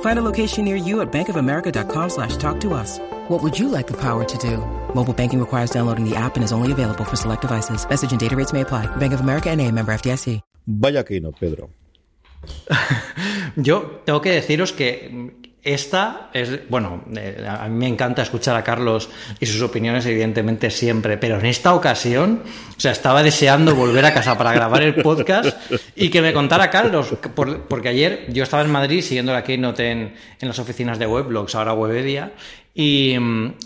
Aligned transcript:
Find 0.00 0.18
a 0.18 0.22
location 0.22 0.64
near 0.64 0.76
you 0.76 1.00
at 1.02 1.12
bankofamerica.com 1.12 2.10
slash 2.10 2.36
talk 2.38 2.60
to 2.60 2.74
us. 2.74 2.98
What 3.28 3.42
would 3.42 3.58
you 3.58 3.68
like 3.68 3.86
the 3.86 3.96
power 4.00 4.24
to 4.24 4.38
do? 4.38 4.58
Mobile 4.94 5.12
banking 5.12 5.40
requires 5.40 5.70
downloading 5.70 6.08
the 6.08 6.16
app 6.16 6.36
and 6.36 6.44
is 6.44 6.52
only 6.52 6.72
available 6.72 7.04
for 7.04 7.16
select 7.16 7.42
devices. 7.42 7.86
Message 7.88 8.10
and 8.12 8.20
data 8.20 8.34
rates 8.34 8.52
may 8.52 8.62
apply. 8.62 8.86
Bank 8.96 9.12
of 9.12 9.20
America 9.20 9.50
and 9.50 9.60
a 9.60 9.70
member 9.70 9.92
FDIC. 9.92 10.40
Vaya 10.66 11.04
que 11.04 11.20
no, 11.20 11.30
Pedro. 11.30 11.70
Yo 13.56 14.00
tengo 14.04 14.20
que 14.20 14.32
deciros 14.32 14.72
que 14.72 15.32
esta 15.66 16.30
es, 16.32 16.68
bueno, 16.68 17.02
eh, 17.16 17.44
a 17.46 17.68
mí 17.68 17.76
me 17.76 17.88
encanta 17.88 18.22
escuchar 18.22 18.54
a 18.54 18.62
Carlos 18.62 19.10
y 19.40 19.46
sus 19.46 19.60
opiniones, 19.62 20.06
evidentemente, 20.06 20.70
siempre, 20.70 21.18
pero 21.18 21.40
en 21.40 21.46
esta 21.46 21.74
ocasión, 21.74 22.42
o 22.76 22.80
sea, 22.80 22.92
estaba 22.92 23.22
deseando 23.24 23.74
volver 23.74 24.04
a 24.04 24.14
casa 24.14 24.38
para 24.38 24.52
grabar 24.52 24.82
el 24.82 24.94
podcast 24.94 25.56
y 25.96 26.08
que 26.08 26.22
me 26.22 26.32
contara 26.32 26.70
Carlos, 26.70 27.14
porque 27.68 27.88
ayer 27.88 28.26
yo 28.32 28.44
estaba 28.44 28.62
en 28.62 28.70
Madrid 28.70 29.02
siguiendo 29.02 29.32
la 29.32 29.42
Keynote 29.42 29.90
en, 29.90 30.14
en 30.40 30.48
las 30.48 30.58
oficinas 30.60 31.00
de 31.00 31.08
Weblogs, 31.08 31.56
ahora 31.56 31.72
Webedia, 31.72 32.32
y, 32.78 33.16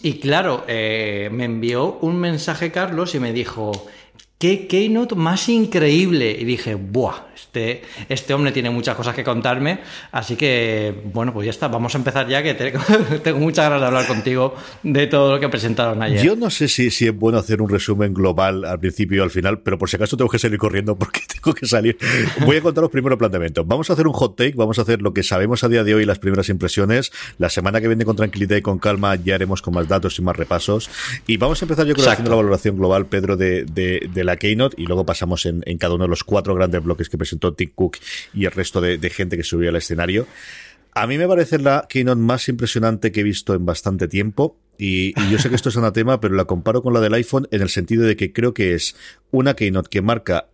y 0.02 0.20
claro, 0.20 0.64
eh, 0.68 1.28
me 1.32 1.44
envió 1.44 1.98
un 2.00 2.18
mensaje 2.18 2.70
Carlos 2.70 3.14
y 3.14 3.20
me 3.20 3.32
dijo, 3.32 3.72
qué 4.40 4.66
Keynote 4.66 5.14
más 5.14 5.48
increíble. 5.50 6.34
Y 6.36 6.44
dije, 6.44 6.74
¡buah! 6.74 7.26
Este, 7.34 7.82
este 8.08 8.32
hombre 8.32 8.52
tiene 8.52 8.70
muchas 8.70 8.96
cosas 8.96 9.14
que 9.14 9.22
contarme. 9.22 9.80
Así 10.12 10.34
que, 10.34 10.94
bueno, 11.12 11.32
pues 11.34 11.44
ya 11.44 11.50
está. 11.50 11.68
Vamos 11.68 11.94
a 11.94 11.98
empezar 11.98 12.26
ya, 12.26 12.42
que 12.42 12.54
tengo 13.22 13.38
muchas 13.38 13.66
ganas 13.66 13.80
de 13.80 13.86
hablar 13.86 14.06
contigo 14.06 14.54
de 14.82 15.06
todo 15.08 15.34
lo 15.34 15.40
que 15.40 15.48
presentaron 15.50 16.02
ayer. 16.02 16.24
Yo 16.24 16.36
no 16.36 16.48
sé 16.48 16.68
si, 16.68 16.90
si 16.90 17.06
es 17.06 17.14
bueno 17.14 17.38
hacer 17.38 17.60
un 17.60 17.68
resumen 17.68 18.14
global 18.14 18.64
al 18.64 18.80
principio 18.80 19.18
y 19.18 19.20
al 19.20 19.30
final, 19.30 19.60
pero 19.60 19.78
por 19.78 19.90
si 19.90 19.96
acaso 19.96 20.16
tengo 20.16 20.30
que 20.30 20.38
salir 20.38 20.58
corriendo 20.58 20.96
porque 20.96 21.20
tengo 21.42 21.54
que 21.54 21.66
salir. 21.66 21.96
Voy 22.44 22.56
a 22.56 22.60
contaros 22.60 22.90
primero 22.90 23.14
el 23.14 23.18
planteamiento. 23.18 23.64
Vamos 23.64 23.90
a 23.90 23.94
hacer 23.94 24.06
un 24.06 24.12
hot 24.12 24.36
take, 24.36 24.54
vamos 24.56 24.78
a 24.78 24.82
hacer 24.82 25.02
lo 25.02 25.12
que 25.12 25.22
sabemos 25.22 25.64
a 25.64 25.68
día 25.68 25.84
de 25.84 25.94
hoy, 25.94 26.04
las 26.04 26.18
primeras 26.18 26.48
impresiones. 26.48 27.12
La 27.38 27.48
semana 27.48 27.80
que 27.80 27.88
viene 27.88 28.04
con 28.04 28.16
tranquilidad 28.16 28.56
y 28.56 28.62
con 28.62 28.78
calma 28.78 29.16
ya 29.16 29.34
haremos 29.34 29.62
con 29.62 29.74
más 29.74 29.88
datos 29.88 30.18
y 30.18 30.22
más 30.22 30.36
repasos. 30.36 30.90
Y 31.26 31.36
vamos 31.36 31.60
a 31.62 31.64
empezar 31.64 31.86
yo 31.86 31.94
creo 31.94 32.10
haciendo 32.10 32.30
la 32.30 32.36
valoración 32.36 32.76
global, 32.76 33.06
Pedro, 33.06 33.36
de, 33.36 33.64
de, 33.64 34.08
de 34.12 34.24
la 34.24 34.36
Keynote 34.36 34.80
y 34.80 34.86
luego 34.86 35.04
pasamos 35.04 35.46
en, 35.46 35.62
en, 35.66 35.78
cada 35.78 35.94
uno 35.94 36.04
de 36.04 36.10
los 36.10 36.24
cuatro 36.24 36.54
grandes 36.54 36.82
bloques 36.82 37.08
que 37.08 37.18
presentó 37.18 37.54
Tim 37.54 37.70
Cook 37.74 37.98
y 38.34 38.44
el 38.44 38.52
resto 38.52 38.80
de, 38.80 38.98
de 38.98 39.10
gente 39.10 39.36
que 39.36 39.44
subió 39.44 39.70
al 39.70 39.76
escenario. 39.76 40.26
A 40.92 41.06
mí 41.06 41.18
me 41.18 41.28
parece 41.28 41.58
la 41.58 41.86
Keynote 41.88 42.20
más 42.20 42.48
impresionante 42.48 43.12
que 43.12 43.20
he 43.20 43.24
visto 43.24 43.54
en 43.54 43.64
bastante 43.64 44.08
tiempo. 44.08 44.56
Y, 44.76 45.12
y, 45.20 45.30
yo 45.30 45.38
sé 45.38 45.50
que 45.50 45.56
esto 45.56 45.68
es 45.68 45.76
anatema, 45.76 46.20
pero 46.20 46.34
la 46.34 46.46
comparo 46.46 46.82
con 46.82 46.94
la 46.94 47.00
del 47.00 47.12
iPhone 47.14 47.46
en 47.50 47.60
el 47.60 47.68
sentido 47.68 48.04
de 48.04 48.16
que 48.16 48.32
creo 48.32 48.54
que 48.54 48.74
es 48.74 48.96
una 49.30 49.54
Keynote 49.54 49.90
que 49.90 50.00
marca 50.00 50.46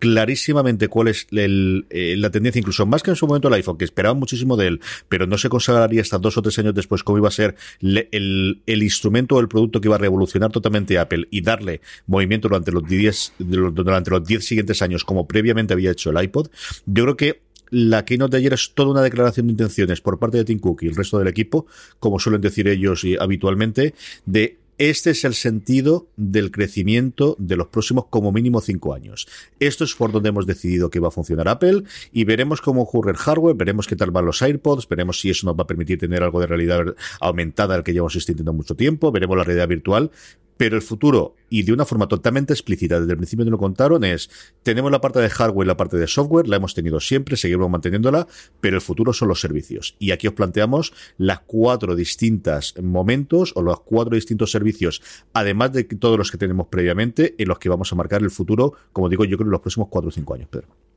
clarísimamente 0.00 0.88
cuál 0.88 1.08
es 1.08 1.28
el, 1.30 1.86
eh, 1.90 2.16
la 2.16 2.30
tendencia, 2.30 2.58
incluso 2.58 2.86
más 2.86 3.02
que 3.04 3.10
en 3.10 3.16
su 3.16 3.26
momento 3.28 3.46
el 3.46 3.54
iPhone, 3.54 3.78
que 3.78 3.84
esperaban 3.84 4.18
muchísimo 4.18 4.56
de 4.56 4.66
él, 4.66 4.80
pero 5.08 5.26
no 5.26 5.38
se 5.38 5.48
consagraría 5.48 6.00
hasta 6.00 6.18
dos 6.18 6.36
o 6.36 6.42
tres 6.42 6.58
años 6.58 6.74
después 6.74 7.04
cómo 7.04 7.18
iba 7.18 7.28
a 7.28 7.32
ser 7.32 7.54
el, 7.80 8.62
el, 8.66 8.82
instrumento 8.82 9.36
o 9.36 9.40
el 9.40 9.48
producto 9.48 9.80
que 9.80 9.88
iba 9.88 9.96
a 9.96 9.98
revolucionar 9.98 10.50
totalmente 10.50 10.98
Apple 10.98 11.28
y 11.30 11.42
darle 11.42 11.82
movimiento 12.06 12.48
durante 12.48 12.72
los 12.72 12.88
10 12.88 13.34
durante 13.38 14.10
los 14.10 14.24
10 14.26 14.44
siguientes 14.44 14.82
años 14.82 15.04
como 15.04 15.28
previamente 15.28 15.74
había 15.74 15.90
hecho 15.92 16.10
el 16.10 16.22
iPod. 16.22 16.48
Yo 16.86 17.04
creo 17.04 17.16
que 17.16 17.42
la 17.70 18.04
keynote 18.04 18.32
de 18.32 18.38
ayer 18.38 18.52
es 18.54 18.72
toda 18.74 18.90
una 18.90 19.02
declaración 19.02 19.46
de 19.46 19.52
intenciones 19.52 20.00
por 20.00 20.18
parte 20.18 20.38
de 20.38 20.44
Tim 20.44 20.58
Cook 20.58 20.82
y 20.82 20.88
el 20.88 20.96
resto 20.96 21.18
del 21.18 21.28
equipo, 21.28 21.66
como 21.98 22.18
suelen 22.18 22.40
decir 22.40 22.66
ellos 22.66 23.04
y 23.04 23.16
habitualmente, 23.16 23.94
de 24.24 24.58
este 24.80 25.10
es 25.10 25.26
el 25.26 25.34
sentido 25.34 26.08
del 26.16 26.50
crecimiento 26.50 27.36
de 27.38 27.54
los 27.54 27.66
próximos 27.68 28.06
como 28.08 28.32
mínimo 28.32 28.62
cinco 28.62 28.94
años. 28.94 29.28
Esto 29.58 29.84
es 29.84 29.94
por 29.94 30.10
donde 30.10 30.30
hemos 30.30 30.46
decidido 30.46 30.88
que 30.88 31.00
va 31.00 31.08
a 31.08 31.10
funcionar 31.10 31.48
Apple 31.48 31.82
y 32.12 32.24
veremos 32.24 32.62
cómo 32.62 32.80
ocurre 32.80 33.10
el 33.10 33.18
hardware, 33.18 33.54
veremos 33.56 33.86
qué 33.86 33.94
tal 33.94 34.10
van 34.10 34.24
los 34.24 34.40
AirPods, 34.40 34.88
veremos 34.88 35.20
si 35.20 35.28
eso 35.28 35.46
nos 35.46 35.54
va 35.54 35.64
a 35.64 35.66
permitir 35.66 35.98
tener 35.98 36.22
algo 36.22 36.40
de 36.40 36.46
realidad 36.46 36.96
aumentada 37.20 37.74
al 37.74 37.84
que 37.84 37.92
llevamos 37.92 38.16
existiendo 38.16 38.54
mucho 38.54 38.74
tiempo, 38.74 39.12
veremos 39.12 39.36
la 39.36 39.44
realidad 39.44 39.68
virtual, 39.68 40.10
pero 40.60 40.76
el 40.76 40.82
futuro, 40.82 41.36
y 41.48 41.62
de 41.62 41.72
una 41.72 41.86
forma 41.86 42.06
totalmente 42.06 42.52
explícita, 42.52 43.00
desde 43.00 43.12
el 43.12 43.16
principio 43.16 43.46
nos 43.46 43.52
lo 43.52 43.56
contaron, 43.56 44.04
es, 44.04 44.28
tenemos 44.62 44.92
la 44.92 45.00
parte 45.00 45.18
de 45.18 45.30
hardware 45.30 45.64
y 45.64 45.68
la 45.68 45.78
parte 45.78 45.96
de 45.96 46.06
software, 46.06 46.48
la 46.48 46.56
hemos 46.56 46.74
tenido 46.74 47.00
siempre, 47.00 47.38
seguimos 47.38 47.70
manteniéndola, 47.70 48.26
pero 48.60 48.76
el 48.76 48.82
futuro 48.82 49.14
son 49.14 49.28
los 49.28 49.40
servicios. 49.40 49.96
Y 49.98 50.10
aquí 50.10 50.26
os 50.26 50.34
planteamos 50.34 50.92
las 51.16 51.40
cuatro 51.46 51.96
distintas 51.96 52.74
momentos 52.78 53.54
o 53.56 53.62
los 53.62 53.80
cuatro 53.80 54.16
distintos 54.16 54.50
servicios, 54.50 55.00
además 55.32 55.72
de 55.72 55.84
todos 55.84 56.18
los 56.18 56.30
que 56.30 56.36
tenemos 56.36 56.66
previamente, 56.66 57.36
en 57.38 57.48
los 57.48 57.58
que 57.58 57.70
vamos 57.70 57.90
a 57.94 57.96
marcar 57.96 58.20
el 58.20 58.30
futuro, 58.30 58.74
como 58.92 59.08
digo, 59.08 59.24
yo 59.24 59.38
creo 59.38 59.46
en 59.46 59.52
los 59.52 59.62
próximos 59.62 59.88
cuatro 59.88 60.10
o 60.10 60.12
cinco 60.12 60.34
años, 60.34 60.50
Pedro. 60.50 60.89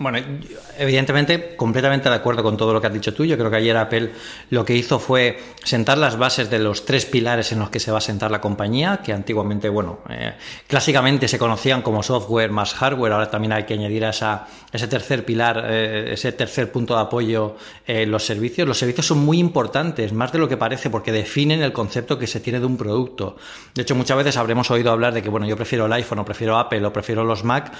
Bueno, 0.00 0.16
evidentemente, 0.78 1.56
completamente 1.56 2.08
de 2.08 2.14
acuerdo 2.14 2.42
con 2.42 2.56
todo 2.56 2.72
lo 2.72 2.80
que 2.80 2.86
has 2.86 2.92
dicho 2.94 3.12
tú. 3.12 3.26
Yo 3.26 3.36
creo 3.36 3.50
que 3.50 3.58
ayer 3.58 3.76
Apple 3.76 4.12
lo 4.48 4.64
que 4.64 4.74
hizo 4.74 4.98
fue 4.98 5.38
sentar 5.62 5.98
las 5.98 6.16
bases 6.16 6.48
de 6.48 6.58
los 6.58 6.86
tres 6.86 7.04
pilares 7.04 7.52
en 7.52 7.58
los 7.58 7.68
que 7.68 7.80
se 7.80 7.92
va 7.92 7.98
a 7.98 8.00
sentar 8.00 8.30
la 8.30 8.40
compañía, 8.40 9.02
que 9.04 9.12
antiguamente, 9.12 9.68
bueno, 9.68 9.98
eh, 10.08 10.32
clásicamente 10.66 11.28
se 11.28 11.38
conocían 11.38 11.82
como 11.82 12.02
software 12.02 12.50
más 12.50 12.72
hardware. 12.72 13.12
Ahora 13.12 13.30
también 13.30 13.52
hay 13.52 13.64
que 13.64 13.74
añadir 13.74 14.06
a 14.06 14.08
esa, 14.08 14.46
ese 14.72 14.88
tercer 14.88 15.26
pilar, 15.26 15.66
eh, 15.68 16.14
ese 16.14 16.32
tercer 16.32 16.72
punto 16.72 16.94
de 16.94 17.02
apoyo, 17.02 17.56
eh, 17.86 18.06
los 18.06 18.24
servicios. 18.24 18.66
Los 18.66 18.78
servicios 18.78 19.04
son 19.04 19.18
muy 19.18 19.38
importantes, 19.38 20.14
más 20.14 20.32
de 20.32 20.38
lo 20.38 20.48
que 20.48 20.56
parece, 20.56 20.88
porque 20.88 21.12
definen 21.12 21.60
el 21.60 21.74
concepto 21.74 22.18
que 22.18 22.26
se 22.26 22.40
tiene 22.40 22.58
de 22.58 22.64
un 22.64 22.78
producto. 22.78 23.36
De 23.74 23.82
hecho, 23.82 23.94
muchas 23.94 24.16
veces 24.16 24.38
habremos 24.38 24.70
oído 24.70 24.92
hablar 24.92 25.12
de 25.12 25.20
que, 25.20 25.28
bueno, 25.28 25.46
yo 25.46 25.56
prefiero 25.56 25.84
el 25.84 25.92
iPhone 25.92 26.20
o 26.20 26.24
prefiero 26.24 26.58
Apple 26.58 26.86
o 26.86 26.90
prefiero 26.90 27.22
los 27.22 27.44
Mac, 27.44 27.70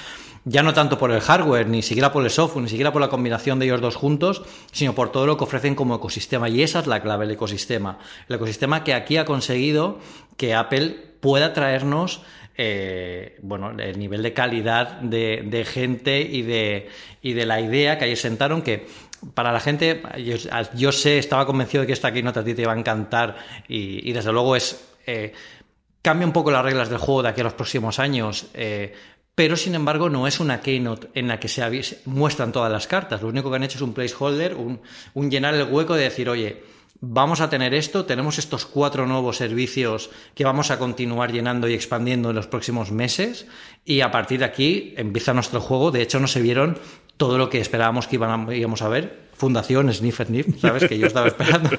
ya 0.45 0.63
no 0.63 0.73
tanto 0.73 0.99
por 0.99 1.11
el 1.11 1.21
hardware, 1.21 1.69
ni 1.69 1.83
siquiera 1.83 2.10
por 2.13 2.25
el 2.25 2.31
software, 2.31 2.63
ni 2.63 2.69
siquiera 2.69 2.93
por 2.93 3.01
la 3.01 3.09
combinación 3.09 3.59
de 3.59 3.67
ellos 3.67 3.81
dos 3.81 3.97
juntos, 3.97 4.43
sino 4.73 4.95
por 4.95 5.13
todo 5.13 5.27
lo 5.27 5.37
que 5.37 5.45
ofrecen 5.45 5.75
como 5.75 5.95
ecosistema. 5.97 6.49
Y 6.49 6.63
esa 6.63 6.81
es 6.81 6.87
la 6.87 7.01
clave, 7.03 7.25
el 7.25 7.31
ecosistema. 7.33 7.99
El 8.29 8.37
ecosistema 8.37 8.85
que 8.85 8.95
aquí 8.95 9.17
ha 9.17 9.25
conseguido 9.25 9.99
que 10.37 10.55
Apple 10.55 10.97
pueda 11.21 11.53
traernos 11.53 12.23
eh, 12.57 13.39
bueno, 13.43 13.71
el 13.71 13.99
nivel 13.99 14.23
de 14.23 14.35
calidad 14.35 15.01
de, 15.01 15.67
gente 15.67 16.21
y 16.21 16.43
de, 16.43 16.89
y 17.23 17.33
de 17.33 17.47
la 17.47 17.61
idea 17.61 17.97
que 17.97 18.05
ahí 18.05 18.17
sentaron 18.17 18.61
que 18.61 18.87
para 19.33 19.51
la 19.51 19.61
gente, 19.61 20.03
yo, 20.23 20.37
yo, 20.75 20.93
sé, 20.93 21.19
estaba 21.19 21.47
convencido 21.47 21.83
de 21.83 21.87
que 21.87 21.93
esta 21.95 22.09
aquí 22.09 22.23
a 22.23 22.45
ti 22.45 22.55
te 22.55 22.63
iba 22.63 22.73
a 22.73 22.79
encantar 22.79 23.37
y, 23.69 24.09
y 24.09 24.13
desde 24.13 24.33
luego 24.33 24.57
es... 24.57 24.89
Eh, 25.07 25.33
cambia 26.03 26.27
un 26.27 26.33
poco 26.33 26.51
las 26.51 26.65
reglas 26.65 26.89
del 26.89 26.99
juego 26.99 27.23
de 27.23 27.29
aquí 27.29 27.41
a 27.41 27.45
los 27.45 27.55
próximos 27.55 27.99
años, 27.99 28.47
eh, 28.55 28.95
pero 29.41 29.57
sin 29.57 29.75
embargo 29.75 30.11
no 30.11 30.27
es 30.27 30.39
una 30.39 30.61
keynote 30.61 31.09
en 31.15 31.27
la 31.27 31.41
que 31.41 31.49
se 31.49 31.63
muestran 32.05 32.53
todas 32.53 32.71
las 32.71 32.87
cartas. 32.87 33.23
Lo 33.23 33.29
único 33.29 33.49
que 33.49 33.57
han 33.57 33.63
hecho 33.63 33.79
es 33.79 33.83
un 33.83 33.95
placeholder, 33.95 34.55
un, 34.55 35.31
llenar 35.31 35.55
el 35.55 35.63
hueco 35.63 35.95
de 35.95 36.03
decir, 36.03 36.29
oye, 36.29 36.63
vamos 37.01 37.41
a 37.41 37.49
tener 37.49 37.73
esto, 37.73 38.05
tenemos 38.05 38.39
estos 38.39 38.67
cuatro 38.67 39.07
nuevos 39.07 39.39
servicios 39.39 40.11
que 40.35 40.45
vamos 40.45 40.71
a 40.71 40.79
continuar 40.79 41.33
llenando 41.33 41.69
y 41.69 41.73
expandiendo 41.73 42.29
en 42.29 42.37
los 42.37 42.49
próximos 42.49 42.93
meses 42.93 43.47
y 43.87 44.03
a 44.03 44.11
partir 44.11 44.41
de 44.41 44.45
aquí 44.45 44.93
empieza 44.99 45.33
nuestro 45.33 45.63
juego. 45.63 45.91
De 45.91 46.03
hecho, 46.03 46.21
no 46.21 46.27
se 46.27 46.43
vieron 46.43 46.79
todo 47.17 47.39
lo 47.39 47.49
que 47.49 47.63
esperábamos 47.63 48.09
que 48.09 48.17
íbamos 48.17 48.83
a 48.83 48.89
ver 48.91 49.30
Fundación 49.41 49.91
Sniff 49.91 50.21
Sniff, 50.21 50.61
¿sabes? 50.61 50.87
Que 50.87 50.99
yo 50.99 51.07
estaba 51.07 51.29
esperando. 51.29 51.71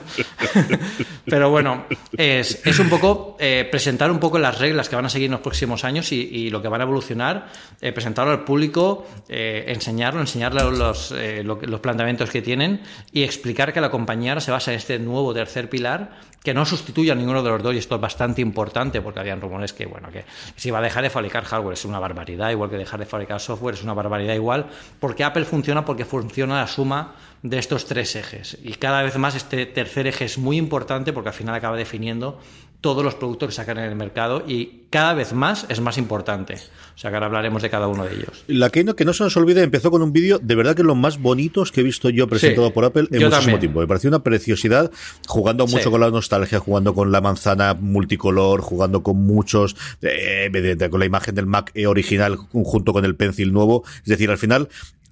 Pero 1.25 1.51
bueno, 1.51 1.85
es, 2.17 2.59
es 2.65 2.79
un 2.79 2.89
poco 2.89 3.37
eh, 3.39 3.67
presentar 3.69 4.09
un 4.09 4.17
poco 4.17 4.39
las 4.39 4.57
reglas 4.57 4.89
que 4.89 4.95
van 4.95 5.05
a 5.05 5.09
seguir 5.09 5.27
en 5.27 5.33
los 5.33 5.41
próximos 5.41 5.83
años 5.83 6.11
y, 6.11 6.49
lo 6.49 6.59
que 6.59 6.67
van 6.67 6.81
a 6.81 6.85
evolucionar, 6.85 7.49
eh, 7.79 7.91
presentarlo 7.91 8.31
al 8.31 8.43
público, 8.43 9.05
eh, 9.29 9.65
enseñarlo, 9.67 10.21
enseñarle 10.21 10.63
los, 10.71 11.13
los 11.43 11.79
planteamientos 11.81 12.31
que 12.31 12.41
tienen 12.41 12.81
y 13.11 13.21
explicar 13.21 13.71
que 13.71 13.79
la 13.79 13.91
compañía 13.91 14.39
se 14.39 14.49
basa 14.49 14.71
en 14.71 14.77
este 14.77 14.97
nuevo 14.97 15.31
tercer 15.31 15.69
pilar 15.69 16.19
que 16.43 16.53
no 16.53 16.65
sustituya 16.65 17.13
a 17.13 17.15
ninguno 17.15 17.43
de 17.43 17.49
los 17.51 17.61
dos 17.61 17.75
y 17.75 17.77
esto 17.77 17.95
es 17.95 18.01
bastante 18.01 18.41
importante 18.41 19.01
porque 19.01 19.19
habían 19.19 19.41
rumores 19.41 19.73
que, 19.73 19.85
bueno, 19.85 20.09
que 20.11 20.25
si 20.55 20.71
va 20.71 20.79
a 20.79 20.81
dejar 20.81 21.03
de 21.03 21.09
fabricar 21.09 21.43
hardware. 21.43 21.73
Es 21.73 21.85
una 21.85 21.99
barbaridad, 21.99 22.49
igual 22.49 22.69
que 22.69 22.77
dejar 22.77 22.99
de 22.99 23.05
fabricar 23.05 23.39
software 23.39 23.75
es 23.75 23.83
una 23.83 23.93
barbaridad 23.93 24.33
igual, 24.33 24.67
porque 24.99 25.23
Apple 25.23 25.45
funciona 25.45 25.85
porque 25.85 26.03
funciona 26.03 26.57
la 26.57 26.67
suma 26.67 27.15
de 27.43 27.59
estos 27.59 27.85
tres 27.85 28.15
ejes. 28.15 28.57
Y 28.63 28.73
cada 28.73 29.03
vez 29.03 29.17
más 29.17 29.35
este 29.35 29.65
tercer 29.67 30.07
eje 30.07 30.25
es 30.25 30.37
muy 30.37 30.57
importante 30.57 31.13
porque 31.13 31.29
al 31.29 31.35
final 31.35 31.53
acaba 31.53 31.77
definiendo 31.77 32.39
todos 32.81 33.03
los 33.03 33.15
productos 33.15 33.49
que 33.49 33.55
sacan 33.55 33.77
en 33.77 33.85
el 33.85 33.95
mercado 33.95 34.43
y 34.47 34.81
cada 34.89 35.13
vez 35.13 35.33
más 35.33 35.67
es 35.69 35.79
más 35.79 35.97
importante. 35.97 36.55
O 36.95 36.97
sea 36.97 37.09
que 37.09 37.15
ahora 37.15 37.27
hablaremos 37.27 37.61
de 37.61 37.69
cada 37.69 37.87
uno 37.87 38.03
de 38.03 38.15
ellos. 38.15 38.43
La 38.47 38.69
Keynote, 38.69 38.97
que 38.97 39.05
no 39.05 39.13
se 39.13 39.23
nos 39.23 39.37
olvide, 39.37 39.61
empezó 39.61 39.91
con 39.91 40.01
un 40.01 40.11
vídeo 40.11 40.39
de 40.39 40.55
verdad 40.55 40.75
que 40.75 40.81
es 40.81 40.85
lo 40.85 40.95
más 40.95 41.19
bonitos 41.19 41.71
que 41.71 41.81
he 41.81 41.83
visto 41.83 42.09
yo 42.09 42.27
presentado 42.27 42.73
por 42.73 42.83
Apple 42.83 43.07
en 43.11 43.23
muchísimo 43.23 43.59
tiempo. 43.59 43.79
Me 43.79 43.87
pareció 43.87 44.09
una 44.09 44.23
preciosidad, 44.23 44.91
jugando 45.27 45.67
mucho 45.67 45.91
con 45.91 46.01
la 46.01 46.09
nostalgia, 46.09 46.59
jugando 46.59 46.93
con 46.93 47.11
la 47.11 47.21
manzana 47.21 47.75
multicolor, 47.75 48.61
jugando 48.61 49.03
con 49.03 49.17
muchos, 49.17 49.75
eh, 50.01 50.49
con 50.89 50.99
la 50.99 51.05
imagen 51.05 51.35
del 51.35 51.45
Mac 51.45 51.71
original 51.87 52.35
junto 52.35 52.93
con 52.93 53.05
el 53.05 53.15
Pencil 53.15 53.53
nuevo. 53.53 53.83
Es 53.97 54.05
decir, 54.05 54.29
al 54.31 54.37
final 54.37 54.69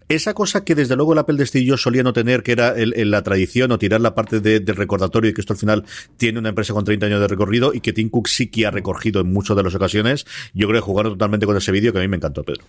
esa 0.10 0.34
cosa 0.34 0.66
que 0.66 0.74
desde 0.74 0.96
luego 0.96 1.14
el 1.14 1.20
Apple 1.20 1.38
de 1.38 1.68
Jobs 1.68 1.82
solía 1.82 2.02
no 2.02 2.14
tener, 2.14 2.42
que 2.42 2.52
era 2.52 2.70
el, 2.70 3.12
la 3.12 3.22
tradición 3.22 3.72
o 3.72 3.78
tirar 3.78 4.02
la 4.02 4.16
parte 4.16 4.40
del 4.40 4.66
recordatorio 4.76 5.30
y 5.30 5.34
que 5.34 5.42
esto 5.42 5.54
al 5.54 5.60
final 5.60 5.86
tiene 6.18 6.40
una 6.40 6.50
empresa 6.50 6.74
con 6.74 6.84
30 6.84 7.06
años 7.06 7.22
de 7.22 7.28
recorrido 7.28 7.74
y 7.74 7.80
que 7.80 7.94
Tim 7.94 8.10
Cook 8.10 8.28
sí 8.28 8.48
que 8.48 8.66
ha 8.66 8.72
recogido 8.72 9.22
en 9.22 9.32
muchas 9.32 9.56
de 9.56 9.64
las 9.64 9.76
ocasiones, 9.76 10.26
yo 10.54 10.68
creo 10.68 10.82
que 10.82 10.86
jugaron 10.86 11.14
totalmente 11.14 11.46
con 11.46 11.56
ese 11.56 11.72
vídeo 11.72 11.94
que 11.94 12.00
a 12.00 12.02
mí 12.02 12.08
me 12.08 12.18
encantó, 12.18 12.44
Pedro. 12.44 12.66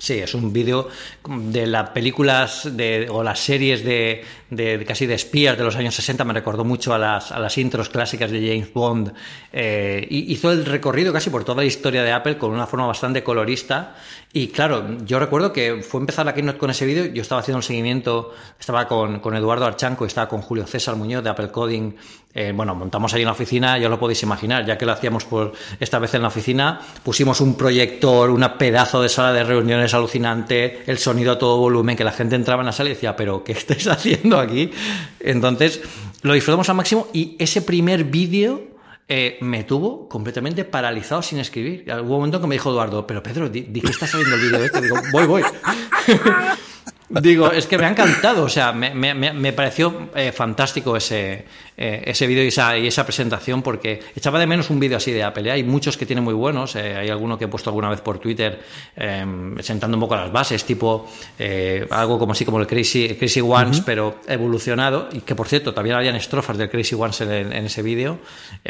Sí, 0.00 0.14
es 0.14 0.32
un 0.34 0.50
vídeo 0.50 0.88
de 1.28 1.66
las 1.66 1.90
películas 1.90 2.66
de, 2.74 3.06
o 3.10 3.22
las 3.22 3.38
series 3.38 3.84
de, 3.84 4.24
de, 4.48 4.82
casi 4.86 5.04
de 5.04 5.12
espías 5.12 5.58
de 5.58 5.64
los 5.64 5.76
años 5.76 5.94
60, 5.94 6.24
me 6.24 6.32
recordó 6.32 6.64
mucho 6.64 6.94
a 6.94 6.98
las, 6.98 7.30
a 7.32 7.38
las 7.38 7.58
intros 7.58 7.90
clásicas 7.90 8.30
de 8.30 8.40
James 8.40 8.72
Bond. 8.72 9.12
Eh, 9.52 10.06
hizo 10.08 10.50
el 10.52 10.64
recorrido 10.64 11.12
casi 11.12 11.28
por 11.28 11.44
toda 11.44 11.62
la 11.62 11.66
historia 11.66 12.02
de 12.02 12.12
Apple 12.12 12.38
con 12.38 12.50
una 12.50 12.66
forma 12.66 12.86
bastante 12.86 13.22
colorista. 13.22 13.94
Y 14.32 14.48
claro, 14.48 14.98
yo 15.04 15.18
recuerdo 15.18 15.52
que 15.52 15.82
fue 15.82 16.00
empezar 16.00 16.24
la 16.24 16.34
keynote 16.34 16.58
con 16.58 16.70
ese 16.70 16.86
vídeo, 16.86 17.06
yo 17.06 17.20
estaba 17.20 17.40
haciendo 17.40 17.58
el 17.58 17.64
seguimiento, 17.64 18.32
estaba 18.60 18.86
con, 18.86 19.18
con 19.18 19.34
Eduardo 19.34 19.66
Archanco 19.66 20.06
estaba 20.06 20.28
con 20.28 20.40
Julio 20.40 20.68
César 20.68 20.94
Muñoz 20.94 21.24
de 21.24 21.30
Apple 21.30 21.50
Coding 21.50 21.94
eh, 22.32 22.52
bueno, 22.54 22.76
montamos 22.76 23.12
ahí 23.12 23.22
en 23.22 23.26
la 23.26 23.32
oficina, 23.32 23.76
ya 23.76 23.88
lo 23.88 23.98
podéis 23.98 24.22
imaginar, 24.22 24.64
ya 24.64 24.78
que 24.78 24.86
lo 24.86 24.92
hacíamos 24.92 25.24
por 25.24 25.52
esta 25.80 25.98
vez 25.98 26.14
en 26.14 26.22
la 26.22 26.28
oficina, 26.28 26.80
pusimos 27.02 27.40
un 27.40 27.56
proyector, 27.56 28.30
una 28.30 28.56
pedazo 28.56 29.02
de 29.02 29.08
sala 29.08 29.32
de 29.32 29.42
reuniones 29.42 29.94
alucinante, 29.94 30.84
el 30.86 30.98
sonido 30.98 31.32
a 31.32 31.38
todo 31.38 31.58
volumen, 31.58 31.96
que 31.96 32.04
la 32.04 32.12
gente 32.12 32.36
entraba 32.36 32.62
en 32.62 32.66
la 32.66 32.72
sala 32.72 32.90
y 32.90 32.94
decía, 32.94 33.16
pero 33.16 33.42
¿qué 33.42 33.52
estáis 33.52 33.88
haciendo 33.88 34.38
aquí? 34.38 34.70
Entonces, 35.18 35.80
lo 36.22 36.34
disfrutamos 36.34 36.68
al 36.68 36.76
máximo 36.76 37.08
y 37.12 37.34
ese 37.40 37.62
primer 37.62 38.04
vídeo 38.04 38.62
eh, 39.12 39.38
me 39.40 39.64
tuvo 39.64 40.08
completamente 40.08 40.64
paralizado 40.64 41.20
sin 41.20 41.40
escribir. 41.40 41.84
Hubo 41.92 42.00
un 42.00 42.08
momento 42.08 42.40
que 42.40 42.46
me 42.46 42.54
dijo 42.54 42.70
Eduardo, 42.70 43.04
pero 43.08 43.20
Pedro, 43.20 43.48
di, 43.48 43.64
que 43.64 43.90
está 43.90 44.06
saliendo 44.06 44.36
el 44.36 44.40
vídeo 44.40 44.64
este. 44.64 44.80
Digo, 44.80 44.96
voy, 45.10 45.26
voy. 45.26 45.42
Digo, 47.08 47.50
es 47.50 47.66
que 47.66 47.76
me 47.76 47.86
ha 47.86 47.88
encantado, 47.88 48.44
o 48.44 48.48
sea, 48.48 48.72
me, 48.72 48.94
me, 48.94 49.14
me 49.14 49.52
pareció 49.52 50.10
eh, 50.14 50.30
fantástico 50.30 50.96
ese, 50.96 51.44
eh, 51.82 52.02
ese 52.04 52.26
vídeo 52.26 52.44
y 52.44 52.48
esa, 52.48 52.76
y 52.76 52.86
esa 52.86 53.04
presentación 53.06 53.62
porque 53.62 54.00
echaba 54.14 54.38
de 54.38 54.46
menos 54.46 54.68
un 54.68 54.78
vídeo 54.78 54.98
así 54.98 55.12
de 55.12 55.22
Apple. 55.22 55.48
¿eh? 55.48 55.52
Hay 55.52 55.64
muchos 55.64 55.96
que 55.96 56.04
tienen 56.04 56.22
muy 56.22 56.34
buenos, 56.34 56.76
hay 56.76 57.08
alguno 57.08 57.38
que 57.38 57.46
he 57.46 57.48
puesto 57.48 57.70
alguna 57.70 57.88
vez 57.88 58.02
por 58.02 58.18
Twitter 58.18 58.60
sentando 59.60 59.96
un 59.96 60.00
poco 60.00 60.14
las 60.14 60.30
bases, 60.30 60.64
tipo 60.64 61.08
algo 61.90 62.18
como 62.18 62.32
así 62.32 62.44
como 62.44 62.60
el 62.60 62.66
Crazy, 62.66 63.16
Crazy 63.18 63.40
Ones, 63.40 63.80
pero 63.80 64.20
evolucionado 64.26 65.08
y 65.10 65.20
que 65.20 65.34
por 65.34 65.48
cierto 65.48 65.72
también 65.72 65.96
habían 65.96 66.16
estrofas 66.16 66.58
del 66.58 66.68
Crazy 66.68 66.94
Ones 66.94 67.20
en, 67.22 67.52
ese 67.52 67.82
vídeo. 67.82 68.18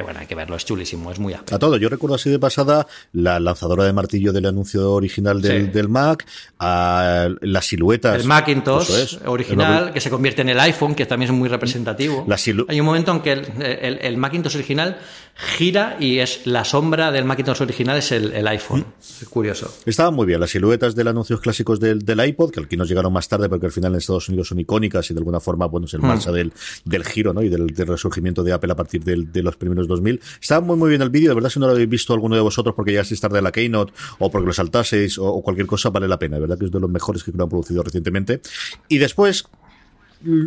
bueno, 0.04 0.20
hay 0.20 0.26
que 0.26 0.36
verlo, 0.36 0.54
es 0.54 0.64
chulísimo, 0.64 1.10
es 1.10 1.18
muy 1.18 1.34
Apple. 1.34 1.56
A 1.56 1.58
todo, 1.58 1.76
yo 1.78 1.88
recuerdo 1.88 2.14
así 2.14 2.30
de 2.30 2.38
pasada 2.38 2.86
la 3.12 3.40
lanzadora 3.40 3.84
de 3.84 3.92
martillo 3.92 4.32
del 4.32 4.46
anuncio 4.46 4.92
original 4.92 5.42
del, 5.42 5.72
del 5.72 5.88
Mac, 5.88 6.24
a 6.60 7.28
las 7.40 7.66
siluetas 7.66 8.24
Macintosh 8.24 9.18
original, 9.26 9.92
que 9.92 10.00
se 10.00 10.10
convierte 10.10 10.42
en 10.42 10.50
el 10.50 10.60
iPhone, 10.60 10.94
que 10.94 11.06
también 11.06 11.32
es 11.32 11.36
muy 11.36 11.48
representativo. 11.48 12.24
Hay 12.68 12.80
un 12.80 12.86
momento 12.86 12.99
en 13.06 13.20
que 13.20 13.32
el, 13.32 14.16
Macintosh 14.16 14.56
original 14.56 14.98
gira 15.34 15.96
y 15.98 16.18
es 16.18 16.46
la 16.46 16.64
sombra 16.64 17.10
del 17.10 17.24
Macintosh 17.24 17.62
original 17.62 17.98
es 17.98 18.12
el, 18.12 18.46
iPhone. 18.46 18.86
Es 19.00 19.26
curioso. 19.28 19.72
Estaban 19.86 20.14
muy 20.14 20.26
bien 20.26 20.40
las 20.40 20.50
siluetas 20.50 20.94
del 20.94 21.08
anuncios 21.08 21.40
clásicos 21.40 21.80
del, 21.80 22.26
iPod, 22.26 22.50
que 22.50 22.60
aquí 22.60 22.76
nos 22.76 22.88
llegaron 22.88 23.12
más 23.12 23.28
tarde 23.28 23.48
porque 23.48 23.66
al 23.66 23.72
final 23.72 23.92
en 23.92 23.98
Estados 23.98 24.28
Unidos 24.28 24.48
son 24.48 24.60
icónicas 24.60 25.10
y 25.10 25.14
de 25.14 25.20
alguna 25.20 25.40
forma, 25.40 25.66
bueno, 25.66 25.86
es 25.86 25.94
el 25.94 26.00
hmm. 26.00 26.06
marcha 26.06 26.32
del, 26.32 26.52
del 26.84 27.04
giro 27.04 27.32
¿no? 27.32 27.42
y 27.42 27.48
del, 27.48 27.68
resurgimiento 27.74 28.42
de 28.42 28.52
Apple 28.52 28.72
a 28.72 28.76
partir 28.76 29.02
de 29.02 29.42
los 29.42 29.56
primeros 29.56 29.88
2000. 29.88 30.20
Estaba 30.40 30.60
muy, 30.60 30.76
muy 30.76 30.90
bien 30.90 31.02
el 31.02 31.10
vídeo. 31.10 31.30
De 31.30 31.34
verdad, 31.34 31.50
si 31.50 31.58
no 31.58 31.66
lo 31.66 31.72
habéis 31.72 31.88
visto 31.88 32.12
alguno 32.12 32.34
de 32.34 32.42
vosotros 32.42 32.74
porque 32.74 32.92
ya 32.92 33.00
estáis 33.00 33.20
tarde 33.20 33.36
de 33.36 33.42
la 33.42 33.52
Keynote 33.52 33.92
o 34.18 34.30
porque 34.30 34.46
lo 34.46 34.52
saltaseis 34.52 35.18
o, 35.18 35.40
cualquier 35.42 35.66
cosa, 35.66 35.90
vale 35.90 36.08
la 36.08 36.18
pena. 36.18 36.36
De 36.36 36.42
verdad 36.42 36.58
que 36.58 36.66
es 36.66 36.70
de 36.70 36.80
los 36.80 36.90
mejores 36.90 37.24
que 37.24 37.32
lo 37.32 37.44
han 37.44 37.50
producido 37.50 37.82
recientemente. 37.82 38.40
Y 38.88 38.98
después 38.98 39.44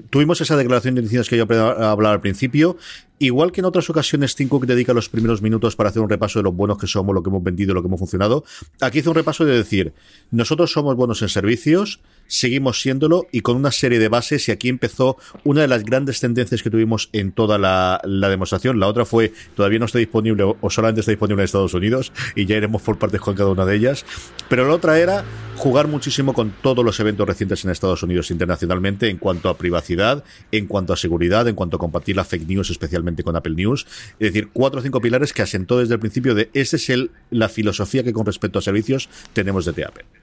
tuvimos 0.10 0.42
esa 0.42 0.56
declaración 0.56 0.96
de 0.96 1.02
intenciones 1.02 1.30
que 1.30 1.38
yo 1.38 1.46
a 1.50 1.92
hablar 1.92 2.14
al 2.14 2.22
principio. 2.22 2.78
Igual 3.20 3.52
que 3.52 3.62
en 3.62 3.66
otras 3.66 3.90
ocasiones, 3.90 4.36
Tim 4.36 4.50
Cook 4.50 4.66
dedica 4.66 4.94
los 4.94 5.10
primeros 5.10 5.42
minutos 5.42 5.76
para 5.76 5.90
hacer 5.90 6.02
un 6.02 6.10
repaso 6.10 6.40
de 6.40 6.44
lo 6.44 6.52
buenos 6.52 6.78
que 6.78 6.88
somos, 6.88 7.16
lo 7.16 7.24
que 7.24 7.30
hemos 7.30 7.44
vendido, 7.44 7.74
lo 7.74 7.82
que 7.82 7.88
hemos 7.88 8.00
funcionado. 8.00 8.44
Aquí 8.82 9.00
hizo 9.00 9.12
un 9.12 9.16
repaso 9.16 9.46
de 9.46 9.56
decir, 9.56 9.94
nosotros 10.32 10.72
somos 10.72 10.96
buenos 10.96 11.22
en 11.22 11.30
servicios, 11.30 12.02
seguimos 12.28 12.82
siéndolo 12.82 13.28
y 13.32 13.42
con 13.42 13.56
una 13.56 13.72
serie 13.72 14.00
de 14.00 14.08
bases 14.08 14.48
y 14.50 14.52
aquí 14.52 14.70
empezó 14.70 15.18
una 15.44 15.62
de 15.62 15.68
las 15.68 15.84
grandes 15.84 16.20
tendencias 16.20 16.64
que 16.64 16.70
tuvimos 16.70 17.10
en 17.14 17.32
toda 17.32 17.58
la, 17.58 18.02
demostración. 18.04 18.80
La 18.80 18.88
otra 18.88 19.06
fue 19.06 19.34
todavía 19.56 19.80
no 19.80 19.86
está 19.86 20.00
disponible 20.00 20.44
o 20.44 20.70
solamente 20.70 21.02
está 21.02 21.12
disponible 21.12 21.42
en 21.42 21.46
Estados 21.46 21.74
Unidos 21.74 22.12
y 22.36 22.46
ya 22.46 22.58
iremos 22.58 22.82
por 22.82 22.98
partes 22.98 23.22
con 23.22 23.36
cada 23.36 23.50
una 23.50 23.66
de 23.66 23.76
ellas. 23.76 24.06
Pero 24.50 24.68
la 24.68 24.74
otra 24.74 25.00
era 25.00 25.24
jugar 25.56 25.88
muchísimo 25.88 26.34
con 26.34 26.52
todos 26.62 26.84
los 26.84 27.00
eventos 27.00 27.28
recientes 27.28 27.64
en 27.64 27.72
Estados 27.72 28.04
Unidos 28.04 28.32
internacionalmente 28.32 29.10
en 29.10 29.18
cuanto 29.18 29.50
a 29.50 29.58
privacidad, 29.58 30.24
en 30.52 30.68
cuanto 30.68 30.94
a 30.94 30.98
seguridad, 30.98 31.48
en 31.48 31.56
cuanto 31.56 31.78
a 31.78 31.80
compartir 31.80 32.16
la 32.16 32.24
fake 32.24 32.48
news 32.48 32.70
especialmente 32.70 33.24
con 33.24 33.36
Apple 33.36 33.56
News. 33.56 33.86
Es 34.20 34.34
decir, 34.34 34.50
cuatro 34.52 34.80
o 34.80 34.84
cinco 34.84 35.02
pilares 35.02 35.34
que 35.34 35.42
asentó 35.42 35.80
desde 35.80 35.94
el 35.94 36.00
principio 36.00 36.36
de 36.36 36.50
esa 36.54 36.76
es 36.76 36.90
el, 36.90 37.12
la 37.30 37.50
filosofía 37.50 38.04
que 38.04 38.14
con 38.14 38.26
respecto 38.26 38.60
a 38.60 38.62
servicios 38.62 39.10
tenemos 39.34 39.66
desde 39.66 39.86
Apple. 39.86 40.23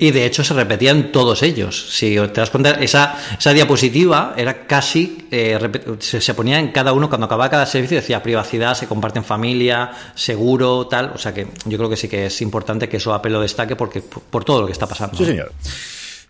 Y 0.00 0.12
de 0.12 0.26
hecho 0.26 0.44
se 0.44 0.54
repetían 0.54 1.10
todos 1.10 1.42
ellos. 1.42 1.88
Si 1.90 2.14
te 2.14 2.40
das 2.40 2.50
cuenta, 2.50 2.70
esa, 2.70 3.18
esa 3.36 3.52
diapositiva 3.52 4.34
era 4.36 4.66
casi, 4.66 5.26
eh, 5.30 5.58
se, 5.98 6.34
ponía 6.34 6.60
en 6.60 6.70
cada 6.70 6.92
uno, 6.92 7.08
cuando 7.08 7.26
acababa 7.26 7.50
cada 7.50 7.66
servicio 7.66 7.96
decía 7.96 8.22
privacidad, 8.22 8.74
se 8.74 8.86
comparte 8.86 9.18
en 9.18 9.24
familia, 9.24 9.90
seguro, 10.14 10.86
tal. 10.86 11.12
O 11.14 11.18
sea 11.18 11.34
que 11.34 11.48
yo 11.64 11.78
creo 11.78 11.90
que 11.90 11.96
sí 11.96 12.08
que 12.08 12.26
es 12.26 12.40
importante 12.42 12.88
que 12.88 12.98
eso 12.98 13.12
Apple 13.12 13.32
lo 13.32 13.40
destaque 13.40 13.74
porque 13.74 14.00
por, 14.00 14.44
todo 14.44 14.60
lo 14.60 14.66
que 14.66 14.72
está 14.72 14.86
pasando. 14.86 15.16
Sí, 15.16 15.24
señor. 15.24 15.52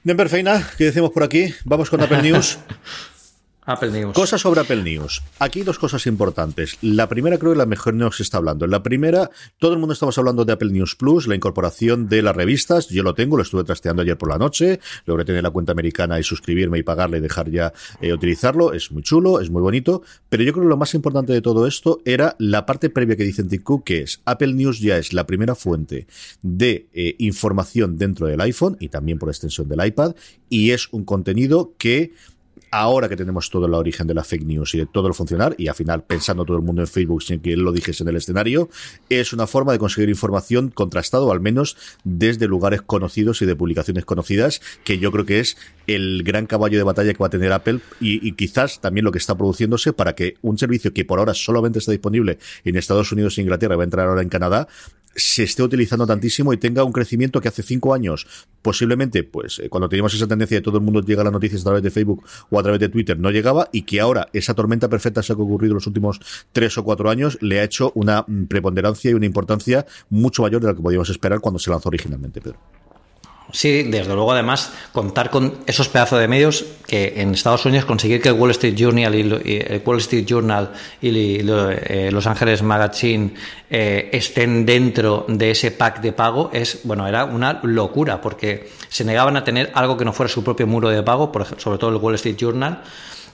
Denver 0.03 0.31
Feina, 0.31 0.71
¿qué 0.79 0.85
decimos 0.85 1.11
por 1.11 1.25
aquí? 1.25 1.53
Vamos 1.65 1.91
con 1.91 2.01
Apple 2.01 2.23
News. 2.23 2.59
Apple 3.69 3.91
News. 3.91 4.15
Cosas 4.15 4.41
sobre 4.41 4.63
Apple 4.63 4.83
News. 4.83 5.23
Aquí 5.39 5.61
dos 5.61 5.79
cosas 5.79 6.07
importantes. 6.07 6.79
La 6.81 7.07
primera 7.07 7.37
creo 7.37 7.53
que 7.53 7.59
la 7.59 7.67
mejor 7.67 7.93
news 7.93 8.17
se 8.17 8.23
está 8.23 8.39
hablando. 8.39 8.67
La 8.67 8.83
primera, 8.83 9.31
todo 9.59 9.75
el 9.75 9.79
mundo 9.79 9.93
estamos 9.93 10.17
hablando 10.17 10.47
de 10.47 10.55
Apple 10.55 10.71
News 10.71 10.97
Plus, 10.97 11.27
la 11.27 11.35
incorporación 11.35 12.09
de 12.09 12.23
las 12.23 12.35
revistas. 12.35 12.89
Yo 12.89 13.03
lo 13.03 13.15
tengo, 13.15 13.37
lo 13.37 13.43
estuve 13.43 13.65
trasteando 13.65 14.01
ayer 14.01 14.17
por 14.17 14.31
la 14.31 14.39
noche. 14.39 14.81
Logré 15.05 15.27
tener 15.27 15.43
la 15.43 15.51
cuenta 15.51 15.73
americana 15.73 16.19
y 16.19 16.23
suscribirme 16.23 16.79
y 16.79 16.83
pagarle 16.83 17.19
y 17.19 17.21
dejar 17.21 17.51
ya 17.51 17.75
eh, 18.01 18.15
utilizarlo. 18.15 18.73
Es 18.73 18.91
muy 18.91 19.03
chulo, 19.03 19.39
es 19.39 19.51
muy 19.51 19.61
bonito. 19.61 20.03
Pero 20.31 20.45
yo 20.45 20.55
creo 20.55 20.65
que 20.65 20.71
lo 20.71 20.79
más 20.79 20.95
importante 20.95 21.35
de 21.35 21.43
todo 21.43 21.67
esto 21.67 22.01
era 22.07 22.37
la 22.39 22.65
parte 22.65 22.89
previa 22.89 23.17
que 23.17 23.25
dice 23.25 23.45
Tim 23.45 23.63
que 23.85 24.01
es 24.01 24.23
Apple 24.25 24.55
News 24.55 24.81
ya 24.81 24.97
es 24.97 25.13
la 25.13 25.27
primera 25.27 25.55
fuente 25.55 26.07
de 26.41 26.89
eh, 26.95 27.17
información 27.19 27.99
dentro 27.99 28.27
del 28.27 28.41
iPhone 28.41 28.79
y 28.81 28.89
también 28.89 29.19
por 29.19 29.29
extensión 29.29 29.69
del 29.69 29.85
iPad. 29.85 30.15
Y 30.49 30.71
es 30.71 30.89
un 30.91 31.05
contenido 31.05 31.75
que 31.77 32.15
ahora 32.71 33.09
que 33.09 33.17
tenemos 33.17 33.51
todo 33.51 33.67
el 33.67 33.75
origen 33.75 34.07
de 34.07 34.15
la 34.15 34.25
fake 34.25 34.45
news 34.45 34.75
y 34.75 34.79
de 34.79 34.87
todo 34.87 35.09
el 35.09 35.15
funcionar, 35.15 35.55
y 35.59 35.69
al 35.69 35.75
final 35.75 36.05
pensando 36.05 36.45
todo 36.45 36.57
el 36.57 36.63
mundo 36.63 36.83
en 36.83 36.89
Facebook 36.89 37.23
sin 37.23 37.41
que 37.41 37.53
él 37.53 37.61
lo 37.61 37.73
dijese 37.73 38.03
en 38.03 38.09
el 38.09 38.17
escenario, 38.17 38.69
es 39.09 39.33
una 39.33 39.47
forma 39.47 39.73
de 39.73 39.79
conseguir 39.79 40.09
información 40.09 40.71
contrastado, 40.71 41.31
al 41.33 41.41
menos 41.41 41.77
desde 42.05 42.47
lugares 42.47 42.83
conocidos 42.83 43.43
y 43.43 43.47
de 43.47 43.57
publicaciones 43.57 44.05
conocidas, 44.05 44.61
que 44.85 44.99
yo 44.99 45.13
creo 45.13 45.25
que 45.25 45.41
es 45.41 45.57
el 45.89 46.23
gran 46.23 46.47
caballo 46.47 46.77
de 46.79 46.85
batalla 46.85 47.13
que 47.13 47.19
va 47.19 47.27
a 47.27 47.31
tener 47.31 47.51
Apple 47.51 47.81
y, 47.99 48.31
quizás 48.33 48.81
también 48.81 49.05
lo 49.05 49.11
que 49.11 49.19
está 49.19 49.37
produciéndose 49.37 49.93
para 49.93 50.15
que 50.15 50.35
un 50.43 50.59
servicio 50.59 50.93
que 50.93 51.05
por 51.05 51.19
ahora 51.19 51.35
solamente 51.35 51.81
está 51.81 51.91
disponible 51.93 52.39
en 52.65 52.77
Estados 52.77 53.11
Unidos 53.11 53.37
e 53.39 53.41
Inglaterra, 53.41 53.75
va 53.75 53.83
a 53.83 53.85
entrar 53.85 54.07
ahora 54.07 54.23
en 54.23 54.29
Canadá, 54.29 54.69
se 55.17 55.43
esté 55.43 55.63
utilizando 55.63 56.07
tantísimo 56.07 56.53
y 56.53 56.59
tenga 56.59 56.85
un 56.85 56.93
crecimiento 56.93 57.41
que 57.41 57.49
hace 57.49 57.63
cinco 57.63 57.95
años, 57.95 58.27
posiblemente, 58.61 59.25
pues 59.25 59.59
eh, 59.59 59.69
cuando 59.69 59.89
teníamos 59.89 60.15
esa 60.15 60.29
tendencia 60.29 60.59
de 60.59 60.63
todo 60.63 60.77
el 60.77 60.85
mundo 60.85 61.01
llega 61.01 61.23
a 61.23 61.25
las 61.25 61.33
noticias 61.33 61.63
a 61.63 61.65
través 61.65 61.83
de 61.83 61.91
Facebook 61.91 62.23
o 62.51 62.61
a 62.61 62.63
través 62.63 62.79
de 62.81 62.91
Twitter, 62.91 63.19
no 63.19 63.31
llegaba 63.31 63.71
y 63.73 63.83
que 63.83 64.01
ahora 64.01 64.29
esa 64.35 64.55
tormenta 64.55 64.89
perfecta 64.89 65.23
se 65.23 65.33
ha 65.33 65.37
ocurrido 65.37 65.73
en 65.73 65.77
los 65.77 65.87
últimos 65.87 66.21
tres 66.53 66.77
o 66.77 66.85
cuatro 66.85 67.09
años 67.09 67.39
le 67.41 67.61
ha 67.61 67.65
hecho 67.65 67.93
una 67.95 68.25
mm, 68.27 68.45
preponderancia 68.45 69.11
y 69.11 69.15
una 69.15 69.27
importancia 69.27 69.87
mucho 70.11 70.43
mayor 70.43 70.61
de 70.61 70.69
la 70.69 70.75
que 70.75 70.83
podíamos 70.83 71.09
esperar 71.09 71.41
cuando 71.41 71.59
se 71.59 71.71
lanzó 71.71 71.89
originalmente, 71.89 72.41
Pedro. 72.41 72.78
Sí, 73.51 73.85
desde 73.85 74.15
luego, 74.15 74.33
además, 74.33 74.73
contar 74.93 75.31
con 75.31 75.55
esos 75.67 75.89
pedazos 75.89 76.21
de 76.21 76.29
medios 76.29 76.67
que 76.87 77.15
en 77.17 77.33
Estados 77.33 77.65
Unidos 77.65 77.87
conseguir 77.87 78.21
que 78.21 78.29
el 78.29 78.35
Wall 78.35 78.51
Street 78.51 78.75
Journal 78.77 79.15
y, 79.15 79.21
el 79.21 79.83
Wall 79.85 79.99
Street 79.99 80.27
Journal 80.27 80.73
y, 81.01 81.41
eh, 81.41 82.11
Los 82.13 82.27
Ángeles 82.27 82.63
Magazine 82.63 83.33
eh, 83.71 84.11
estén 84.13 84.67
dentro 84.67 85.25
de 85.29 85.53
ese 85.53 85.71
pack 85.71 86.03
de 86.03 86.13
pago 86.13 86.51
es, 86.53 86.81
bueno, 86.85 87.07
era 87.07 87.25
una 87.25 87.61
locura 87.63 88.21
porque 88.21 88.69
se 88.89 89.05
negaban 89.05 89.39
a 89.39 89.45
tener 89.45 89.71
algo 89.75 89.97
que 89.97 90.05
no 90.05 90.13
fuera 90.13 90.29
su 90.29 90.45
propio 90.45 90.67
muro 90.67 90.91
de 90.91 91.03
pago, 91.03 91.33
por, 91.33 91.47
sobre 91.59 91.79
todo 91.79 91.91
el 91.91 91.97
Wall 91.97 92.17
Street 92.17 92.37
Journal. 92.37 92.83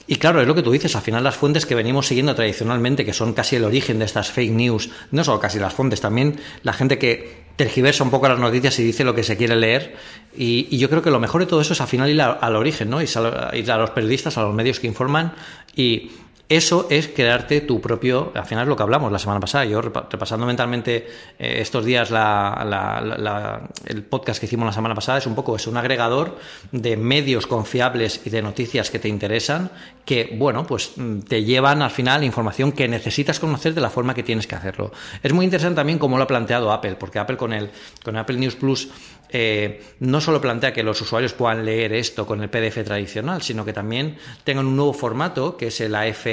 Y 0.07 0.15
claro, 0.17 0.39
es 0.39 0.47
lo 0.47 0.55
que 0.55 0.61
tú 0.61 0.71
dices, 0.71 0.95
al 0.95 1.01
final 1.01 1.23
las 1.23 1.35
fuentes 1.35 1.65
que 1.65 1.75
venimos 1.75 2.07
siguiendo 2.07 2.35
tradicionalmente, 2.35 3.03
que 3.03 3.13
son 3.13 3.33
casi 3.33 3.57
el 3.57 3.65
origen 3.65 3.99
de 3.99 4.05
estas 4.05 4.31
fake 4.31 4.51
news, 4.51 4.89
no 5.11 5.23
solo 5.25 5.39
casi 5.39 5.59
las 5.59 5.73
fuentes, 5.73 5.99
también 5.99 6.39
la 6.61 6.73
gente 6.73 6.99
que 6.99 7.44
tergiversa 7.55 8.03
un 8.03 8.09
poco 8.09 8.27
las 8.27 8.39
noticias 8.39 8.77
y 8.79 8.83
dice 8.83 9.03
lo 9.03 9.15
que 9.15 9.23
se 9.23 9.37
quiere 9.37 9.55
leer. 9.55 9.95
Y, 10.35 10.77
yo 10.77 10.89
creo 10.89 11.01
que 11.01 11.11
lo 11.11 11.19
mejor 11.19 11.41
de 11.41 11.47
todo 11.47 11.61
eso 11.61 11.73
es 11.73 11.81
al 11.81 11.87
final 11.87 12.09
ir 12.09 12.21
al 12.21 12.55
origen, 12.55 12.89
¿no? 12.89 13.01
Ir 13.01 13.09
ir 13.53 13.71
a 13.71 13.77
los 13.77 13.91
periodistas, 13.91 14.37
a 14.37 14.43
los 14.43 14.53
medios 14.53 14.79
que 14.79 14.87
informan 14.87 15.33
y 15.75 16.11
eso 16.47 16.87
es 16.91 17.07
crearte 17.07 17.61
tu 17.61 17.81
propio, 17.81 18.31
al 18.35 18.45
final 18.45 18.63
es 18.63 18.69
lo 18.69 18.75
que 18.75 18.83
hablamos 18.83 19.11
la 19.11 19.17
semana 19.17 19.39
pasada, 19.39 19.65
yo 19.65 19.81
repasando 19.81 20.45
mentalmente 20.45 21.07
eh, 21.39 21.57
estos 21.59 21.83
días 21.83 22.11
el 22.11 24.03
podcast 24.03 24.39
que 24.39 24.45
hicimos 24.45 24.67
la 24.67 24.71
semana 24.71 24.93
pasada, 24.93 25.17
es 25.17 25.25
un 25.25 25.33
poco 25.33 25.55
es 25.55 25.65
un 25.65 25.77
agregador 25.77 26.37
de 26.71 26.97
medios 26.97 27.47
confiables 27.47 28.21
y 28.25 28.29
de 28.29 28.43
noticias 28.43 28.91
que 28.91 28.99
te 28.99 29.07
interesan, 29.07 29.71
que 30.05 30.35
bueno, 30.37 30.67
pues 30.67 30.91
mm, 30.95 31.21
te 31.21 31.43
llevan 31.43 31.81
al 31.81 31.89
final 31.89 32.23
información 32.23 32.71
que 32.71 32.87
necesitas 32.87 33.39
conocer 33.39 33.73
de 33.73 33.81
la 33.81 33.89
forma 33.89 34.13
que 34.13 34.21
tienes 34.21 34.45
que 34.45 34.53
hacerlo. 34.53 34.91
Es 35.23 35.33
muy 35.33 35.45
interesante 35.45 35.77
también 35.77 35.97
cómo 35.97 36.17
lo 36.17 36.25
ha 36.25 36.27
planteado 36.27 36.71
Apple, 36.71 36.95
porque 36.99 37.17
Apple 37.17 37.37
con 37.37 37.53
el 37.53 37.71
con 38.03 38.17
Apple 38.17 38.37
News 38.37 38.55
Plus 38.55 38.89
eh, 39.29 39.81
no 39.99 40.21
solo 40.21 40.41
plantea 40.41 40.73
que 40.73 40.83
los 40.83 41.01
usuarios 41.01 41.33
puedan 41.33 41.65
leer 41.65 41.93
esto 41.93 42.25
con 42.25 42.41
el 42.41 42.49
PDF 42.49 42.83
tradicional, 42.83 43.41
sino 43.41 43.65
que 43.65 43.73
también 43.73 44.17
tengan 44.43 44.65
un 44.65 44.75
nuevo 44.75 44.93
formato, 44.93 45.57
que 45.57 45.67
es 45.67 45.81
el 45.81 45.95
AF, 45.95 46.27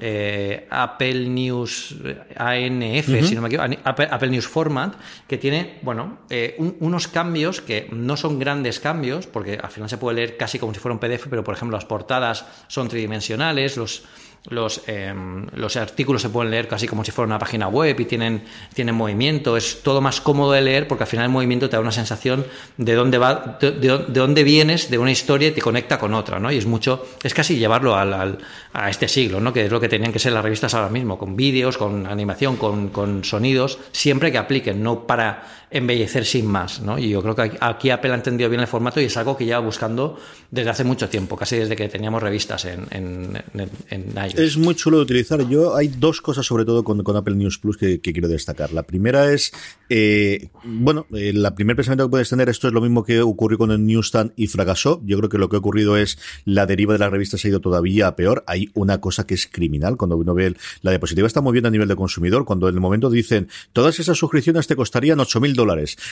eh, 0.00 0.66
Apple 0.70 1.28
News 1.28 1.96
ANF, 2.36 3.06
si 3.24 3.34
no 3.34 3.42
me 3.42 3.48
equivoco, 3.48 3.68
Apple, 3.84 4.30
News 4.30 4.46
Format, 4.48 4.94
que 5.28 5.38
tiene, 5.38 5.78
bueno, 5.82 6.18
eh, 6.30 6.56
unos 6.80 7.08
cambios 7.08 7.60
que 7.60 7.88
no 7.92 8.16
son 8.16 8.38
grandes 8.38 8.80
cambios, 8.80 9.26
porque 9.26 9.58
al 9.62 9.70
final 9.70 9.88
se 9.88 9.98
puede 9.98 10.16
leer 10.16 10.36
casi 10.36 10.58
como 10.58 10.72
si 10.72 10.80
fuera 10.80 10.94
un 10.94 10.98
PDF, 10.98 11.28
pero 11.28 11.44
por 11.44 11.54
ejemplo 11.54 11.76
las 11.76 11.84
portadas 11.84 12.44
son 12.68 12.88
tridimensionales, 12.88 13.76
los 13.76 14.04
los, 14.48 14.82
em, 14.88 15.46
los 15.54 15.76
artículos 15.76 16.22
se 16.22 16.28
pueden 16.28 16.50
leer 16.50 16.66
casi 16.66 16.88
como 16.88 17.04
si 17.04 17.12
fuera 17.12 17.26
una 17.26 17.38
página 17.38 17.68
web 17.68 17.98
y 18.00 18.04
tienen, 18.04 18.42
tienen 18.74 18.94
movimiento, 18.94 19.56
es 19.56 19.82
todo 19.82 20.00
más 20.00 20.20
cómodo 20.20 20.52
de 20.52 20.62
leer 20.62 20.88
porque 20.88 21.04
al 21.04 21.08
final 21.08 21.26
el 21.26 21.30
movimiento 21.30 21.68
te 21.70 21.76
da 21.76 21.80
una 21.80 21.92
sensación 21.92 22.44
de 22.76 22.94
dónde 22.94 23.18
va, 23.18 23.58
de, 23.60 24.04
dónde 24.08 24.42
vienes 24.42 24.90
de 24.90 24.98
una 24.98 25.12
historia 25.12 25.48
y 25.48 25.52
te 25.52 25.60
conecta 25.60 25.98
con 25.98 26.12
otra, 26.14 26.40
¿no? 26.40 26.50
Y 26.50 26.56
es 26.56 26.66
mucho, 26.66 27.06
es 27.22 27.34
casi 27.34 27.56
llevarlo 27.56 27.94
al, 27.94 28.38
a 28.72 28.90
este 28.90 29.06
siglo, 29.06 29.40
¿no? 29.40 29.52
Que 29.52 29.66
es 29.66 29.70
lo 29.70 29.80
que 29.80 29.88
tenían 29.88 30.12
que 30.12 30.18
ser 30.18 30.32
las 30.32 30.42
revistas 30.42 30.74
ahora 30.74 30.88
mismo, 30.88 31.18
con 31.18 31.36
vídeos, 31.36 31.78
con 31.78 32.06
animación, 32.06 32.56
con, 32.56 32.88
con 32.88 33.22
sonidos, 33.22 33.78
siempre 33.92 34.32
que 34.32 34.38
apliquen, 34.38 34.82
no 34.82 35.06
para 35.06 35.61
embellecer 35.72 36.24
sin 36.24 36.46
más, 36.46 36.80
¿no? 36.80 36.98
Y 36.98 37.08
yo 37.08 37.22
creo 37.22 37.34
que 37.34 37.56
aquí 37.60 37.90
Apple 37.90 38.12
ha 38.12 38.14
entendido 38.14 38.48
bien 38.50 38.60
el 38.60 38.66
formato 38.66 39.00
y 39.00 39.04
es 39.04 39.16
algo 39.16 39.36
que 39.36 39.44
lleva 39.44 39.60
buscando 39.60 40.18
desde 40.50 40.70
hace 40.70 40.84
mucho 40.84 41.08
tiempo, 41.08 41.36
casi 41.36 41.56
desde 41.56 41.74
que 41.74 41.88
teníamos 41.88 42.22
revistas 42.22 42.64
en, 42.66 42.86
en, 42.90 43.42
en. 43.90 44.12
Es 44.36 44.56
muy 44.56 44.74
chulo 44.74 44.98
de 44.98 45.04
utilizar. 45.04 45.46
Yo 45.48 45.74
hay 45.74 45.88
dos 45.88 46.20
cosas 46.20 46.46
sobre 46.46 46.64
todo 46.64 46.84
con, 46.84 47.02
con 47.02 47.16
Apple 47.16 47.34
News 47.34 47.58
Plus 47.58 47.76
que, 47.76 48.00
quiero 48.00 48.28
destacar. 48.28 48.72
La 48.72 48.82
primera 48.82 49.32
es, 49.32 49.52
eh, 49.88 50.50
bueno, 50.64 51.06
eh, 51.14 51.32
la 51.32 51.54
primer 51.54 51.76
pensamiento 51.76 52.06
que 52.06 52.10
puedes 52.10 52.28
tener, 52.28 52.48
esto 52.48 52.68
es 52.68 52.74
lo 52.74 52.82
mismo 52.82 53.02
que 53.02 53.22
ocurrió 53.22 53.58
con 53.58 53.70
el 53.70 53.84
Newsstand 53.84 54.32
y 54.36 54.48
fracasó. 54.48 55.00
Yo 55.04 55.16
creo 55.18 55.30
que 55.30 55.38
lo 55.38 55.48
que 55.48 55.56
ha 55.56 55.60
ocurrido 55.60 55.96
es 55.96 56.18
la 56.44 56.66
deriva 56.66 56.92
de 56.92 56.98
las 56.98 57.10
revistas 57.10 57.44
ha 57.44 57.48
ido 57.48 57.60
todavía 57.60 58.14
peor. 58.14 58.44
Hay 58.46 58.70
una 58.74 59.00
cosa 59.00 59.26
que 59.26 59.34
es 59.34 59.46
criminal 59.46 59.96
cuando 59.96 60.16
uno 60.16 60.34
ve 60.34 60.54
la 60.82 60.90
diapositiva 60.90 61.26
está 61.26 61.40
muy 61.40 61.52
bien 61.52 61.66
a 61.66 61.70
nivel 61.70 61.88
de 61.88 61.96
consumidor. 61.96 62.44
Cuando 62.44 62.68
en 62.68 62.74
el 62.74 62.80
momento 62.80 63.08
dicen 63.10 63.48
todas 63.72 63.98
esas 63.98 64.18
suscripciones 64.18 64.66
te 64.66 64.76
costarían 64.76 65.18
8.000 65.18 65.54
dólares 65.54 65.61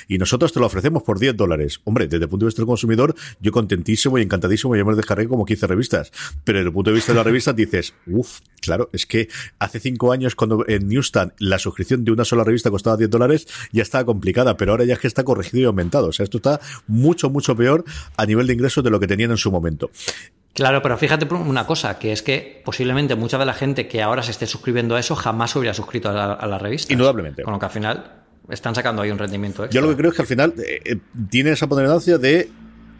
y 0.08 0.18
nosotros 0.18 0.52
te 0.52 0.60
lo 0.60 0.66
ofrecemos 0.66 1.02
por 1.02 1.18
10 1.18 1.36
dólares. 1.36 1.80
Hombre, 1.84 2.06
desde 2.06 2.24
el 2.24 2.28
punto 2.28 2.44
de 2.44 2.48
vista 2.48 2.62
del 2.62 2.66
consumidor, 2.66 3.14
yo 3.40 3.52
contentísimo 3.52 4.18
y 4.18 4.22
encantadísimo, 4.22 4.76
yo 4.76 4.84
me 4.84 4.94
descargué 4.94 5.28
como 5.28 5.44
15 5.44 5.66
revistas. 5.66 6.12
Pero 6.44 6.58
desde 6.58 6.68
el 6.68 6.72
punto 6.72 6.90
de 6.90 6.96
vista 6.96 7.12
de 7.12 7.16
la 7.16 7.22
revista 7.24 7.52
dices, 7.52 7.94
uff, 8.06 8.40
claro, 8.60 8.88
es 8.92 9.06
que 9.06 9.28
hace 9.58 9.80
5 9.80 10.12
años 10.12 10.34
cuando 10.34 10.64
en 10.68 10.88
Newsstand 10.88 11.32
la 11.38 11.58
suscripción 11.58 12.04
de 12.04 12.12
una 12.12 12.24
sola 12.24 12.44
revista 12.44 12.70
costaba 12.70 12.96
10 12.96 13.10
dólares, 13.10 13.46
ya 13.72 13.82
estaba 13.82 14.04
complicada, 14.04 14.56
pero 14.56 14.72
ahora 14.72 14.84
ya 14.84 14.94
es 14.94 15.00
que 15.00 15.06
está 15.06 15.24
corregido 15.24 15.62
y 15.62 15.64
aumentado. 15.64 16.08
O 16.08 16.12
sea, 16.12 16.24
esto 16.24 16.38
está 16.38 16.60
mucho, 16.86 17.30
mucho 17.30 17.56
peor 17.56 17.84
a 18.16 18.26
nivel 18.26 18.46
de 18.46 18.54
ingresos 18.54 18.84
de 18.84 18.90
lo 18.90 19.00
que 19.00 19.06
tenían 19.06 19.30
en 19.30 19.36
su 19.36 19.50
momento. 19.50 19.90
Claro, 20.52 20.82
pero 20.82 20.98
fíjate 20.98 21.32
una 21.32 21.64
cosa, 21.64 21.98
que 21.98 22.12
es 22.12 22.22
que 22.22 22.60
posiblemente 22.64 23.14
mucha 23.14 23.38
de 23.38 23.46
la 23.46 23.54
gente 23.54 23.86
que 23.86 24.02
ahora 24.02 24.22
se 24.22 24.32
esté 24.32 24.46
suscribiendo 24.46 24.96
a 24.96 25.00
eso 25.00 25.14
jamás 25.14 25.54
hubiera 25.54 25.74
suscrito 25.74 26.10
a 26.10 26.12
la, 26.12 26.32
a 26.32 26.46
la 26.46 26.58
revista. 26.58 26.92
Indudablemente. 26.92 27.44
Con 27.44 27.52
lo 27.52 27.58
que 27.58 27.66
al 27.66 27.72
final 27.72 28.19
están 28.48 28.74
sacando 28.74 29.02
ahí 29.02 29.10
un 29.10 29.18
rendimiento 29.18 29.64
extra. 29.64 29.80
Yo 29.80 29.86
lo 29.86 29.92
que 29.92 29.96
creo 29.96 30.10
es 30.10 30.16
que 30.16 30.22
al 30.22 30.28
final 30.28 30.54
eh, 30.58 30.80
eh, 30.84 30.96
tiene 31.28 31.50
esa 31.50 31.68
ponderancia 31.68 32.18
de 32.18 32.50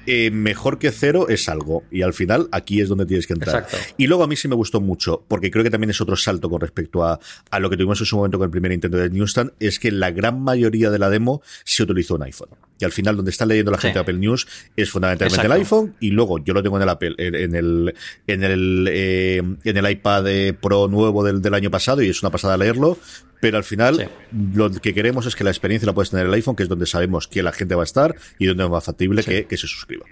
eh, 0.07 0.31
mejor 0.31 0.79
que 0.79 0.91
cero 0.91 1.29
es 1.29 1.49
algo. 1.49 1.85
Y 1.91 2.03
al 2.03 2.13
final 2.13 2.49
aquí 2.53 2.81
es 2.81 2.89
donde 2.89 3.07
tienes 3.07 3.27
que 3.27 3.35
entrar. 3.35 3.67
Y 3.97 4.07
luego 4.07 4.25
a 4.25 4.27
mí 4.27 4.37
sí 4.37 4.49
me 4.49 4.55
gustó 4.55 4.81
mucho, 4.81 5.25
porque 5.29 5.51
creo 5.51 5.63
que 5.65 5.71
también 5.71 5.91
es 5.91 6.01
otro 6.01 6.17
salto 6.17 6.49
con 6.49 6.61
respecto 6.61 7.05
a, 7.05 7.19
a 7.51 7.61
lo 7.61 7.71
que 7.71 7.77
tuvimos 7.77 8.01
en 8.01 8.07
su 8.07 8.17
momento 8.17 8.39
con 8.39 8.47
el 8.47 8.51
primer 8.51 8.73
intento 8.73 8.97
de 8.97 9.11
Newsstand, 9.11 9.53
es 9.61 9.79
que 9.79 9.91
la 9.91 10.11
gran 10.11 10.41
mayoría 10.41 10.91
de 10.91 10.99
la 10.99 11.11
demo 11.11 11.43
se 11.65 11.83
utilizó 11.83 12.15
un 12.15 12.23
iPhone. 12.23 12.51
Y 12.81 12.85
al 12.85 12.93
final 12.93 13.17
donde 13.17 13.31
está 13.31 13.47
leyendo 13.47 13.71
la 13.71 13.79
gente 13.79 13.99
Apple 13.99 14.19
News 14.19 14.49
es 14.75 14.91
fundamentalmente 14.91 15.47
el 15.47 15.53
iPhone 15.53 15.95
y 16.01 16.11
luego 16.11 16.39
yo 16.39 16.55
lo 16.55 16.63
tengo 16.63 16.77
en 16.79 16.83
el 16.83 16.89
Apple, 16.89 17.15
en 17.19 17.55
el, 17.55 17.95
en 18.27 18.43
el, 18.43 19.59
en 19.63 19.77
el 19.77 19.91
iPad 19.91 20.25
Pro 20.61 20.89
nuevo 20.89 21.23
del, 21.23 21.43
del 21.43 21.55
año 21.55 21.71
pasado 21.71 22.03
y 22.03 22.09
es 22.09 22.23
una 22.23 22.31
pasada 22.31 22.57
leerlo, 22.57 22.99
pero 23.41 23.59
al 23.59 23.65
final 23.65 24.11
lo 24.55 24.71
que 24.71 24.95
queremos 24.95 25.27
es 25.27 25.37
que 25.37 25.45
la 25.45 25.51
experiencia 25.51 25.87
la 25.87 25.93
puedes 25.93 26.11
tener 26.11 26.25
en 26.25 26.33
el 26.33 26.35
iPhone, 26.35 26.57
que 26.57 26.63
es 26.63 26.69
donde 26.69 26.87
sabemos 26.87 27.29
que 27.29 27.43
la 27.43 27.53
gente 27.53 27.75
va 27.75 27.83
a 27.83 27.85
estar 27.85 28.17
y 28.39 28.47
donde 28.47 28.65
es 28.65 28.71
más 28.71 28.85
factible 28.85 29.23
que, 29.23 29.47
que 29.47 29.57
se 29.57 29.67
suscriba. 29.67 30.07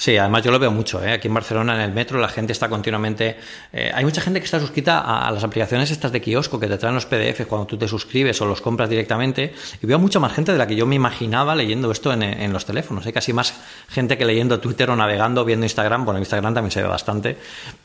Sí, 0.00 0.16
además 0.16 0.42
yo 0.42 0.50
lo 0.50 0.58
veo 0.58 0.70
mucho. 0.70 1.04
¿eh? 1.04 1.12
Aquí 1.12 1.28
en 1.28 1.34
Barcelona, 1.34 1.74
en 1.74 1.82
el 1.82 1.92
metro, 1.92 2.18
la 2.18 2.28
gente 2.28 2.52
está 2.52 2.70
continuamente. 2.70 3.36
Eh, 3.70 3.90
hay 3.94 4.02
mucha 4.02 4.22
gente 4.22 4.40
que 4.40 4.46
está 4.46 4.58
suscrita 4.58 5.00
a, 5.00 5.30
las 5.30 5.44
aplicaciones 5.44 5.90
estas 5.90 6.10
de 6.10 6.22
kiosco 6.22 6.58
que 6.58 6.68
te 6.68 6.78
traen 6.78 6.94
los 6.94 7.04
PDFs 7.04 7.44
cuando 7.46 7.66
tú 7.66 7.76
te 7.76 7.86
suscribes 7.86 8.40
o 8.40 8.46
los 8.46 8.62
compras 8.62 8.88
directamente. 8.88 9.52
Y 9.82 9.86
veo 9.86 9.98
mucha 9.98 10.18
más 10.18 10.32
gente 10.32 10.52
de 10.52 10.58
la 10.58 10.66
que 10.66 10.74
yo 10.74 10.86
me 10.86 10.94
imaginaba 10.94 11.54
leyendo 11.54 11.90
esto 11.92 12.14
en, 12.14 12.50
los 12.50 12.64
teléfonos. 12.64 13.04
Hay 13.04 13.12
casi 13.12 13.34
más 13.34 13.52
gente 13.90 14.16
que 14.16 14.24
leyendo 14.24 14.58
Twitter 14.58 14.88
o 14.88 14.96
navegando, 14.96 15.44
viendo 15.44 15.66
Instagram. 15.66 16.06
Bueno, 16.06 16.18
Instagram 16.18 16.54
también 16.54 16.70
se 16.70 16.80
ve 16.80 16.88
bastante. 16.88 17.36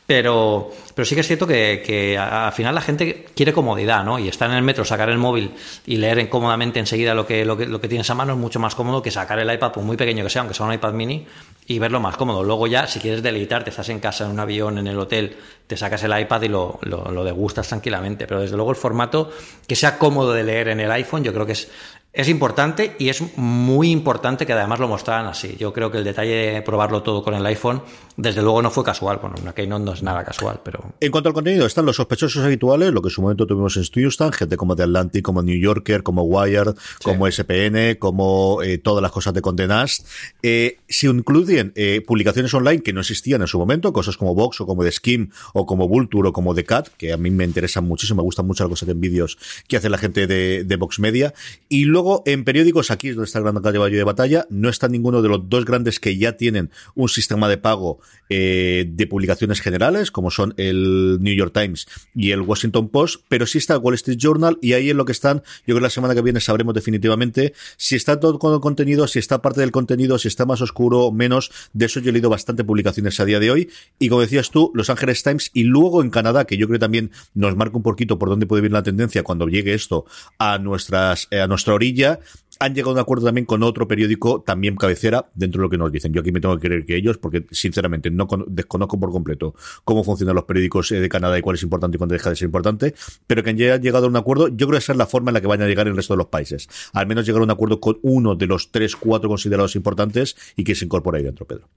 Pero, 0.06 0.72
pero 0.94 1.04
sí 1.04 1.14
que 1.14 1.20
es 1.20 1.26
cierto 1.26 1.46
que, 1.46 2.16
al 2.16 2.52
final 2.52 2.74
la 2.74 2.80
gente 2.80 3.26
quiere 3.36 3.52
comodidad, 3.52 4.06
¿no? 4.06 4.18
Y 4.18 4.28
estar 4.28 4.48
en 4.48 4.56
el 4.56 4.62
metro, 4.62 4.86
sacar 4.86 5.10
el 5.10 5.18
móvil 5.18 5.50
y 5.84 5.96
leer 5.96 6.30
cómodamente 6.30 6.80
enseguida 6.80 7.12
lo 7.12 7.26
que, 7.26 7.44
lo 7.44 7.58
que, 7.58 7.66
lo 7.66 7.78
que 7.78 7.88
tienes 7.88 8.08
a 8.08 8.14
mano 8.14 8.32
es 8.32 8.38
mucho 8.38 8.58
más 8.58 8.74
cómodo 8.74 9.02
que 9.02 9.10
sacar 9.10 9.38
el 9.38 9.52
iPad, 9.52 9.72
por 9.72 9.82
muy 9.82 9.98
pequeño 9.98 10.24
que 10.24 10.30
sea, 10.30 10.40
aunque 10.40 10.54
sea 10.54 10.64
un 10.64 10.72
iPad 10.72 10.94
mini, 10.94 11.26
y 11.66 11.78
verlo 11.78 12.00
más 12.00 12.05
cómodo. 12.14 12.44
Luego 12.44 12.66
ya, 12.66 12.86
si 12.86 13.00
quieres 13.00 13.22
deleitarte, 13.22 13.70
estás 13.70 13.88
en 13.88 13.98
casa, 13.98 14.24
en 14.24 14.30
un 14.30 14.38
avión, 14.38 14.78
en 14.78 14.86
el 14.86 14.98
hotel, 14.98 15.36
te 15.66 15.76
sacas 15.76 16.02
el 16.04 16.16
iPad 16.16 16.42
y 16.42 16.48
lo, 16.48 16.78
lo, 16.82 17.10
lo 17.10 17.24
degustas 17.24 17.66
tranquilamente. 17.66 18.26
Pero 18.26 18.42
desde 18.42 18.54
luego 18.54 18.70
el 18.70 18.76
formato 18.76 19.30
que 19.66 19.74
sea 19.74 19.98
cómodo 19.98 20.32
de 20.32 20.44
leer 20.44 20.68
en 20.68 20.80
el 20.80 20.90
iPhone, 20.92 21.24
yo 21.24 21.32
creo 21.32 21.46
que 21.46 21.52
es 21.52 21.68
es 22.16 22.30
importante 22.30 22.96
y 22.98 23.10
es 23.10 23.22
muy 23.36 23.90
importante 23.90 24.46
que 24.46 24.54
además 24.54 24.80
lo 24.80 24.88
mostraran 24.88 25.26
así. 25.26 25.54
Yo 25.58 25.74
creo 25.74 25.90
que 25.90 25.98
el 25.98 26.04
detalle 26.04 26.54
de 26.54 26.62
probarlo 26.62 27.02
todo 27.02 27.22
con 27.22 27.34
el 27.34 27.44
iPhone, 27.44 27.82
desde 28.16 28.40
luego 28.40 28.62
no 28.62 28.70
fue 28.70 28.82
casual. 28.84 29.18
Bueno, 29.20 29.36
una 29.42 29.52
Keynote 29.52 29.84
no 29.84 29.92
es 29.92 30.02
nada 30.02 30.24
casual, 30.24 30.60
pero... 30.64 30.94
En 30.98 31.12
cuanto 31.12 31.28
al 31.28 31.34
contenido, 31.34 31.66
están 31.66 31.84
los 31.84 31.96
sospechosos 31.96 32.42
habituales, 32.42 32.94
lo 32.94 33.02
que 33.02 33.08
en 33.08 33.10
su 33.10 33.20
momento 33.20 33.46
tuvimos 33.46 33.76
en 33.76 33.84
Stewstan, 33.84 34.32
gente 34.32 34.56
como 34.56 34.74
The 34.74 34.84
Atlantic, 34.84 35.22
como 35.22 35.42
New 35.42 35.60
Yorker, 35.60 36.02
como 36.02 36.22
Wired, 36.22 36.74
como 37.04 37.30
SPN, 37.30 37.96
como 37.98 38.62
eh, 38.62 38.78
todas 38.78 39.02
las 39.02 39.12
cosas 39.12 39.34
de 39.34 39.42
Condenast. 39.42 40.06
Eh, 40.42 40.78
se 40.88 41.08
incluyen 41.08 41.74
eh, 41.76 42.00
publicaciones 42.00 42.54
online 42.54 42.82
que 42.82 42.94
no 42.94 43.00
existían 43.00 43.42
en 43.42 43.46
su 43.46 43.58
momento, 43.58 43.92
cosas 43.92 44.16
como 44.16 44.34
Vox 44.34 44.58
o 44.62 44.66
como 44.66 44.84
The 44.84 44.92
Skim 44.92 45.28
o 45.52 45.66
como 45.66 45.86
Vulture 45.86 46.30
o 46.30 46.32
como 46.32 46.54
The 46.54 46.64
Cat, 46.64 46.88
que 46.96 47.12
a 47.12 47.18
mí 47.18 47.30
me 47.30 47.44
interesan 47.44 47.84
muchísimo, 47.84 48.22
me 48.22 48.24
gustan 48.24 48.46
mucho 48.46 48.64
las 48.64 48.70
cosas 48.70 48.88
en 48.88 49.02
vídeos 49.02 49.36
que 49.68 49.76
hace 49.76 49.90
la 49.90 49.98
gente 49.98 50.26
de, 50.26 50.64
de 50.64 50.76
Vox 50.76 50.98
Media. 50.98 51.34
Y 51.68 51.84
luego 51.84 52.05
En 52.24 52.44
periódicos, 52.44 52.90
aquí 52.90 53.08
es 53.08 53.16
donde 53.16 53.26
está 53.26 53.38
el 53.38 53.44
gran 53.44 53.60
caballo 53.60 53.96
de 53.96 54.04
batalla, 54.04 54.46
no 54.48 54.68
está 54.68 54.88
ninguno 54.88 55.22
de 55.22 55.28
los 55.28 55.48
dos 55.48 55.64
grandes 55.64 55.98
que 55.98 56.16
ya 56.16 56.36
tienen 56.36 56.70
un 56.94 57.08
sistema 57.08 57.48
de 57.48 57.58
pago 57.58 57.98
eh, 58.28 58.86
de 58.88 59.06
publicaciones 59.06 59.60
generales, 59.60 60.10
como 60.10 60.30
son 60.30 60.54
el 60.56 61.18
New 61.20 61.34
York 61.34 61.52
Times 61.52 61.86
y 62.14 62.30
el 62.30 62.42
Washington 62.42 62.88
Post, 62.88 63.22
pero 63.28 63.46
sí 63.46 63.58
está 63.58 63.74
el 63.74 63.80
Wall 63.80 63.94
Street 63.94 64.18
Journal 64.18 64.58
y 64.60 64.74
ahí 64.74 64.90
en 64.90 64.96
lo 64.96 65.04
que 65.04 65.12
están, 65.12 65.38
yo 65.38 65.64
creo 65.64 65.76
que 65.78 65.82
la 65.82 65.90
semana 65.90 66.14
que 66.14 66.22
viene 66.22 66.40
sabremos 66.40 66.74
definitivamente 66.74 67.54
si 67.76 67.96
está 67.96 68.20
todo 68.20 68.38
con 68.38 68.54
el 68.54 68.60
contenido, 68.60 69.06
si 69.06 69.18
está 69.18 69.42
parte 69.42 69.60
del 69.60 69.72
contenido, 69.72 70.18
si 70.18 70.28
está 70.28 70.46
más 70.46 70.60
oscuro 70.60 71.00
o 71.00 71.12
menos. 71.12 71.50
De 71.72 71.86
eso 71.86 72.00
yo 72.00 72.10
he 72.10 72.12
leído 72.12 72.30
bastante 72.30 72.64
publicaciones 72.64 73.18
a 73.20 73.24
día 73.24 73.40
de 73.40 73.50
hoy. 73.50 73.70
Y 73.98 74.08
como 74.08 74.20
decías 74.20 74.50
tú, 74.50 74.70
Los 74.74 74.90
Angeles 74.90 75.22
Times 75.22 75.50
y 75.54 75.64
luego 75.64 76.02
en 76.02 76.10
Canadá, 76.10 76.46
que 76.46 76.56
yo 76.56 76.66
creo 76.66 76.78
que 76.78 76.84
también 76.84 77.10
nos 77.34 77.56
marca 77.56 77.76
un 77.76 77.82
poquito 77.82 78.18
por 78.18 78.28
dónde 78.28 78.46
puede 78.46 78.62
venir 78.62 78.74
la 78.74 78.82
tendencia 78.82 79.22
cuando 79.22 79.48
llegue 79.48 79.74
esto 79.74 80.04
a 80.38 80.58
nuestras, 80.58 81.28
eh, 81.30 81.40
a 81.40 81.46
nuestra 81.46 81.74
orilla, 81.74 81.95
han 82.04 82.74
llegado 82.74 82.90
a 82.90 82.94
un 82.94 82.98
acuerdo 82.98 83.26
también 83.26 83.44
con 83.44 83.62
otro 83.62 83.86
periódico, 83.86 84.42
también 84.42 84.76
cabecera, 84.76 85.30
dentro 85.34 85.60
de 85.60 85.62
lo 85.64 85.70
que 85.70 85.78
nos 85.78 85.92
dicen. 85.92 86.12
Yo 86.12 86.20
aquí 86.20 86.32
me 86.32 86.40
tengo 86.40 86.56
que 86.58 86.68
creer 86.68 86.84
que 86.84 86.96
ellos, 86.96 87.18
porque 87.18 87.46
sinceramente 87.50 88.10
no 88.10 88.26
desconozco 88.46 88.98
por 88.98 89.10
completo 89.10 89.54
cómo 89.84 90.04
funcionan 90.04 90.34
los 90.34 90.44
periódicos 90.44 90.90
eh, 90.92 91.00
de 91.00 91.08
Canadá 91.08 91.38
y 91.38 91.42
cuál 91.42 91.56
es 91.56 91.62
importante 91.62 91.96
y 91.96 91.98
cuándo 91.98 92.14
deja 92.14 92.30
de 92.30 92.36
ser 92.36 92.46
importante, 92.46 92.94
pero 93.26 93.42
que 93.42 93.50
han 93.50 93.56
llegado 93.56 94.06
a 94.06 94.08
un 94.08 94.16
acuerdo, 94.16 94.48
yo 94.48 94.66
creo 94.66 94.72
que 94.72 94.78
esa 94.78 94.92
es 94.92 94.98
la 94.98 95.06
forma 95.06 95.30
en 95.30 95.34
la 95.34 95.40
que 95.40 95.46
van 95.46 95.62
a 95.62 95.66
llegar 95.66 95.86
el 95.86 95.96
resto 95.96 96.14
de 96.14 96.18
los 96.18 96.28
países. 96.28 96.68
Al 96.92 97.06
menos 97.06 97.26
llegar 97.26 97.40
a 97.40 97.44
un 97.44 97.50
acuerdo 97.50 97.80
con 97.80 97.98
uno 98.02 98.34
de 98.34 98.46
los 98.46 98.70
tres, 98.70 98.96
cuatro 98.96 99.28
considerados 99.28 99.76
importantes 99.76 100.36
y 100.56 100.64
que 100.64 100.74
se 100.74 100.84
incorpore 100.84 101.18
ahí 101.18 101.24
dentro, 101.24 101.46
Pedro. 101.46 101.68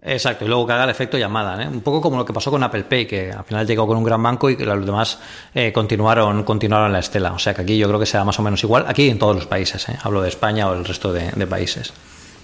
Exacto, 0.00 0.44
y 0.44 0.48
luego 0.48 0.64
que 0.64 0.72
haga 0.72 0.84
el 0.84 0.90
efecto 0.90 1.18
llamada, 1.18 1.60
¿eh? 1.60 1.66
un 1.66 1.80
poco 1.80 2.00
como 2.00 2.16
lo 2.16 2.24
que 2.24 2.32
pasó 2.32 2.52
con 2.52 2.62
Apple 2.62 2.84
Pay, 2.84 3.06
que 3.06 3.32
al 3.32 3.44
final 3.44 3.66
llegó 3.66 3.84
con 3.86 3.96
un 3.96 4.04
gran 4.04 4.22
banco 4.22 4.48
y 4.48 4.56
que 4.56 4.64
los 4.64 4.86
demás 4.86 5.18
eh, 5.52 5.72
continuaron, 5.72 6.44
continuaron 6.44 6.92
la 6.92 7.00
estela. 7.00 7.32
O 7.32 7.38
sea 7.38 7.52
que 7.52 7.62
aquí 7.62 7.76
yo 7.76 7.88
creo 7.88 7.98
que 7.98 8.06
será 8.06 8.24
más 8.24 8.38
o 8.38 8.42
menos 8.42 8.62
igual, 8.62 8.84
aquí 8.86 9.10
en 9.10 9.18
todos 9.18 9.34
los 9.34 9.46
países, 9.46 9.88
¿eh? 9.88 9.98
hablo 10.02 10.22
de 10.22 10.28
España 10.28 10.68
o 10.68 10.74
el 10.74 10.84
resto 10.84 11.12
de, 11.12 11.46
países. 11.48 11.92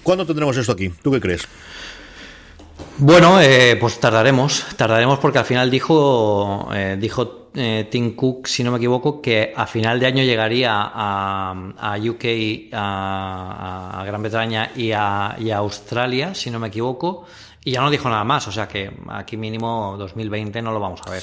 ¿Cuándo 0.02 0.26
tendremos 0.26 0.56
esto 0.56 0.72
aquí? 0.72 0.88
¿Tú 0.88 1.12
qué 1.12 1.20
crees? 1.20 1.46
Bueno, 2.98 3.40
eh, 3.40 3.76
pues 3.80 4.00
tardaremos, 4.00 4.64
tardaremos 4.76 5.20
porque 5.20 5.38
al 5.38 5.44
final 5.44 5.70
dijo, 5.70 6.68
dijo 6.98 7.50
Tim 7.90 8.16
Cook, 8.16 8.48
si 8.48 8.64
no 8.64 8.72
me 8.72 8.78
equivoco, 8.78 9.20
que 9.22 9.52
a 9.54 9.66
final 9.66 10.00
de 10.00 10.06
año 10.06 10.24
llegaría 10.24 10.72
a, 10.72 11.96
UK, 12.00 12.24
a, 12.72 14.02
Gran 14.06 14.22
Bretaña 14.22 14.70
y 14.74 14.90
a, 14.92 15.36
y 15.38 15.50
a 15.50 15.58
Australia, 15.58 16.34
si 16.34 16.50
no 16.50 16.58
me 16.58 16.68
equivoco 16.68 17.24
y 17.64 17.72
ya 17.72 17.80
no 17.80 17.90
dijo 17.90 18.08
nada 18.08 18.24
más, 18.24 18.46
o 18.46 18.52
sea 18.52 18.68
que 18.68 18.90
aquí 19.08 19.36
mínimo 19.38 19.96
2020 19.98 20.60
no 20.60 20.72
lo 20.72 20.80
vamos 20.80 21.00
a 21.06 21.10
ver. 21.10 21.22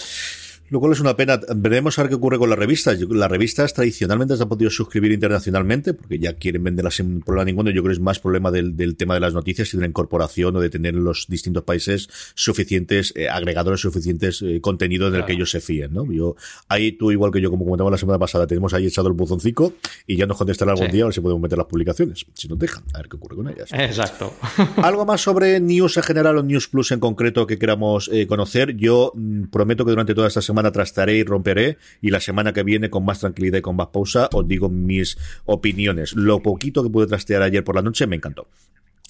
Lo 0.71 0.79
cual 0.79 0.93
es 0.93 1.01
una 1.01 1.17
pena. 1.17 1.37
Veremos 1.53 1.99
a 1.99 2.03
ver 2.03 2.09
qué 2.09 2.15
ocurre 2.15 2.39
con 2.39 2.49
las 2.49 2.57
revistas. 2.57 2.97
Las 3.01 3.29
revistas 3.29 3.73
tradicionalmente 3.73 4.37
se 4.37 4.43
han 4.43 4.47
podido 4.47 4.71
suscribir 4.71 5.11
internacionalmente 5.11 5.93
porque 5.93 6.17
ya 6.17 6.31
quieren 6.35 6.63
venderlas 6.63 6.95
sin 6.95 7.19
problema 7.19 7.43
ninguno. 7.43 7.71
Yo 7.71 7.83
creo 7.83 7.91
que 7.91 7.97
es 7.97 7.99
más 7.99 8.19
problema 8.19 8.51
del, 8.51 8.95
tema 8.95 9.15
de 9.15 9.19
las 9.19 9.33
noticias 9.33 9.73
y 9.73 9.77
de 9.77 9.81
la 9.81 9.89
incorporación 9.89 10.55
o 10.55 10.61
de 10.61 10.69
tener 10.69 10.95
en 10.95 11.03
los 11.03 11.25
distintos 11.27 11.63
países 11.63 12.07
suficientes 12.35 13.11
eh, 13.17 13.27
agregadores, 13.27 13.81
suficientes 13.81 14.41
eh, 14.43 14.61
contenido 14.61 15.09
en 15.09 15.15
el 15.15 15.25
que 15.25 15.33
ellos 15.33 15.51
se 15.51 15.59
fíen. 15.59 15.93
¿no? 15.93 16.09
Yo, 16.09 16.37
ahí 16.69 16.93
tú, 16.93 17.11
igual 17.11 17.33
que 17.33 17.41
yo, 17.41 17.49
como 17.49 17.65
comentaba 17.65 17.91
la 17.91 17.97
semana 17.97 18.17
pasada, 18.17 18.47
tenemos 18.47 18.73
ahí 18.73 18.85
echado 18.85 19.09
el 19.09 19.13
buzoncico 19.13 19.73
y 20.07 20.15
ya 20.15 20.25
nos 20.25 20.37
contestará 20.37 20.71
algún 20.71 20.89
día 20.89 21.03
a 21.03 21.07
ver 21.07 21.13
si 21.13 21.19
podemos 21.19 21.41
meter 21.41 21.57
las 21.57 21.67
publicaciones. 21.67 22.25
Si 22.33 22.47
nos 22.47 22.57
dejan, 22.57 22.85
a 22.93 22.99
ver 22.99 23.09
qué 23.09 23.17
ocurre 23.17 23.35
con 23.35 23.49
ellas. 23.49 23.69
Exacto. 23.73 24.33
Algo 24.77 25.05
más 25.05 25.19
sobre 25.19 25.59
News 25.59 25.97
en 25.97 26.03
general 26.03 26.37
o 26.37 26.43
News 26.43 26.69
Plus 26.69 26.93
en 26.93 27.01
concreto 27.01 27.45
que 27.45 27.59
queramos 27.59 28.09
eh, 28.13 28.25
conocer. 28.25 28.77
Yo 28.77 29.11
mm, 29.13 29.47
prometo 29.47 29.83
que 29.83 29.91
durante 29.91 30.15
toda 30.15 30.29
esta 30.29 30.41
semana 30.41 30.60
trastaré 30.69 31.15
y 31.15 31.23
romperé 31.23 31.77
y 32.01 32.09
la 32.09 32.19
semana 32.19 32.51
que 32.51 32.63
viene 32.63 32.89
con 32.89 33.05
más 33.05 33.21
tranquilidad 33.21 33.59
y 33.59 33.61
con 33.61 33.77
más 33.77 33.87
pausa 33.87 34.29
os 34.33 34.45
digo 34.47 34.67
mis 34.67 35.17
opiniones. 35.45 36.13
Lo 36.13 36.43
poquito 36.43 36.83
que 36.83 36.89
pude 36.89 37.07
trastear 37.07 37.41
ayer 37.41 37.63
por 37.63 37.75
la 37.75 37.81
noche 37.81 38.05
me 38.05 38.17
encantó. 38.17 38.47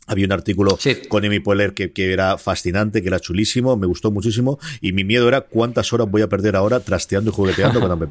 Había 0.08 0.26
un 0.26 0.32
artículo 0.32 0.78
con 1.10 1.26
Amy 1.26 1.40
Poehler 1.40 1.74
que, 1.74 1.92
que, 1.92 2.12
era 2.12 2.38
fascinante, 2.38 3.02
que 3.02 3.08
era 3.08 3.20
chulísimo, 3.20 3.78
me 3.78 3.88
gustó 3.88 4.12
muchísimo 4.12 4.60
y 4.82 4.94
mi 4.94 5.04
miedo 5.04 5.28
era 5.28 5.42
cuántas 5.42 5.94
horas 5.94 6.10
voy 6.10 6.22
a 6.22 6.30
perder 6.30 6.56
ahora 6.56 6.80
trasteando 6.80 7.32
y 7.32 7.34
jugueteando 7.34 7.80
con 7.80 7.92
Amber 7.92 8.10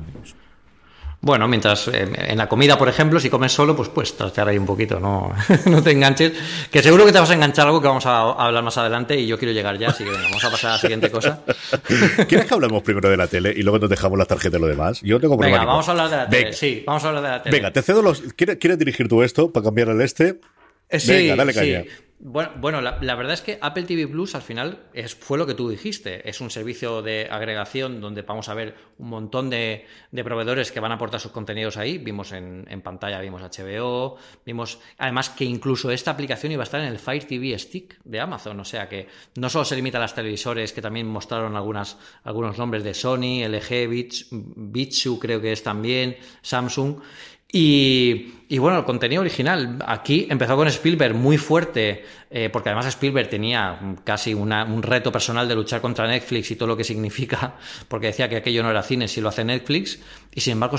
bueno, 1.23 1.47
mientras 1.49 1.89
eh, 1.89 2.09
en 2.15 2.39
la 2.39 2.49
comida, 2.49 2.79
por 2.79 2.89
ejemplo, 2.89 3.21
si 3.21 3.29
comes 3.29 3.53
solo, 3.53 3.77
pues 3.77 3.91
puedes 3.91 4.17
trastear 4.17 4.49
ahí 4.49 4.57
un 4.57 4.65
poquito, 4.65 4.99
no, 4.99 5.33
no 5.67 5.83
te 5.83 5.91
enganches. 5.91 6.33
Que 6.71 6.83
seguro 6.83 7.05
que 7.05 7.13
te 7.13 7.21
vas 7.21 7.31
a 7.31 7.35
enganchar 7.35 7.67
algo 7.67 7.81
que 7.81 7.89
vamos 7.89 8.07
a 8.07 8.31
hablar 8.31 8.65
más 8.65 8.79
adelante 8.79 9.19
y 9.19 9.27
yo 9.27 9.39
quiero 9.39 9.53
llegar 9.53 9.77
ya, 9.79 9.89
así 9.89 10.03
que 10.03 10.11
venga, 10.11 10.25
vamos 10.25 10.45
a 10.45 10.51
pasar 10.51 10.71
a 10.71 10.75
la 10.75 10.81
siguiente 10.81 11.11
cosa. 11.11 11.43
¿Quieres 12.29 12.47
que 12.47 12.55
hablemos 12.55 12.83
primero 12.83 13.11
de 13.11 13.17
la 13.19 13.27
tele 13.27 13.53
y 13.55 13.63
luego 13.63 13.79
nos 13.79 13.91
dejamos 13.91 14.19
la 14.19 14.25
tarjeta 14.25 14.57
y 14.57 14.61
lo 14.61 14.67
demás? 14.67 15.01
Yo 15.03 15.21
tengo 15.21 15.37
Venga, 15.37 15.65
vamos 15.65 15.87
a 15.89 15.91
hablar 15.91 16.09
de 16.09 16.17
la 16.17 16.29
tele. 16.29 16.53
Sí, 16.55 16.85
vamos 16.87 17.05
a 17.05 17.09
hablar 17.09 17.23
de 17.23 17.29
la 17.29 17.43
tele. 17.43 17.57
Venga, 17.57 17.71
te 17.71 17.83
cedo 17.83 18.01
los. 18.01 18.23
¿Quieres, 18.35 18.57
¿quieres 18.57 18.79
dirigir 18.79 19.09
tú 19.09 19.23
esto 19.23 19.53
para 19.53 19.65
cambiar 19.65 19.89
el 19.89 20.01
este? 20.01 20.41
Eh, 20.91 21.01
sí, 21.01 21.13
Venga, 21.13 21.37
dale 21.37 21.55
caña. 21.55 21.83
Sí. 21.83 21.89
Bueno, 22.23 22.51
bueno 22.59 22.83
la, 22.83 23.15
verdad 23.15 23.33
es 23.33 23.41
que 23.41 23.59
Apple 23.63 23.85
TV 23.85 24.07
Plus 24.07 24.35
al 24.35 24.43
final 24.43 24.91
es, 24.93 25.15
fue 25.15 25.39
lo 25.39 25.47
que 25.47 25.55
tú 25.55 25.71
dijiste. 25.71 26.29
Es 26.29 26.43
un 26.43 26.51
servicio 26.51 27.01
de 27.01 27.27
agregación 27.31 28.03
donde 28.03 28.21
vamos 28.21 28.51
a 28.51 28.55
ver 28.55 28.75
un 28.99 29.09
montón 29.09 29.49
de, 29.49 29.87
proveedores 30.13 30.71
que 30.71 30.81
van 30.81 30.93
a 30.93 30.97
aportar 30.97 31.19
sus 31.19 31.33
contenidos 31.33 31.79
ahí. 31.79 31.97
Vimos 31.97 32.33
en, 32.33 32.67
pantalla, 32.83 33.21
vimos 33.21 33.41
HBO, 33.41 34.19
vimos 34.45 34.81
además 34.99 35.31
que 35.31 35.47
incluso 35.47 35.91
esta 35.91 36.11
aplicación 36.11 36.53
iba 36.53 36.63
a 36.63 36.65
estar 36.65 36.83
en 36.83 36.89
el 36.89 36.99
Fire 36.99 37.25
TV 37.25 37.59
Stick 37.59 37.99
de 38.05 38.21
Amazon. 38.21 38.61
O 38.61 38.67
sea 38.67 38.87
que 38.87 39.09
no 39.37 39.49
solo 39.49 39.65
se 39.65 39.77
limita 39.77 39.97
a 39.97 40.03
las 40.03 40.15
televisores, 40.15 40.75
que 40.75 40.83
también 40.83 41.07
mostraron 41.07 41.57
algunas, 41.57 41.97
algunos 42.25 42.59
nombres 42.59 42.85
de 42.85 42.93
Sony, 42.93 43.49
LG, 43.49 44.29
Bitsu 44.31 45.19
creo 45.19 45.41
que 45.41 45.53
es 45.53 45.63
también, 45.63 46.19
Samsung. 46.43 47.01
Y, 47.53 48.59
bueno, 48.59 48.79
el 48.79 48.85
contenido 48.85 49.23
original. 49.23 49.79
Aquí 49.87 50.27
empezó 50.31 50.57
con 50.57 50.69
Spielberg 50.69 51.15
muy 51.15 51.37
fuerte, 51.37 52.05
eh, 52.31 52.49
porque 52.49 52.69
además 52.69 52.87
Spielberg 52.87 53.29
tenía 53.29 53.97
casi 54.05 54.35
un 54.35 54.83
reto 54.83 55.11
personal 55.11 55.49
de 55.49 55.55
luchar 55.57 55.81
contra 55.81 56.07
Netflix 56.07 56.51
y 56.51 56.57
todo 56.57 56.69
lo 56.69 56.77
que 56.77 56.85
significa, 56.85 57.55
porque 57.89 58.09
decía 58.09 58.29
que 58.29 58.37
aquello 58.37 58.63
no 58.63 58.71
era 58.71 58.83
cine 58.83 59.09
si 59.09 59.21
lo 59.21 59.29
hace 59.29 59.45
Netflix. 59.45 59.99
Y 60.33 60.41
sin 60.41 60.53
embargo, 60.53 60.77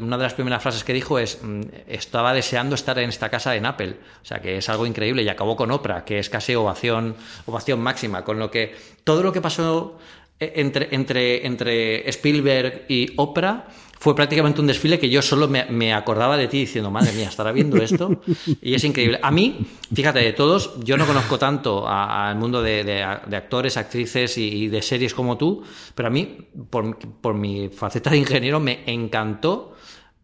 una 0.00 0.16
de 0.16 0.22
las 0.22 0.34
primeras 0.34 0.62
frases 0.62 0.84
que 0.84 0.94
dijo 0.94 1.18
es: 1.18 1.40
mm, 1.42 1.60
Estaba 1.86 2.32
deseando 2.32 2.74
estar 2.74 2.98
en 2.98 3.10
esta 3.10 3.28
casa 3.28 3.54
en 3.54 3.66
Apple. 3.66 3.96
O 4.22 4.24
sea, 4.24 4.40
que 4.40 4.56
es 4.56 4.68
algo 4.68 4.86
increíble. 4.86 5.22
Y 5.22 5.28
acabó 5.28 5.56
con 5.56 5.70
Oprah, 5.70 6.04
que 6.04 6.18
es 6.18 6.30
casi 6.30 6.54
ovación, 6.54 7.16
ovación 7.46 7.80
máxima. 7.80 8.24
Con 8.24 8.38
lo 8.38 8.50
que 8.50 8.74
todo 9.04 9.22
lo 9.22 9.32
que 9.32 9.40
pasó 9.40 9.98
entre, 10.40 10.88
entre, 10.94 11.46
entre 11.46 12.08
Spielberg 12.08 12.84
y 12.88 13.12
Oprah 13.16 13.66
fue 13.98 14.14
prácticamente 14.14 14.60
un 14.60 14.68
desfile 14.68 14.98
que 14.98 15.10
yo 15.10 15.20
solo 15.22 15.48
me, 15.48 15.92
acordaba 15.92 16.36
de 16.36 16.46
ti 16.46 16.60
diciendo, 16.60 16.90
madre 16.90 17.12
mía, 17.12 17.28
estará 17.28 17.50
viendo 17.50 17.76
esto. 17.78 18.20
Y 18.62 18.74
es 18.74 18.84
increíble. 18.84 19.18
A 19.22 19.30
mí, 19.30 19.58
fíjate, 19.92 20.20
de 20.20 20.32
todos, 20.32 20.78
yo 20.84 20.96
no 20.96 21.04
conozco 21.04 21.38
tanto 21.38 21.86
al 21.88 22.36
mundo 22.36 22.62
de, 22.62 23.02
actores, 23.02 23.76
actrices 23.76 24.38
y, 24.38 24.68
de 24.68 24.82
series 24.82 25.14
como 25.14 25.36
tú, 25.36 25.62
pero 25.94 26.08
a 26.08 26.10
mí, 26.10 26.38
por, 26.70 27.34
mi 27.34 27.68
faceta 27.70 28.10
de 28.10 28.18
ingeniero, 28.18 28.60
me 28.60 28.84
encantó 28.86 29.74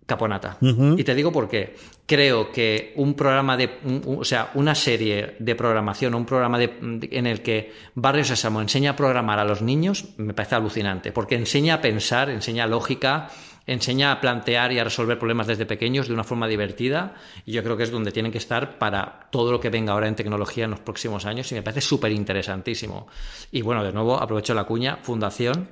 Caponata. 0.06 0.58
Y 0.60 1.02
te 1.02 1.14
digo 1.14 1.32
por 1.32 1.48
qué. 1.48 1.76
Creo 2.06 2.52
que 2.52 2.92
un 2.96 3.14
programa 3.14 3.56
de, 3.56 3.70
o 4.06 4.24
sea, 4.24 4.50
una 4.54 4.74
serie 4.74 5.36
de 5.38 5.54
programación, 5.54 6.14
un 6.14 6.26
programa 6.26 6.60
en 6.60 7.26
el 7.26 7.40
que 7.40 7.72
Barrio 7.94 8.24
Sésamo 8.24 8.60
enseña 8.60 8.90
a 8.90 8.96
programar 8.96 9.38
a 9.38 9.44
los 9.44 9.62
niños, 9.62 10.04
me 10.18 10.34
parece 10.34 10.56
alucinante, 10.56 11.10
porque 11.10 11.36
enseña 11.36 11.74
a 11.74 11.80
pensar, 11.80 12.28
enseña 12.28 12.66
lógica, 12.66 13.30
enseña 13.66 14.12
a 14.12 14.20
plantear 14.20 14.72
y 14.72 14.78
a 14.78 14.84
resolver 14.84 15.18
problemas 15.18 15.46
desde 15.46 15.64
pequeños 15.64 16.08
de 16.08 16.14
una 16.14 16.24
forma 16.24 16.46
divertida 16.46 17.14
y 17.46 17.52
yo 17.52 17.62
creo 17.62 17.76
que 17.76 17.84
es 17.84 17.90
donde 17.90 18.12
tienen 18.12 18.30
que 18.30 18.38
estar 18.38 18.78
para 18.78 19.28
todo 19.30 19.52
lo 19.52 19.60
que 19.60 19.70
venga 19.70 19.94
ahora 19.94 20.08
en 20.08 20.16
tecnología 20.16 20.64
en 20.64 20.72
los 20.72 20.80
próximos 20.80 21.24
años 21.24 21.50
y 21.52 21.54
me 21.54 21.62
parece 21.62 21.80
súper 21.80 22.12
interesantísimo. 22.12 23.06
Y 23.50 23.62
bueno, 23.62 23.82
de 23.82 23.92
nuevo 23.92 24.20
aprovecho 24.20 24.52
la 24.54 24.64
cuña, 24.64 24.98
Fundación, 25.02 25.70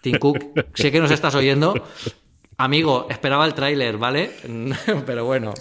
Tim 0.00 0.18
Cook, 0.18 0.38
sé 0.74 0.92
que 0.92 1.00
nos 1.00 1.10
estás 1.10 1.34
oyendo. 1.34 1.74
Amigo, 2.56 3.06
esperaba 3.10 3.44
el 3.46 3.54
tráiler, 3.54 3.98
¿vale? 3.98 4.30
Pero 5.06 5.24
bueno, 5.24 5.54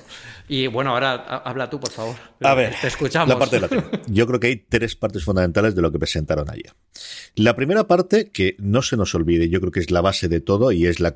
y 0.47 0.67
bueno, 0.67 0.91
ahora 0.91 1.13
habla 1.13 1.69
tú, 1.69 1.79
por 1.79 1.91
favor. 1.91 2.15
A 2.41 2.53
ver, 2.53 2.73
te 2.79 2.88
escuchamos. 2.88 3.29
La 3.29 3.39
parte 3.39 3.60
de 3.60 3.67
la 3.67 4.01
Yo 4.08 4.27
creo 4.27 4.39
que 4.39 4.47
hay 4.47 4.56
tres 4.58 4.95
partes 4.95 5.23
fundamentales 5.23 5.75
de 5.75 5.82
lo 5.82 5.91
que 5.91 5.99
presentaron 5.99 6.49
ayer. 6.49 6.73
La 7.36 7.56
primera 7.56 7.88
parte, 7.88 8.29
que 8.29 8.56
no 8.60 8.82
se 8.82 8.97
nos 8.97 9.15
olvide, 9.15 9.49
yo 9.49 9.60
creo 9.60 9.71
que 9.71 9.79
es 9.79 9.89
la 9.89 10.01
base 10.01 10.27
de 10.27 10.41
todo 10.41 10.71
y 10.71 10.86
es 10.86 10.99
la, 10.99 11.15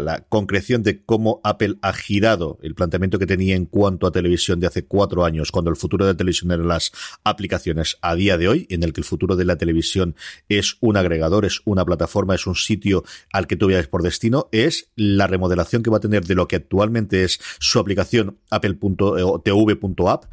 la, 0.00 0.24
concreción 0.28 0.82
de 0.82 1.04
cómo 1.04 1.40
Apple 1.44 1.76
ha 1.82 1.92
girado 1.92 2.58
el 2.62 2.74
planteamiento 2.74 3.18
que 3.18 3.26
tenía 3.26 3.54
en 3.54 3.66
cuanto 3.66 4.06
a 4.06 4.12
televisión 4.12 4.58
de 4.58 4.66
hace 4.66 4.84
cuatro 4.84 5.24
años, 5.24 5.52
cuando 5.52 5.70
el 5.70 5.76
futuro 5.76 6.04
de 6.04 6.12
la 6.12 6.16
televisión 6.16 6.50
eran 6.50 6.66
las 6.66 6.92
aplicaciones 7.22 7.98
a 8.02 8.14
día 8.14 8.38
de 8.38 8.48
hoy, 8.48 8.66
en 8.70 8.82
el 8.82 8.92
que 8.92 9.00
el 9.00 9.04
futuro 9.04 9.36
de 9.36 9.44
la 9.44 9.56
televisión 9.56 10.16
es 10.48 10.76
un 10.80 10.96
agregador, 10.96 11.44
es 11.44 11.60
una 11.64 11.84
plataforma, 11.84 12.34
es 12.34 12.46
un 12.46 12.56
sitio 12.56 13.04
al 13.32 13.46
que 13.46 13.56
tú 13.56 13.66
vayas 13.66 13.86
por 13.86 14.02
destino, 14.02 14.48
es 14.50 14.90
la 14.96 15.26
remodelación 15.26 15.82
que 15.82 15.90
va 15.90 15.98
a 15.98 16.00
tener 16.00 16.24
de 16.24 16.34
lo 16.34 16.48
que 16.48 16.56
actualmente 16.56 17.24
es 17.24 17.38
su 17.60 17.78
aplicación 17.78 18.38
apple.tv.app 18.50 20.24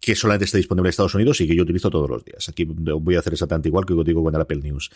que 0.00 0.16
solamente 0.16 0.46
está 0.46 0.58
disponible 0.58 0.88
en 0.88 0.90
Estados 0.90 1.14
Unidos 1.14 1.40
y 1.40 1.46
que 1.46 1.54
yo 1.54 1.62
utilizo 1.62 1.88
todos 1.88 2.10
los 2.10 2.24
días. 2.24 2.48
Aquí 2.48 2.64
voy 2.64 3.14
a 3.14 3.20
hacer 3.20 3.34
exactamente 3.34 3.68
igual 3.68 3.86
que 3.86 3.94
digo 4.04 4.24
con 4.24 4.34
el 4.34 4.40
Apple 4.40 4.60
News. 4.60 4.90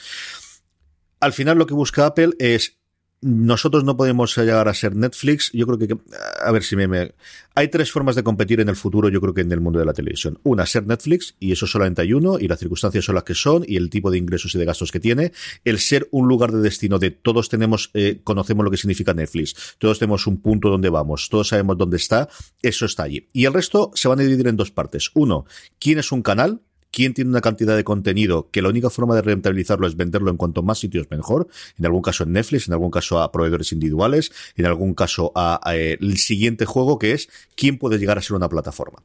Al 1.21 1.33
final 1.33 1.59
lo 1.59 1.67
que 1.67 1.75
busca 1.75 2.07
Apple 2.07 2.31
es 2.39 2.79
nosotros 3.23 3.83
no 3.85 3.97
podemos 3.97 4.37
llegar 4.37 4.69
a 4.69 4.75
ser 4.75 4.95
Netflix. 4.95 5.51
Yo 5.53 5.67
creo 5.67 5.79
que, 5.79 5.97
a 6.45 6.53
ver 6.53 6.63
si 6.63 6.77
me, 6.77 7.15
Hay 7.55 7.69
tres 7.69 7.91
formas 7.91 8.15
de 8.15 8.23
competir 8.23 8.61
en 8.61 8.69
el 8.69 8.77
futuro, 8.77 9.09
yo 9.09 9.21
creo 9.21 9.33
que 9.33 9.41
en 9.41 9.51
el 9.51 9.61
mundo 9.61 9.79
de 9.79 9.87
la 9.87 9.95
televisión. 9.95 10.39
Una, 10.43 10.67
ser 10.67 10.87
Netflix, 10.87 11.35
y 11.41 11.53
eso 11.53 11.67
solamente 11.67 12.03
hay 12.03 12.13
uno, 12.13 12.39
y 12.39 12.47
las 12.47 12.59
circunstancias 12.59 13.05
son 13.05 13.15
las 13.15 13.25
que 13.25 13.35
son, 13.35 13.65
y 13.67 13.77
el 13.77 13.91
tipo 13.91 14.11
de 14.11 14.19
ingresos 14.19 14.55
y 14.55 14.59
de 14.59 14.65
gastos 14.65 14.93
que 14.93 15.01
tiene. 15.01 15.33
El 15.65 15.79
ser 15.79 16.09
un 16.11 16.29
lugar 16.29 16.53
de 16.53 16.61
destino 16.61 16.99
de 16.99 17.11
todos 17.11 17.49
tenemos, 17.49 17.91
eh, 17.95 18.21
conocemos 18.23 18.65
lo 18.65 18.71
que 18.71 18.77
significa 18.77 19.15
Netflix. 19.15 19.77
Todos 19.79 19.99
tenemos 19.99 20.27
un 20.27 20.41
punto 20.41 20.69
donde 20.69 20.91
vamos, 20.91 21.29
todos 21.31 21.49
sabemos 21.49 21.79
dónde 21.79 21.97
está, 21.97 22.29
eso 22.63 22.85
está 22.85 23.05
allí. 23.05 23.29
Y 23.33 23.47
el 23.47 23.55
resto 23.55 23.91
se 23.95 24.09
van 24.09 24.21
a 24.21 24.23
dividir 24.23 24.47
en 24.49 24.57
dos 24.57 24.71
partes. 24.71 25.11
Uno, 25.15 25.47
¿quién 25.79 25.99
es 25.99 26.13
un 26.13 26.23
canal? 26.23 26.61
Quién 26.97 27.13
tiene 27.13 27.29
una 27.29 27.43
cantidad 27.43 27.77
de 27.77 27.85
contenido 27.85 28.49
que 28.51 28.63
la 28.63 28.71
única 28.71 28.89
forma 28.89 29.15
de 29.15 29.21
rentabilizarlo 29.21 29.87
es 29.87 29.97
venderlo 29.97 30.31
en 30.31 30.39
cuanto 30.39 30.63
más 30.63 30.79
sitios 30.79 31.11
mejor, 31.11 31.47
en 31.79 31.85
algún 31.85 32.01
caso 32.01 32.25
en 32.25 32.33
Netflix, 32.33 32.69
en 32.69 32.73
algún 32.73 32.91
caso 32.91 33.21
a 33.21 33.31
proveedores 33.31 33.71
individuales, 33.73 34.33
en 34.57 34.65
algún 34.65 34.95
caso 34.95 35.31
a, 35.35 35.61
eh, 35.75 35.99
el 36.01 36.17
siguiente 36.17 36.65
juego 36.65 36.99
que 36.99 37.13
es 37.13 37.29
quién 37.55 37.77
puede 37.77 37.99
llegar 37.99 38.17
a 38.17 38.23
ser 38.23 38.35
una 38.35 38.49
plataforma. 38.49 39.03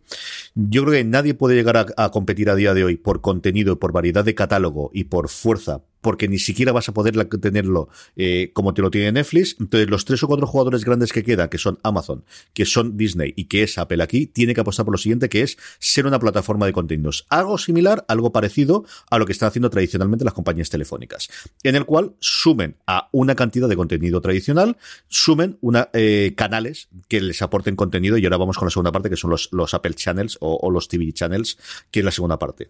Yo 0.56 0.84
creo 0.84 0.93
que 0.93 1.04
nadie 1.04 1.34
puede 1.34 1.54
llegar 1.54 1.75
a, 1.75 1.86
a 1.97 2.12
competir 2.12 2.49
a 2.49 2.56
día 2.56 2.73
de 2.73 2.86
hoy 2.86 2.95
por 2.95 3.19
contenido, 3.19 3.77
por 3.77 3.91
variedad 3.91 4.23
de 4.23 4.36
catálogo 4.36 4.89
y 4.93 5.04
por 5.04 5.27
fuerza 5.27 5.82
porque 6.01 6.27
ni 6.27 6.39
siquiera 6.39 6.71
vas 6.71 6.89
a 6.89 6.93
poder 6.93 7.23
tenerlo 7.25 7.89
eh, 8.15 8.51
como 8.53 8.73
te 8.73 8.81
lo 8.81 8.91
tiene 8.91 9.11
Netflix. 9.11 9.55
Entonces, 9.59 9.89
los 9.89 10.05
tres 10.05 10.21
o 10.23 10.27
cuatro 10.27 10.47
jugadores 10.47 10.83
grandes 10.83 11.13
que 11.13 11.23
quedan, 11.23 11.49
que 11.49 11.57
son 11.57 11.79
Amazon, 11.83 12.23
que 12.53 12.65
son 12.65 12.97
Disney 12.97 13.33
y 13.35 13.45
que 13.45 13.63
es 13.63 13.77
Apple 13.77 14.03
aquí, 14.03 14.27
tiene 14.27 14.53
que 14.53 14.61
apostar 14.61 14.85
por 14.85 14.93
lo 14.93 14.97
siguiente, 14.97 15.29
que 15.29 15.41
es 15.41 15.57
ser 15.79 16.05
una 16.05 16.19
plataforma 16.19 16.65
de 16.65 16.73
contenidos. 16.73 17.25
Algo 17.29 17.57
similar, 17.57 18.05
algo 18.07 18.31
parecido 18.31 18.85
a 19.09 19.17
lo 19.17 19.25
que 19.25 19.31
están 19.31 19.47
haciendo 19.47 19.69
tradicionalmente 19.69 20.25
las 20.25 20.33
compañías 20.33 20.69
telefónicas, 20.69 21.29
en 21.63 21.75
el 21.75 21.85
cual 21.85 22.15
sumen 22.19 22.75
a 22.87 23.09
una 23.11 23.35
cantidad 23.35 23.69
de 23.69 23.75
contenido 23.75 24.21
tradicional, 24.21 24.77
sumen 25.07 25.59
eh, 25.93 26.33
canales 26.35 26.89
que 27.07 27.21
les 27.21 27.41
aporten 27.41 27.75
contenido 27.75 28.17
y 28.17 28.23
ahora 28.25 28.37
vamos 28.37 28.57
con 28.57 28.65
la 28.65 28.71
segunda 28.71 28.91
parte, 28.91 29.09
que 29.09 29.15
son 29.15 29.31
los, 29.31 29.73
Apple 29.73 29.93
Channels 29.93 30.37
o, 30.41 30.57
o 30.61 30.71
los 30.71 30.87
TV 30.87 31.13
Channels, 31.13 31.57
que 31.91 31.99
es 31.99 32.05
la 32.05 32.11
segunda 32.11 32.37
parte. 32.37 32.69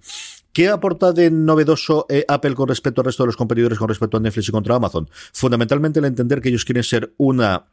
¿Qué 0.54 0.68
aporta 0.68 1.14
de 1.14 1.32
novedoso 1.32 2.06
eh, 2.10 2.26
Apple 2.28 2.56
con 2.56 2.68
respecto 2.68 3.00
al 3.00 3.06
resto 3.06 3.21
de 3.24 3.28
los 3.28 3.38
competidores, 3.38 3.78
con 3.78 3.88
respecto 3.88 4.18
a 4.18 4.20
Netflix 4.20 4.50
y 4.50 4.52
contra 4.52 4.76
Amazon? 4.76 5.10
Fundamentalmente 5.34 6.00
el 6.00 6.06
entender 6.06 6.42
que 6.42 6.50
ellos 6.50 6.66
quieren 6.66 6.84
ser 6.84 7.14
una 7.18 7.66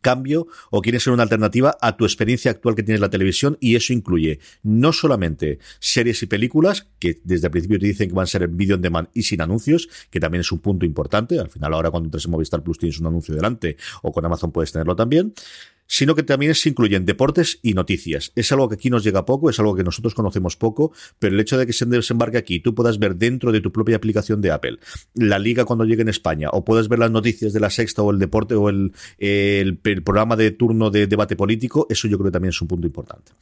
cambio 0.00 0.46
o 0.70 0.82
quieren 0.82 1.00
ser 1.00 1.12
una 1.12 1.22
alternativa 1.22 1.76
a 1.80 1.96
tu 1.96 2.04
experiencia 2.04 2.50
actual 2.50 2.74
que 2.74 2.82
tienes 2.82 3.00
la 3.00 3.10
televisión 3.10 3.56
y 3.60 3.76
eso 3.76 3.92
incluye 3.92 4.40
no 4.62 4.92
solamente 4.92 5.58
series 5.78 6.22
y 6.22 6.26
películas 6.26 6.86
que 6.98 7.20
desde 7.24 7.46
el 7.46 7.50
principio 7.50 7.78
te 7.78 7.86
dicen 7.86 8.08
que 8.08 8.14
van 8.14 8.24
a 8.24 8.26
ser 8.26 8.42
en 8.42 8.56
video 8.56 8.76
on 8.76 8.82
demand 8.82 9.08
y 9.14 9.22
sin 9.22 9.40
anuncios 9.40 9.88
que 10.10 10.20
también 10.20 10.40
es 10.40 10.52
un 10.52 10.60
punto 10.60 10.86
importante 10.86 11.38
al 11.38 11.50
final 11.50 11.74
ahora 11.74 11.90
cuando 11.90 12.06
entres 12.06 12.24
en 12.24 12.30
Movistar 12.30 12.62
Plus 12.62 12.78
tienes 12.78 13.00
un 13.00 13.06
anuncio 13.06 13.34
delante 13.34 13.76
o 14.02 14.12
con 14.12 14.24
Amazon 14.24 14.52
puedes 14.52 14.72
tenerlo 14.72 14.94
también 14.96 15.34
sino 15.90 16.14
que 16.14 16.22
también 16.22 16.54
se 16.54 16.68
incluyen 16.68 17.04
deportes 17.04 17.58
y 17.62 17.74
noticias. 17.74 18.30
Es 18.36 18.52
algo 18.52 18.68
que 18.68 18.76
aquí 18.76 18.90
nos 18.90 19.02
llega 19.02 19.26
poco, 19.26 19.50
es 19.50 19.58
algo 19.58 19.74
que 19.74 19.82
nosotros 19.82 20.14
conocemos 20.14 20.56
poco, 20.56 20.92
pero 21.18 21.34
el 21.34 21.40
hecho 21.40 21.58
de 21.58 21.66
que 21.66 21.72
se 21.72 21.84
desembarque 21.84 22.38
aquí, 22.38 22.60
tú 22.60 22.76
puedas 22.76 23.00
ver 23.00 23.16
dentro 23.16 23.50
de 23.50 23.60
tu 23.60 23.72
propia 23.72 23.96
aplicación 23.96 24.40
de 24.40 24.52
Apple 24.52 24.78
la 25.14 25.40
liga 25.40 25.64
cuando 25.64 25.84
llegue 25.84 26.02
en 26.02 26.08
España, 26.08 26.48
o 26.52 26.64
puedas 26.64 26.88
ver 26.88 27.00
las 27.00 27.10
noticias 27.10 27.52
de 27.52 27.58
la 27.58 27.70
sexta 27.70 28.02
o 28.02 28.12
el 28.12 28.20
deporte 28.20 28.54
o 28.54 28.68
el, 28.68 28.92
programa 30.04 30.36
de 30.36 30.52
turno 30.52 30.90
de 30.90 31.08
debate 31.08 31.34
político, 31.34 31.88
eso 31.90 32.06
yo 32.06 32.18
creo 32.18 32.30
que 32.30 32.34
también 32.34 32.50
es 32.50 32.62
un 32.62 32.68
punto 32.68 32.86
importante. 32.86 33.32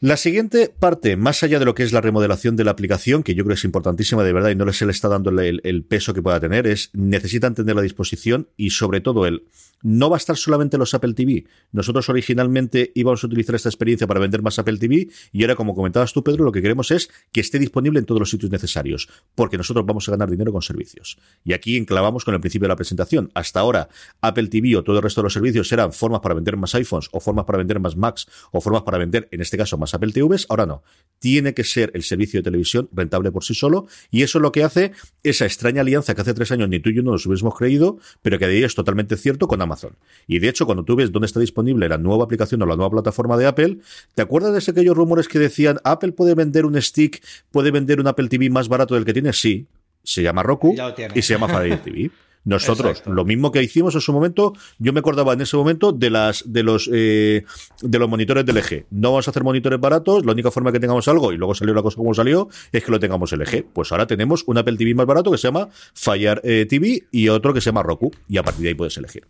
La 0.00 0.16
siguiente 0.16 0.74
parte, 0.76 1.16
más 1.16 1.42
allá 1.42 1.58
de 1.58 1.66
lo 1.66 1.74
que 1.74 1.82
es 1.82 1.92
la 1.92 2.00
remodelación 2.00 2.56
de 2.56 2.64
la 2.64 2.70
aplicación, 2.70 3.22
que 3.22 3.34
yo 3.34 3.44
creo 3.44 3.54
que 3.54 3.58
es 3.58 3.64
importantísima 3.64 4.24
de 4.24 4.32
verdad 4.32 4.50
y 4.50 4.56
no 4.56 4.72
se 4.72 4.86
le 4.86 4.90
está 4.90 5.08
dando 5.08 5.30
el, 5.30 5.60
el 5.62 5.84
peso 5.84 6.14
que 6.14 6.22
pueda 6.22 6.40
tener, 6.40 6.66
es 6.66 6.88
necesitan 6.94 7.54
tener 7.54 7.76
la 7.76 7.82
disposición 7.82 8.48
y 8.56 8.70
sobre 8.70 9.02
todo 9.02 9.26
el 9.26 9.44
no 9.82 10.10
va 10.10 10.16
a 10.16 10.18
estar 10.18 10.36
solamente 10.36 10.78
los 10.78 10.94
Apple 10.94 11.14
TV. 11.14 11.44
Nosotros 11.72 12.08
originalmente 12.08 12.92
íbamos 12.94 13.22
a 13.22 13.26
utilizar 13.26 13.54
esta 13.54 13.68
experiencia 13.68 14.06
para 14.06 14.20
vender 14.20 14.42
más 14.42 14.58
Apple 14.58 14.78
TV 14.78 15.08
y 15.32 15.42
ahora, 15.42 15.56
como 15.56 15.74
comentabas 15.74 16.12
tú, 16.12 16.22
Pedro, 16.22 16.44
lo 16.44 16.52
que 16.52 16.62
queremos 16.62 16.90
es 16.90 17.10
que 17.32 17.40
esté 17.40 17.58
disponible 17.58 17.98
en 17.98 18.06
todos 18.06 18.20
los 18.20 18.30
sitios 18.30 18.50
necesarios, 18.50 19.08
porque 19.34 19.58
nosotros 19.58 19.84
vamos 19.86 20.08
a 20.08 20.12
ganar 20.12 20.30
dinero 20.30 20.52
con 20.52 20.62
servicios. 20.62 21.18
Y 21.44 21.52
aquí 21.52 21.76
enclavamos 21.76 22.24
con 22.24 22.34
el 22.34 22.40
principio 22.40 22.66
de 22.66 22.70
la 22.70 22.76
presentación. 22.76 23.30
Hasta 23.34 23.60
ahora, 23.60 23.88
Apple 24.20 24.48
TV 24.48 24.76
o 24.76 24.84
todo 24.84 24.96
el 24.96 25.02
resto 25.02 25.20
de 25.20 25.24
los 25.24 25.32
servicios 25.32 25.70
eran 25.72 25.92
formas 25.92 26.20
para 26.20 26.34
vender 26.34 26.56
más 26.56 26.74
iPhones 26.74 27.08
o 27.12 27.20
formas 27.20 27.44
para 27.44 27.58
vender 27.58 27.80
más 27.80 27.96
Macs 27.96 28.26
o 28.50 28.60
formas 28.60 28.82
para 28.82 28.98
vender, 28.98 29.28
en 29.30 29.40
este 29.40 29.56
caso, 29.56 29.76
más 29.78 29.94
Apple 29.94 30.12
TVs. 30.12 30.46
Ahora 30.48 30.66
no. 30.66 30.82
Tiene 31.18 31.54
que 31.54 31.64
ser 31.64 31.90
el 31.94 32.02
servicio 32.02 32.40
de 32.40 32.44
televisión 32.44 32.88
rentable 32.92 33.30
por 33.30 33.44
sí 33.44 33.54
solo 33.54 33.86
y 34.10 34.22
eso 34.22 34.38
es 34.38 34.42
lo 34.42 34.52
que 34.52 34.64
hace 34.64 34.92
esa 35.22 35.44
extraña 35.44 35.82
alianza 35.82 36.14
que 36.14 36.20
hace 36.20 36.34
tres 36.34 36.50
años 36.52 36.68
ni 36.68 36.80
tú 36.80 36.90
y 36.90 36.96
yo 36.96 37.02
no 37.02 37.12
nos 37.12 37.26
hubiésemos 37.26 37.56
creído, 37.56 37.98
pero 38.22 38.38
que 38.38 38.46
de 38.46 38.54
ahí 38.54 38.64
es 38.64 38.74
totalmente 38.74 39.16
cierto 39.16 39.46
con 39.46 39.60
Amazon. 39.62 39.71
Amazon. 39.72 39.96
Y 40.26 40.38
de 40.38 40.48
hecho, 40.48 40.66
cuando 40.66 40.84
tú 40.84 40.96
ves 40.96 41.10
dónde 41.10 41.26
está 41.26 41.40
disponible 41.40 41.88
la 41.88 41.98
nueva 41.98 42.24
aplicación 42.24 42.62
o 42.62 42.66
la 42.66 42.76
nueva 42.76 42.90
plataforma 42.90 43.36
de 43.36 43.46
Apple, 43.46 43.78
¿te 44.14 44.22
acuerdas 44.22 44.52
de 44.52 44.70
aquellos 44.70 44.96
rumores 44.96 45.28
que 45.28 45.38
decían 45.38 45.78
Apple 45.84 46.12
puede 46.12 46.34
vender 46.34 46.66
un 46.66 46.80
stick, 46.80 47.22
puede 47.50 47.70
vender 47.70 48.00
un 48.00 48.06
Apple 48.06 48.28
TV 48.28 48.50
más 48.50 48.68
barato 48.68 48.94
del 48.94 49.04
que 49.04 49.12
tiene? 49.12 49.32
Sí. 49.32 49.66
Se 50.04 50.22
llama 50.22 50.42
Roku 50.42 50.74
y 51.14 51.22
se 51.22 51.34
llama 51.34 51.48
Fire 51.48 51.80
TV. 51.82 52.10
Nosotros, 52.44 53.04
lo 53.06 53.24
mismo 53.24 53.52
que 53.52 53.62
hicimos 53.62 53.94
en 53.94 54.00
su 54.00 54.12
momento, 54.12 54.52
yo 54.78 54.92
me 54.92 54.98
acordaba 54.98 55.32
en 55.32 55.40
ese 55.40 55.56
momento 55.56 55.92
de 55.92 56.10
las 56.10 56.42
de 56.52 56.64
los 56.64 56.90
eh, 56.92 57.44
de 57.80 57.98
los 57.98 58.08
monitores 58.08 58.44
del 58.44 58.56
eje. 58.56 58.86
No 58.90 59.12
vamos 59.12 59.28
a 59.28 59.30
hacer 59.30 59.44
monitores 59.44 59.78
baratos, 59.78 60.26
la 60.26 60.32
única 60.32 60.50
forma 60.50 60.72
que 60.72 60.80
tengamos 60.80 61.06
algo, 61.06 61.32
y 61.32 61.36
luego 61.36 61.54
salió 61.54 61.72
la 61.72 61.82
cosa 61.82 61.96
como 61.96 62.12
salió, 62.14 62.48
es 62.72 62.82
que 62.82 62.90
lo 62.90 62.98
tengamos 62.98 63.32
el 63.32 63.42
eje. 63.42 63.64
Pues 63.72 63.92
ahora 63.92 64.08
tenemos 64.08 64.42
un 64.46 64.58
Apple 64.58 64.76
TV 64.76 64.92
más 64.94 65.06
barato 65.06 65.30
que 65.30 65.38
se 65.38 65.46
llama 65.46 65.68
Fire 65.94 66.40
eh, 66.42 66.66
TV 66.68 67.04
y 67.12 67.28
otro 67.28 67.54
que 67.54 67.60
se 67.60 67.66
llama 67.66 67.84
Roku, 67.84 68.10
y 68.28 68.38
a 68.38 68.42
partir 68.42 68.62
de 68.64 68.68
ahí 68.70 68.74
puedes 68.74 68.96
elegir. 68.96 69.24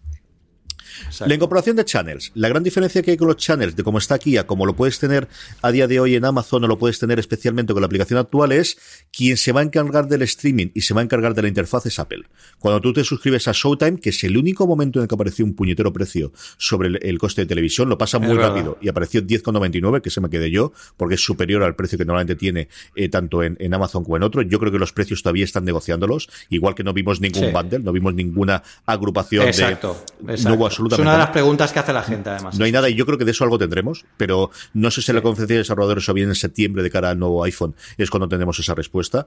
La 1.26 1.34
incorporación 1.34 1.76
de 1.76 1.84
channels. 1.84 2.32
La 2.34 2.48
gran 2.48 2.62
diferencia 2.62 3.02
que 3.02 3.12
hay 3.12 3.16
con 3.16 3.28
los 3.28 3.36
channels, 3.36 3.76
de 3.76 3.82
cómo 3.82 3.98
está 3.98 4.14
aquí 4.14 4.36
a 4.36 4.46
como 4.46 4.66
lo 4.66 4.74
puedes 4.74 4.98
tener 4.98 5.28
a 5.62 5.70
día 5.70 5.86
de 5.86 6.00
hoy 6.00 6.14
en 6.14 6.24
Amazon 6.24 6.64
o 6.64 6.66
lo 6.66 6.78
puedes 6.78 6.98
tener 6.98 7.18
especialmente 7.18 7.72
con 7.72 7.82
la 7.82 7.86
aplicación 7.86 8.18
actual, 8.18 8.52
es 8.52 8.78
quien 9.12 9.36
se 9.36 9.52
va 9.52 9.60
a 9.60 9.64
encargar 9.64 10.08
del 10.08 10.22
streaming 10.22 10.68
y 10.74 10.82
se 10.82 10.94
va 10.94 11.00
a 11.00 11.04
encargar 11.04 11.34
de 11.34 11.42
la 11.42 11.48
interfaz 11.48 11.86
es 11.86 11.98
Apple. 11.98 12.24
Cuando 12.58 12.80
tú 12.80 12.92
te 12.92 13.04
suscribes 13.04 13.48
a 13.48 13.52
Showtime, 13.52 13.98
que 13.98 14.10
es 14.10 14.24
el 14.24 14.36
único 14.36 14.66
momento 14.66 14.98
en 14.98 15.04
el 15.04 15.08
que 15.08 15.14
apareció 15.14 15.44
un 15.44 15.54
puñetero 15.54 15.92
precio 15.92 16.32
sobre 16.56 16.88
el, 16.88 17.18
coste 17.18 17.42
de 17.42 17.46
televisión, 17.46 17.88
lo 17.88 17.98
pasa 17.98 18.18
muy 18.18 18.36
rápido 18.36 18.78
y 18.80 18.88
apareció 18.88 19.22
10,99, 19.22 20.00
que 20.00 20.10
se 20.10 20.20
me 20.20 20.28
quedé 20.28 20.50
yo, 20.50 20.72
porque 20.96 21.14
es 21.14 21.24
superior 21.24 21.62
al 21.62 21.74
precio 21.74 21.98
que 21.98 22.04
normalmente 22.04 22.36
tiene 22.36 22.68
eh, 22.94 23.08
tanto 23.08 23.42
en, 23.42 23.56
Amazon 23.72 24.04
como 24.04 24.16
en 24.16 24.22
otro. 24.22 24.42
Yo 24.42 24.58
creo 24.58 24.70
que 24.70 24.78
los 24.78 24.92
precios 24.92 25.22
todavía 25.22 25.44
están 25.44 25.64
negociándolos, 25.64 26.28
igual 26.50 26.74
que 26.74 26.84
no 26.84 26.92
vimos 26.92 27.20
ningún 27.20 27.52
bundle, 27.52 27.78
no 27.80 27.92
vimos 27.92 28.14
ninguna 28.14 28.62
agrupación 28.86 29.46
exacto, 29.46 30.04
de... 30.20 30.32
Exacto. 30.32 30.50
No 30.50 30.56
hubo 30.56 30.66
absolutamente 30.86 31.02
una 31.02 31.12
de 31.12 31.18
las 31.18 31.30
preguntas 31.30 31.72
que 31.72 31.78
hace 31.78 31.92
la 31.92 32.02
gente, 32.02 32.30
además. 32.30 32.58
No 32.58 32.64
hay 32.64 32.72
nada, 32.72 32.88
y 32.88 32.94
yo 32.94 33.06
creo 33.06 33.18
que 33.18 33.24
de 33.24 33.30
eso 33.30 33.44
algo 33.44 33.58
tendremos, 33.58 34.04
pero 34.16 34.50
no 34.74 34.90
sé 34.90 35.02
si 35.02 35.12
la 35.12 35.22
conferencia 35.22 35.54
de 35.54 35.62
desarrolladores 35.62 36.08
o 36.08 36.14
bien 36.14 36.28
en 36.28 36.34
septiembre 36.34 36.82
de 36.82 36.90
cara 36.90 37.10
al 37.10 37.18
nuevo 37.18 37.44
iPhone 37.44 37.74
es 37.96 38.10
cuando 38.10 38.28
tendremos 38.28 38.58
esa 38.58 38.74
respuesta. 38.74 39.26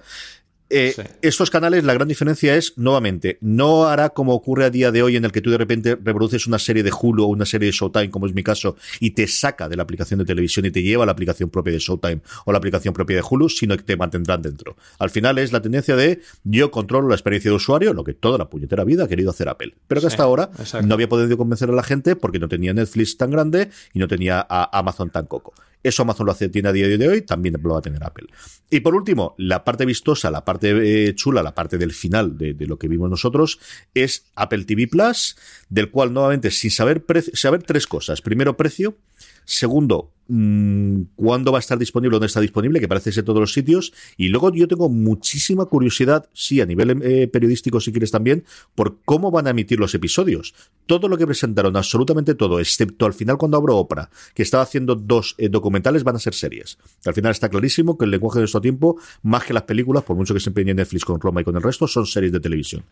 Eh, 0.69 0.95
estos 1.21 1.51
canales, 1.51 1.83
la 1.83 1.93
gran 1.93 2.07
diferencia 2.07 2.55
es, 2.55 2.73
nuevamente, 2.75 3.37
no 3.41 3.85
hará 3.85 4.09
como 4.09 4.33
ocurre 4.33 4.65
a 4.65 4.69
día 4.71 4.91
de 4.91 5.03
hoy 5.03 5.15
en 5.15 5.23
el 5.23 5.31
que 5.31 5.41
tú 5.41 5.51
de 5.51 5.57
repente 5.57 5.95
reproduces 5.95 6.47
una 6.47 6.57
serie 6.57 6.81
de 6.81 6.91
Hulu 6.91 7.23
o 7.23 7.27
una 7.27 7.45
serie 7.45 7.67
de 7.67 7.71
Showtime, 7.71 8.09
como 8.09 8.25
es 8.25 8.33
mi 8.33 8.43
caso, 8.43 8.75
y 8.99 9.11
te 9.11 9.27
saca 9.27 9.69
de 9.69 9.75
la 9.75 9.83
aplicación 9.83 10.19
de 10.19 10.25
televisión 10.25 10.65
y 10.65 10.71
te 10.71 10.81
lleva 10.81 11.03
a 11.03 11.05
la 11.05 11.11
aplicación 11.11 11.49
propia 11.49 11.73
de 11.73 11.79
Showtime 11.79 12.21
o 12.45 12.51
la 12.51 12.57
aplicación 12.57 12.93
propia 12.93 13.17
de 13.17 13.23
Hulu, 13.29 13.49
sino 13.49 13.77
que 13.77 13.83
te 13.83 13.95
mantendrán 13.95 14.41
dentro. 14.41 14.75
Al 14.97 15.11
final 15.11 15.37
es 15.37 15.51
la 15.51 15.61
tendencia 15.61 15.95
de 15.95 16.21
yo 16.43 16.71
controlo 16.71 17.09
la 17.09 17.15
experiencia 17.15 17.51
de 17.51 17.57
usuario, 17.57 17.93
lo 17.93 18.03
que 18.03 18.13
toda 18.13 18.39
la 18.39 18.49
puñetera 18.49 18.83
vida 18.83 19.03
ha 19.03 19.07
querido 19.07 19.29
hacer 19.29 19.49
Apple. 19.49 19.75
Pero 19.87 20.01
que 20.01 20.07
hasta 20.07 20.23
ahora 20.23 20.49
no 20.83 20.93
había 20.95 21.07
podido 21.07 21.37
convencer 21.37 21.69
a 21.69 21.73
la 21.73 21.83
gente 21.83 22.15
porque 22.15 22.39
no 22.39 22.47
tenía 22.47 22.73
Netflix 22.73 23.17
tan 23.17 23.29
grande 23.29 23.69
y 23.93 23.99
no 23.99 24.07
tenía 24.07 24.45
a 24.49 24.77
Amazon 24.77 25.11
tan 25.11 25.27
coco. 25.27 25.53
Eso 25.85 26.01
Amazon 26.01 26.25
lo 26.25 26.31
hace, 26.31 26.49
tiene 26.49 26.69
a 26.69 26.71
día 26.71 26.87
de 26.87 27.07
hoy, 27.07 27.21
también 27.21 27.55
lo 27.61 27.69
va 27.69 27.77
a 27.77 27.81
tener 27.81 28.03
Apple. 28.03 28.27
Y 28.71 28.79
por 28.79 28.95
último, 28.95 29.35
la 29.37 29.63
parte 29.63 29.85
vistosa, 29.85 30.31
la 30.31 30.43
parte 30.43 30.71
eh, 31.09 31.13
chula, 31.13 31.43
la 31.43 31.53
parte 31.53 31.77
del 31.77 31.93
final 31.93 32.37
de, 32.37 32.55
de, 32.55 32.65
lo 32.65 32.79
que 32.79 32.87
vimos 32.87 33.07
nosotros, 33.07 33.59
es 33.93 34.25
Apple 34.35 34.65
TV 34.65 34.87
Plus, 34.87 35.37
del 35.69 35.91
cual 35.91 36.11
nuevamente, 36.11 36.49
sin 36.49 36.71
saber, 36.71 37.05
saber 37.33 37.61
tres 37.61 37.85
cosas. 37.85 38.21
Primero, 38.21 38.57
precio. 38.57 38.97
Segundo, 39.45 40.14
mmm, 40.27 41.01
cuándo 41.15 41.51
va 41.51 41.57
a 41.57 41.59
estar 41.59 41.77
disponible, 41.77 42.15
dónde 42.15 42.27
está 42.27 42.41
disponible, 42.41 42.79
que 42.79 42.87
parece 42.87 43.11
ser 43.11 43.23
todos 43.23 43.39
los 43.39 43.53
sitios. 43.53 43.93
Y 44.17 44.29
luego 44.29 44.51
yo 44.53 44.67
tengo 44.67 44.89
muchísima 44.89 45.65
curiosidad, 45.65 46.29
sí, 46.33 46.61
a 46.61 46.65
nivel 46.65 47.01
eh, 47.03 47.27
periodístico, 47.27 47.79
si 47.79 47.91
quieres 47.91 48.11
también, 48.11 48.43
por 48.73 48.99
cómo 49.05 49.31
van 49.31 49.47
a 49.47 49.51
emitir 49.51 49.79
los 49.79 49.93
episodios. 49.93 50.53
Todo 50.85 51.07
lo 51.07 51.17
que 51.17 51.25
presentaron, 51.25 51.75
absolutamente 51.77 52.35
todo, 52.35 52.59
excepto 52.59 53.05
al 53.05 53.13
final 53.13 53.37
cuando 53.37 53.57
abro 53.57 53.77
Oprah, 53.77 54.09
que 54.33 54.43
estaba 54.43 54.63
haciendo 54.63 54.95
dos 54.95 55.35
eh, 55.37 55.49
documentales, 55.49 56.03
van 56.03 56.15
a 56.15 56.19
ser 56.19 56.33
series. 56.33 56.77
Al 57.05 57.13
final 57.13 57.31
está 57.31 57.49
clarísimo 57.49 57.97
que 57.97 58.05
el 58.05 58.11
lenguaje 58.11 58.39
de 58.39 58.43
nuestro 58.43 58.61
tiempo, 58.61 58.97
más 59.23 59.43
que 59.43 59.53
las 59.53 59.63
películas, 59.63 60.03
por 60.03 60.15
mucho 60.15 60.33
que 60.33 60.39
se 60.39 60.49
empeñe 60.49 60.73
Netflix 60.73 61.05
con 61.05 61.19
Roma 61.19 61.41
y 61.41 61.43
con 61.43 61.55
el 61.55 61.61
resto, 61.61 61.87
son 61.87 62.05
series 62.05 62.31
de 62.31 62.39
televisión. 62.39 62.83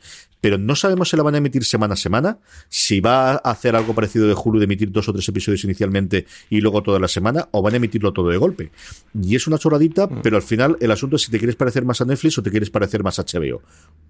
Pero 0.42 0.58
no 0.58 0.76
sabemos 0.76 1.10
si 1.10 1.18
la 1.18 1.24
van 1.24 1.36
a 1.36 1.38
emitir 1.40 1.64
semana 1.64 1.94
a 1.94 1.98
semana, 1.98 2.40
si 2.70 3.00
va 3.00 3.34
a 3.34 3.38
hacer 3.38 3.76
algo 3.76 3.94
parecido 3.94 4.28
de 4.28 4.34
Hulu 4.34 4.60
de 4.60 4.66
emitir 4.66 4.92
dos 4.92 5.08
o 5.10 5.14
tres 5.14 5.28
episodios 5.28 5.64
inicialmente 5.64 6.26
y 6.50 6.62
luego 6.62 6.84
todas 6.84 7.02
las 7.02 7.12
semanas 7.12 7.23
semana 7.24 7.48
o 7.52 7.62
van 7.62 7.74
a 7.74 7.78
emitirlo 7.78 8.12
todo 8.12 8.30
de 8.30 8.38
golpe. 8.38 8.72
Y 9.20 9.36
es 9.36 9.48
una 9.48 9.58
chorradita, 9.58 10.08
mm. 10.08 10.22
pero 10.22 10.36
al 10.36 10.42
final 10.44 10.78
el 10.82 10.92
asunto 10.92 11.16
es 11.16 11.24
si 11.24 11.32
te 11.32 11.38
quieres 11.38 11.56
parecer 11.56 11.86
más 11.86 12.02
a 12.02 12.06
Netflix 12.06 12.38
o 12.38 12.44
te 12.44 12.52
quieres 12.52 12.70
parecer 12.70 13.04
más 13.04 13.18
a 13.20 13.24
HBO. 13.24 13.62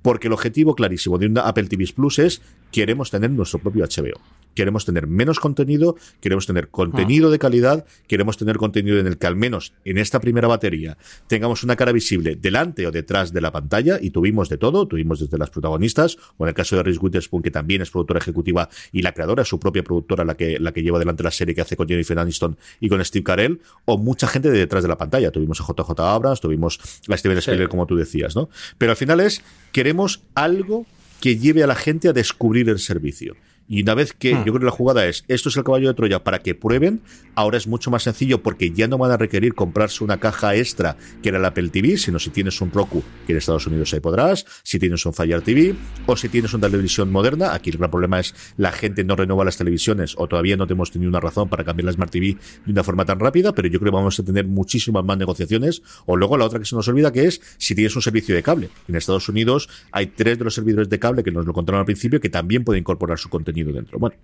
Porque 0.02 0.28
el 0.28 0.34
objetivo 0.34 0.76
clarísimo 0.76 1.18
de 1.18 1.28
una 1.28 1.42
Apple 1.42 1.66
TV 1.66 1.86
Plus 1.96 2.20
es 2.20 2.42
queremos 2.72 3.12
tener 3.12 3.30
nuestro 3.30 3.60
propio 3.60 3.86
HBO. 3.86 4.20
Queremos 4.56 4.86
tener 4.86 5.08
menos 5.08 5.40
contenido, 5.40 5.96
queremos 6.22 6.46
tener 6.46 6.70
contenido 6.70 7.32
de 7.32 7.40
calidad, 7.40 7.86
queremos 8.08 8.38
tener 8.38 8.58
contenido 8.58 9.00
en 9.00 9.08
el 9.08 9.18
que 9.18 9.26
al 9.26 9.36
menos 9.36 9.74
en 9.84 9.98
esta 9.98 10.20
primera 10.20 10.48
batería 10.48 10.98
tengamos 11.28 11.64
una 11.64 11.76
cara 11.76 11.92
visible 11.92 12.36
delante 12.36 12.86
o 12.86 12.92
detrás 12.92 13.34
de 13.34 13.42
la 13.42 13.52
pantalla 13.52 13.98
y 14.00 14.12
tuvimos 14.12 14.50
de 14.50 14.58
todo, 14.58 14.88
tuvimos 14.88 15.20
desde 15.20 15.38
las 15.38 15.50
protagonistas 15.50 16.18
o 16.38 16.46
en 16.46 16.50
el 16.50 16.54
caso 16.54 16.76
de 16.76 16.84
Reese 16.84 17.00
Witherspoon 17.00 17.42
que 17.42 17.52
también 17.52 17.82
es 17.82 17.90
productora 17.90 18.20
ejecutiva 18.20 18.70
y 18.92 19.02
la 19.02 19.14
creadora, 19.14 19.44
su 19.44 19.60
propia 19.60 19.84
productora 19.84 20.24
la 20.24 20.36
que 20.36 20.60
la 20.60 20.72
que 20.72 20.84
lleva 20.84 20.98
adelante 20.98 21.24
la 21.24 21.32
serie 21.32 21.56
que 21.56 21.62
hace 21.62 21.76
con 21.76 21.88
Jennifer 21.88 22.18
Aniston 22.20 22.58
y 22.80 22.90
con 22.90 23.02
Steve 23.04 23.24
Carell 23.24 23.62
o 23.86 23.98
mucha 23.98 24.28
gente 24.28 24.50
de 24.50 24.60
detrás 24.60 24.84
de 24.84 24.90
la 24.90 24.98
pantalla. 24.98 25.32
Tuvimos 25.32 25.62
a 25.62 25.66
JJ 25.66 26.00
Abrams, 26.00 26.42
tuvimos 26.42 26.80
a 27.10 27.18
Steven 27.18 27.38
Spielberg 27.38 27.70
como 27.70 27.86
tú 27.86 27.96
decías, 27.96 28.36
¿no? 28.36 28.50
Pero 28.78 28.92
al 28.92 28.98
final 28.98 29.20
es 29.20 29.42
queremos 29.72 30.22
algo 30.36 30.86
que 31.20 31.38
lleve 31.38 31.64
a 31.64 31.68
la 31.68 31.76
gente 31.76 32.10
a 32.10 32.14
descubrir 32.14 32.70
el 32.70 32.80
servicio. 32.80 33.36
Y 33.68 33.82
una 33.84 33.96
vez 33.96 34.14
que 34.14 34.36
hmm. 34.36 34.40
yo 34.40 34.54
creo 34.54 34.60
que 34.60 34.66
la 34.66 34.72
jugada 34.72 35.06
es, 35.08 35.24
esto 35.28 35.50
es 35.50 35.58
el 35.58 35.64
caballo 35.64 35.88
de 35.88 35.94
Troya 35.94 36.24
para 36.24 36.40
que 36.40 36.56
prueben, 36.56 37.02
ahora 37.36 37.58
es 37.58 37.68
mucho 37.68 37.92
más 37.92 38.04
sencillo 38.04 38.44
porque 38.44 38.72
ya 38.72 38.88
no 38.88 38.98
van 38.98 39.12
a 39.12 39.18
requerir 39.18 39.54
comprarse 39.54 40.04
una 40.04 40.20
caja 40.20 40.56
extra 40.56 40.98
que 41.22 41.30
era 41.30 41.38
el 41.38 41.46
Apple 41.46 41.70
TV, 41.70 41.98
sino 41.98 42.20
si 42.20 42.30
tienes 42.30 42.60
un 42.62 42.72
Roku, 42.72 43.04
que 43.26 43.34
en 43.34 43.38
Estados 43.38 43.68
Unidos 43.68 43.94
ahí 43.94 44.00
podrás, 44.00 44.46
si 44.64 44.80
tienes 44.80 45.06
un 45.06 45.14
Fire 45.14 45.42
TV 45.42 45.76
o 46.06 46.18
si 46.18 46.30
tienes 46.30 46.54
una 46.54 46.68
televisión 46.68 47.12
moderna, 47.12 47.54
aquí 47.54 47.70
el 47.70 47.78
gran 47.78 47.92
problema 47.92 48.20
es 48.20 48.34
la 48.58 48.72
gente 48.72 49.04
no 49.04 49.16
renueva 49.16 49.46
las 49.46 49.58
televisiones 49.58 50.16
o 50.18 50.28
todavía 50.28 50.58
no 50.58 50.68
tenemos 50.68 50.92
tenido 50.92 51.10
una 51.10 51.20
razón 51.20 51.50
para 51.50 51.64
cambiar 51.64 51.86
la 51.86 51.92
Smart 51.94 52.12
TV 52.12 52.38
de 52.66 52.72
una 52.72 52.84
forma 52.84 53.06
tan 53.06 53.20
rápida, 53.20 53.54
pero 53.54 53.68
yo 53.68 53.80
creo 53.80 53.92
que 53.92 53.96
vamos 53.96 54.20
a 54.20 54.24
tener 54.24 54.46
muchísimas 54.46 55.04
más 55.04 55.18
negociaciones. 55.18 55.82
O 56.06 56.16
luego 56.16 56.38
la 56.38 56.46
otra 56.46 56.60
que 56.60 56.66
se 56.66 56.76
nos 56.76 56.88
olvida 56.88 57.12
que 57.12 57.26
es 57.26 57.42
si 57.58 57.76
tienes 57.76 57.96
un 57.96 58.02
servicio 58.02 58.36
de 58.36 58.44
cable. 58.44 58.70
En 58.88 58.96
Estados 58.96 59.30
Unidos 59.30 59.70
hay 59.92 60.08
tres 60.08 60.38
de 60.38 60.46
los 60.46 60.56
servidores 60.56 60.90
de 60.90 61.00
cable 61.00 61.24
que 61.24 61.32
nos 61.32 61.46
lo 61.46 61.54
contaron 61.54 61.80
al 61.80 61.86
principio 61.86 62.20
que 62.20 62.30
también 62.30 62.64
pueden 62.64 62.82
incorporar 62.82 63.18
su 63.20 63.30
contenido 63.30 63.53
dentro. 63.54 64.00
Bueno, 64.00 64.16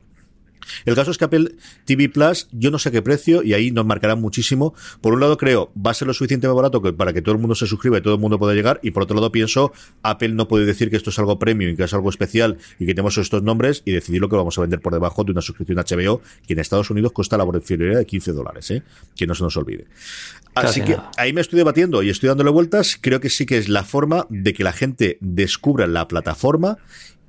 el 0.86 0.96
caso 0.96 1.12
es 1.12 1.18
que 1.18 1.26
Apple 1.26 1.56
TV 1.86 2.10
Plus, 2.10 2.48
yo 2.52 2.72
no 2.72 2.80
sé 2.80 2.92
qué 2.92 3.02
precio, 3.02 3.44
y 3.44 3.54
ahí 3.54 3.72
nos 3.72 3.86
marcará 3.86 4.16
muchísimo. 4.16 4.74
Por 5.02 5.14
un 5.14 5.20
lado, 5.20 5.38
creo, 5.38 5.72
va 5.76 5.92
a 5.92 5.94
ser 5.94 6.08
lo 6.08 6.14
suficientemente 6.14 6.56
barato 6.56 6.82
para 6.96 7.14
que 7.14 7.22
todo 7.22 7.34
el 7.34 7.42
mundo 7.42 7.56
se 7.56 7.68
suscriba 7.68 7.98
y 7.98 8.02
todo 8.02 8.16
el 8.16 8.20
mundo 8.20 8.40
pueda 8.40 8.54
llegar. 8.54 8.80
Y 8.84 8.92
por 8.92 9.04
otro 9.04 9.16
lado, 9.16 9.32
pienso, 9.32 9.72
Apple 10.04 10.30
no 10.30 10.48
puede 10.48 10.66
decir 10.66 10.90
que 10.90 10.98
esto 10.98 11.10
es 11.10 11.20
algo 11.20 11.40
premium 11.40 11.72
y 11.72 11.76
que 11.76 11.84
es 11.84 11.94
algo 11.94 12.10
especial 12.10 12.58
y 12.80 12.86
que 12.86 12.94
tenemos 12.94 13.18
estos 13.18 13.44
nombres 13.44 13.82
y 13.86 13.92
decidir 13.92 14.22
lo 14.22 14.30
que 14.30 14.36
vamos 14.36 14.58
a 14.58 14.62
vender 14.62 14.80
por 14.80 14.94
debajo 14.94 15.24
de 15.24 15.32
una 15.32 15.42
suscripción 15.42 15.78
HBO 15.78 16.22
que 16.46 16.54
en 16.54 16.60
Estados 16.60 16.90
Unidos 16.90 17.12
cuesta 17.12 17.38
la 17.38 17.46
inferior 17.46 17.96
de 17.96 18.06
15 18.06 18.32
dólares, 18.34 18.72
¿eh? 18.72 18.84
Que 19.16 19.26
no 19.28 19.36
se 19.36 19.44
nos 19.44 19.58
olvide. 19.58 19.88
Así 20.56 20.82
que 20.82 20.98
ahí 21.18 21.34
me 21.34 21.42
estoy 21.42 21.58
debatiendo 21.58 22.04
y 22.04 22.10
estoy 22.10 22.28
dándole 22.28 22.50
vueltas. 22.50 22.98
Creo 23.00 23.20
que 23.20 23.30
sí 23.30 23.46
que 23.46 23.58
es 23.58 23.70
la 23.70 23.84
forma 23.84 24.28
de 24.30 24.54
que 24.54 24.64
la 24.64 24.74
gente 24.74 25.18
descubra 25.22 25.88
la 25.88 26.08
plataforma 26.08 26.78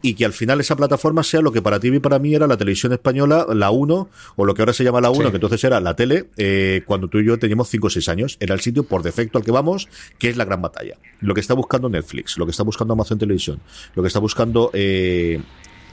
y 0.03 0.15
que 0.15 0.25
al 0.25 0.33
final 0.33 0.61
esa 0.61 0.77
plataforma 0.77 1.23
sea 1.23 1.41
lo 1.41 1.53
que 1.53 1.63
para 1.63 1.79
ti 1.79 1.89
y 1.89 1.99
para 1.99 2.19
mí 2.19 2.35
era 2.35 2.47
la 2.47 2.57
televisión 2.57 2.93
española, 2.93 3.47
la 3.55 3.71
1, 3.71 4.09
o 4.37 4.45
lo 4.45 4.55
que 4.55 4.63
ahora 4.63 4.73
se 4.73 4.85
llama 4.85 5.01
la 5.01 5.11
1, 5.11 5.31
que 5.31 5.37
entonces 5.37 5.63
era 5.65 5.81
la 5.81 5.95
tele, 5.95 6.27
eh, 6.37 6.83
cuando 6.87 7.09
tú 7.09 7.19
y 7.19 7.27
yo 7.27 7.39
teníamos 7.39 7.69
5 7.69 7.87
o 7.87 7.91
6 7.91 8.09
años. 8.09 8.37
Era 8.41 8.55
el 8.55 8.61
sitio 8.61 8.85
por 8.85 9.03
defecto 9.03 9.39
al 9.39 9.45
que 9.45 9.51
vamos, 9.51 9.89
que 10.19 10.31
es 10.31 10.37
la 10.37 10.45
gran 10.45 10.63
batalla. 10.63 10.97
Lo 11.21 11.35
que 11.35 11.41
está 11.41 11.55
buscando 11.55 11.89
Netflix, 11.89 12.39
lo 12.39 12.47
que 12.47 12.53
está 12.53 12.63
buscando 12.63 12.95
Amazon 12.95 13.19
Televisión, 13.19 13.61
lo 13.95 14.03
que 14.03 14.07
está 14.07 14.21
buscando 14.21 14.71
eh, 14.73 15.41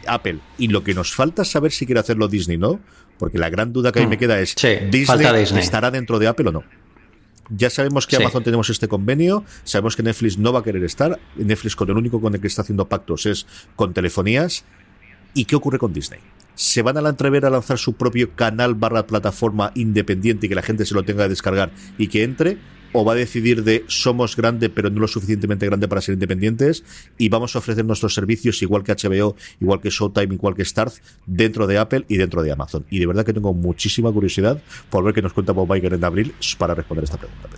Apple, 0.07 0.39
y 0.57 0.67
lo 0.69 0.83
que 0.83 0.93
nos 0.93 1.13
falta 1.13 1.41
es 1.41 1.49
saber 1.49 1.71
si 1.71 1.85
quiere 1.85 1.99
hacerlo 1.99 2.27
Disney, 2.27 2.57
¿no? 2.57 2.79
Porque 3.17 3.37
la 3.37 3.49
gran 3.49 3.73
duda 3.73 3.91
que 3.91 3.99
ahí 3.99 4.07
me 4.07 4.15
mm. 4.15 4.19
queda 4.19 4.39
es, 4.39 4.55
Disney 4.91 5.61
estará 5.61 5.91
dentro 5.91 6.19
de 6.19 6.27
Apple 6.27 6.49
o 6.49 6.51
no? 6.51 6.63
Ya 7.49 7.69
sabemos 7.69 8.07
que 8.07 8.17
Amazon 8.17 8.43
tenemos 8.43 8.69
este 8.69 8.87
convenio, 8.87 9.43
sabemos 9.63 9.95
que 9.95 10.03
Netflix 10.03 10.37
no 10.37 10.51
va 10.51 10.59
a 10.59 10.63
querer 10.63 10.83
estar, 10.83 11.19
Netflix 11.35 11.75
con 11.75 11.89
el 11.89 11.97
único 11.97 12.19
con 12.19 12.33
el 12.33 12.41
que 12.41 12.47
está 12.47 12.61
haciendo 12.61 12.87
pactos 12.87 13.25
es 13.25 13.45
con 13.75 13.93
telefonías. 13.93 14.65
¿Y 15.33 15.45
qué 15.45 15.55
ocurre 15.55 15.77
con 15.77 15.93
Disney? 15.93 16.19
¿Se 16.55 16.81
van 16.81 16.97
a 16.97 17.01
la 17.01 17.09
entrever 17.09 17.45
a 17.45 17.49
lanzar 17.49 17.77
su 17.77 17.93
propio 17.93 18.31
canal 18.35 18.73
barra 18.73 19.05
plataforma 19.05 19.71
independiente 19.75 20.47
y 20.47 20.49
que 20.49 20.55
la 20.55 20.63
gente 20.63 20.85
se 20.85 20.95
lo 20.95 21.03
tenga 21.03 21.23
que 21.23 21.29
descargar 21.29 21.71
y 21.97 22.07
que 22.07 22.23
entre? 22.23 22.57
O 22.93 23.05
va 23.05 23.13
a 23.13 23.15
decidir 23.15 23.63
de 23.63 23.83
somos 23.87 24.35
grande 24.35 24.69
pero 24.69 24.89
no 24.89 24.99
lo 24.99 25.07
suficientemente 25.07 25.65
grande 25.65 25.87
para 25.87 26.01
ser 26.01 26.13
independientes 26.13 26.83
y 27.17 27.29
vamos 27.29 27.55
a 27.55 27.59
ofrecer 27.59 27.85
nuestros 27.85 28.13
servicios 28.13 28.61
igual 28.61 28.83
que 28.83 28.93
HBO, 28.93 29.35
igual 29.59 29.81
que 29.81 29.89
Showtime, 29.89 30.35
igual 30.35 30.55
que 30.55 30.65
Starz 30.65 31.01
dentro 31.25 31.67
de 31.67 31.77
Apple 31.77 32.05
y 32.07 32.17
dentro 32.17 32.43
de 32.43 32.51
Amazon. 32.51 32.85
Y 32.89 32.99
de 32.99 33.05
verdad 33.05 33.25
que 33.25 33.33
tengo 33.33 33.53
muchísima 33.53 34.11
curiosidad 34.11 34.61
por 34.89 35.03
ver 35.03 35.13
qué 35.13 35.21
nos 35.21 35.33
cuenta 35.33 35.53
Bob 35.53 35.75
Iger 35.75 35.93
en 35.93 36.03
abril 36.03 36.33
para 36.57 36.73
responder 36.73 37.03
esta 37.03 37.17
pregunta. 37.17 37.49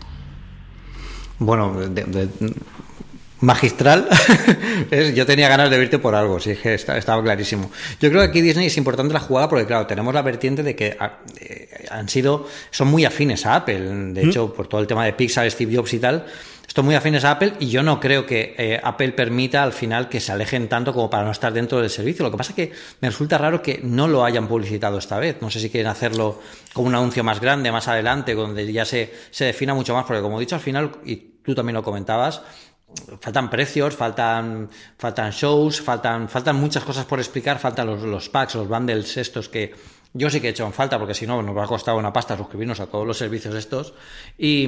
Bueno, 1.39 1.73
magistral. 3.41 4.07
yo 5.15 5.25
tenía 5.25 5.49
ganas 5.49 5.69
de 5.69 5.77
verte 5.77 5.99
por 5.99 6.15
algo, 6.15 6.39
sí, 6.39 6.55
que 6.55 6.73
estaba 6.73 7.23
clarísimo. 7.23 7.71
Yo 7.99 8.09
creo 8.09 8.21
que 8.21 8.27
aquí 8.27 8.41
Disney 8.41 8.67
es 8.67 8.77
importante 8.77 9.13
la 9.13 9.19
jugada 9.19 9.49
porque, 9.49 9.65
claro, 9.65 9.87
tenemos 9.87 10.13
la 10.13 10.21
vertiente 10.21 10.63
de 10.63 10.75
que 10.75 10.97
ah, 10.99 11.19
eh, 11.39 11.85
han 11.89 12.09
sido, 12.09 12.47
son 12.71 12.89
muy 12.89 13.05
afines 13.05 13.45
a 13.45 13.55
Apple. 13.55 13.79
De 14.13 14.25
¿Mm? 14.25 14.29
hecho, 14.29 14.53
por 14.53 14.67
todo 14.67 14.81
el 14.81 14.87
tema 14.87 15.05
de 15.05 15.13
Pixar, 15.13 15.49
Steve 15.49 15.75
Jobs 15.75 15.93
y 15.93 15.99
tal, 15.99 16.25
son 16.73 16.85
muy 16.85 16.95
afines 16.95 17.23
a 17.25 17.31
Apple 17.31 17.53
y 17.59 17.69
yo 17.69 17.81
no 17.81 17.99
creo 17.99 18.25
que 18.25 18.53
eh, 18.57 18.79
Apple 18.83 19.13
permita 19.13 19.63
al 19.63 19.73
final 19.73 20.07
que 20.07 20.19
se 20.19 20.31
alejen 20.31 20.69
tanto 20.69 20.93
como 20.93 21.09
para 21.09 21.25
no 21.25 21.31
estar 21.31 21.51
dentro 21.51 21.81
del 21.81 21.89
servicio. 21.89 22.23
Lo 22.23 22.31
que 22.31 22.37
pasa 22.37 22.51
es 22.51 22.55
que 22.55 22.71
me 23.01 23.09
resulta 23.09 23.37
raro 23.37 23.61
que 23.61 23.79
no 23.83 24.07
lo 24.07 24.23
hayan 24.23 24.47
publicitado 24.47 24.99
esta 24.99 25.17
vez. 25.17 25.37
No 25.41 25.49
sé 25.49 25.59
si 25.59 25.69
quieren 25.69 25.89
hacerlo 25.89 26.39
como 26.73 26.87
un 26.87 26.95
anuncio 26.95 27.23
más 27.23 27.39
grande, 27.39 27.71
más 27.71 27.87
adelante, 27.87 28.35
donde 28.35 28.71
ya 28.71 28.85
se, 28.85 29.11
se 29.31 29.45
defina 29.45 29.73
mucho 29.73 29.93
más, 29.93 30.05
porque 30.05 30.21
como 30.21 30.37
he 30.37 30.41
dicho 30.41 30.55
al 30.55 30.61
final, 30.61 30.91
y 31.03 31.15
tú 31.43 31.55
también 31.55 31.73
lo 31.73 31.83
comentabas, 31.83 32.43
faltan 33.19 33.49
precios, 33.49 33.95
faltan, 33.95 34.69
faltan 34.97 35.31
shows, 35.31 35.81
faltan, 35.81 36.29
faltan 36.29 36.55
muchas 36.55 36.83
cosas 36.83 37.05
por 37.05 37.19
explicar, 37.19 37.59
faltan 37.59 37.87
los, 37.87 38.01
los 38.03 38.29
packs, 38.29 38.55
los 38.55 38.67
bundles 38.67 39.17
estos 39.17 39.49
que 39.49 39.73
yo 40.13 40.29
sí 40.29 40.41
que 40.41 40.47
he 40.47 40.49
hecho 40.51 40.65
en 40.65 40.73
falta, 40.73 40.97
porque 40.97 41.13
si 41.13 41.27
no 41.27 41.41
nos 41.41 41.55
va 41.55 41.65
a 41.65 41.67
costar 41.67 41.95
una 41.95 42.11
pasta 42.11 42.35
suscribirnos 42.35 42.79
a 42.79 42.87
todos 42.87 43.05
los 43.05 43.17
servicios 43.17 43.53
estos. 43.53 43.93
Y, 44.37 44.67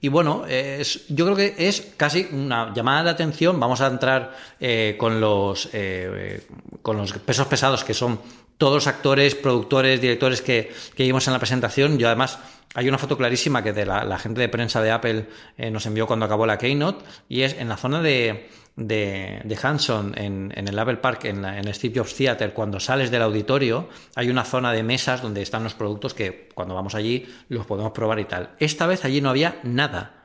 y 0.00 0.08
bueno, 0.08 0.44
es, 0.46 1.08
yo 1.08 1.24
creo 1.24 1.36
que 1.36 1.54
es 1.56 1.94
casi 1.96 2.28
una 2.30 2.72
llamada 2.74 3.04
de 3.04 3.10
atención. 3.10 3.58
Vamos 3.58 3.80
a 3.80 3.86
entrar 3.86 4.36
eh, 4.60 4.96
con, 4.98 5.20
los, 5.20 5.70
eh, 5.72 6.46
con 6.82 6.98
los 6.98 7.12
pesos 7.14 7.46
pesados 7.46 7.82
que 7.82 7.94
son 7.94 8.20
todos 8.58 8.74
los 8.74 8.86
actores, 8.86 9.34
productores, 9.34 10.00
directores 10.00 10.42
que, 10.42 10.70
que 10.94 11.04
vimos 11.04 11.26
en 11.26 11.32
la 11.32 11.38
presentación. 11.38 11.98
Yo 11.98 12.08
además 12.08 12.38
hay 12.74 12.88
una 12.88 12.98
foto 12.98 13.16
clarísima 13.16 13.62
que 13.62 13.72
de 13.72 13.86
la, 13.86 14.18
gente 14.18 14.40
de 14.40 14.48
prensa 14.48 14.82
de 14.82 14.90
Apple 14.90 15.28
eh, 15.56 15.70
nos 15.70 15.86
envió 15.86 16.06
cuando 16.06 16.26
acabó 16.26 16.44
la 16.44 16.58
keynote 16.58 17.04
y 17.28 17.42
es 17.42 17.54
en 17.54 17.68
la 17.68 17.76
zona 17.76 18.02
de, 18.02 18.48
de, 18.76 19.58
Hanson, 19.62 20.12
en, 20.16 20.52
el 20.56 20.78
Apple 20.78 20.96
Park, 20.96 21.26
en, 21.26 21.44
en, 21.44 21.68
el 21.68 21.74
Steve 21.74 21.94
Jobs 22.00 22.14
Theater, 22.14 22.52
cuando 22.52 22.80
sales 22.80 23.12
del 23.12 23.22
auditorio, 23.22 23.88
hay 24.16 24.28
una 24.28 24.44
zona 24.44 24.72
de 24.72 24.82
mesas 24.82 25.22
donde 25.22 25.40
están 25.40 25.62
los 25.62 25.74
productos 25.74 26.14
que 26.14 26.48
cuando 26.52 26.74
vamos 26.74 26.96
allí 26.96 27.26
los 27.48 27.64
podemos 27.64 27.92
probar 27.92 28.18
y 28.18 28.24
tal. 28.24 28.50
Esta 28.58 28.86
vez 28.86 29.04
allí 29.04 29.20
no 29.20 29.30
había 29.30 29.60
nada, 29.62 30.24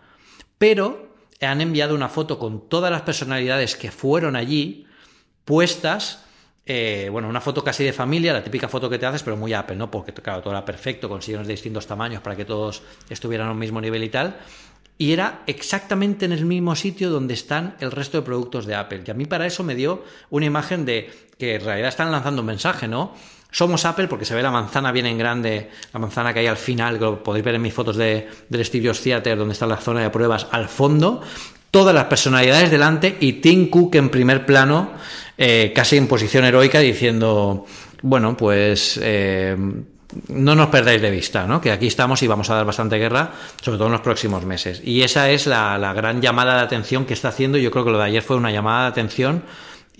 pero 0.58 1.10
han 1.42 1.62
enviado 1.62 1.94
una 1.94 2.10
foto 2.10 2.40
con 2.40 2.68
todas 2.68 2.92
las 2.92 3.04
personalidades 3.04 3.76
que 3.76 3.92
fueron 3.92 4.36
allí 4.36 4.88
puestas 5.46 6.26
eh, 6.71 7.10
bueno, 7.10 7.27
una 7.27 7.41
foto 7.41 7.63
casi 7.63 7.84
de 7.84 7.91
familia, 7.91 8.32
la 8.32 8.43
típica 8.43 8.67
foto 8.67 8.88
que 8.88 8.99
te 8.99 9.08
haces, 9.08 9.23
pero 9.23 9.36
muy 9.36 9.51
Apple, 9.53 9.75
¿no? 9.75 9.89
Porque, 9.89 10.13
claro, 10.13 10.43
todo 10.43 10.53
era 10.53 10.63
perfecto, 10.63 11.10
con 11.10 11.19
sillones 11.19 11.47
de 11.47 11.53
distintos 11.53 11.88
tamaños 11.88 12.21
para 12.21 12.36
que 12.36 12.45
todos 12.45 12.84
estuvieran 13.10 13.47
a 13.47 13.53
un 13.53 13.58
mismo 13.58 13.82
nivel 13.82 14.03
y 14.03 14.10
tal. 14.10 14.38
Y 14.95 15.12
era 15.12 15.41
exactamente 15.47 16.25
en 16.25 16.32
el 16.32 16.45
mismo 16.45 16.75
sitio 16.75 17.10
donde 17.10 17.34
están 17.34 17.75
el 17.79 17.89
resto 17.89 18.19
de 18.19 18.23
productos 18.23 18.67
de 18.67 18.75
Apple. 18.75 19.01
Y 19.03 19.10
a 19.10 19.15
mí 19.15 19.25
para 19.25 19.47
eso 19.47 19.63
me 19.63 19.73
dio 19.73 20.03
una 20.29 20.45
imagen 20.45 20.86
de 20.86 21.10
que 21.39 21.55
en 21.55 21.65
realidad 21.65 21.89
están 21.89 22.12
lanzando 22.12 22.43
un 22.43 22.45
mensaje, 22.45 22.88
¿no? 22.88 23.15
Somos 23.49 23.84
Apple 23.86 24.08
porque 24.08 24.25
se 24.25 24.36
ve 24.36 24.43
la 24.43 24.51
manzana 24.51 24.91
bien 24.91 25.08
en 25.08 25.17
grande, 25.17 25.71
la 25.91 25.99
manzana 25.99 26.36
que 26.36 26.41
hay 26.41 26.47
al 26.47 26.58
final, 26.58 26.99
que 26.99 27.05
lo 27.05 27.23
podéis 27.23 27.45
ver 27.45 27.55
en 27.55 27.63
mis 27.63 27.73
fotos 27.73 27.95
de, 27.95 28.29
del 28.47 28.63
Studios 28.63 29.01
Theater, 29.01 29.39
donde 29.39 29.53
está 29.53 29.65
la 29.65 29.77
zona 29.77 30.03
de 30.03 30.12
pruebas 30.12 30.45
al 30.51 30.69
fondo, 30.69 31.23
todas 31.71 31.95
las 31.95 32.05
personalidades 32.05 32.69
delante 32.69 33.17
y 33.19 33.34
Tim 33.34 33.71
Cook 33.71 33.95
en 33.95 34.10
primer 34.10 34.45
plano 34.45 34.91
eh, 35.41 35.71
casi 35.73 35.95
en 35.95 36.06
posición 36.06 36.43
heroica 36.43 36.80
diciendo, 36.80 37.65
bueno, 38.02 38.36
pues 38.36 38.99
eh, 39.02 39.56
no 40.28 40.54
nos 40.54 40.67
perdáis 40.67 41.02
de 41.02 41.10
vista, 41.10 41.47
¿no? 41.47 41.62
que 41.62 41.71
aquí 41.71 41.88
estamos 41.88 42.21
y 42.21 42.28
vamos 42.28 42.49
a 42.49 42.56
dar 42.56 42.65
bastante 42.65 42.97
guerra, 42.97 43.32
sobre 43.62 43.78
todo 43.78 43.88
en 43.88 43.93
los 43.93 44.02
próximos 44.02 44.43
meses. 44.43 44.82
Y 44.84 45.02
esa 45.02 45.30
es 45.30 45.47
la, 45.47 45.93
gran 45.93 46.21
llamada 46.21 46.58
de 46.58 46.63
atención 46.63 47.06
que 47.06 47.13
está 47.13 47.30
haciendo. 47.30 47.58
Yo 47.58 47.71
creo 47.71 47.86
que 47.86 47.91
lo 47.91 47.99
de 47.99 48.04
ayer 48.04 48.21
fue 48.21 48.36
una 48.36 48.52
llamada 48.52 48.82
de 48.82 48.88
atención 48.89 49.43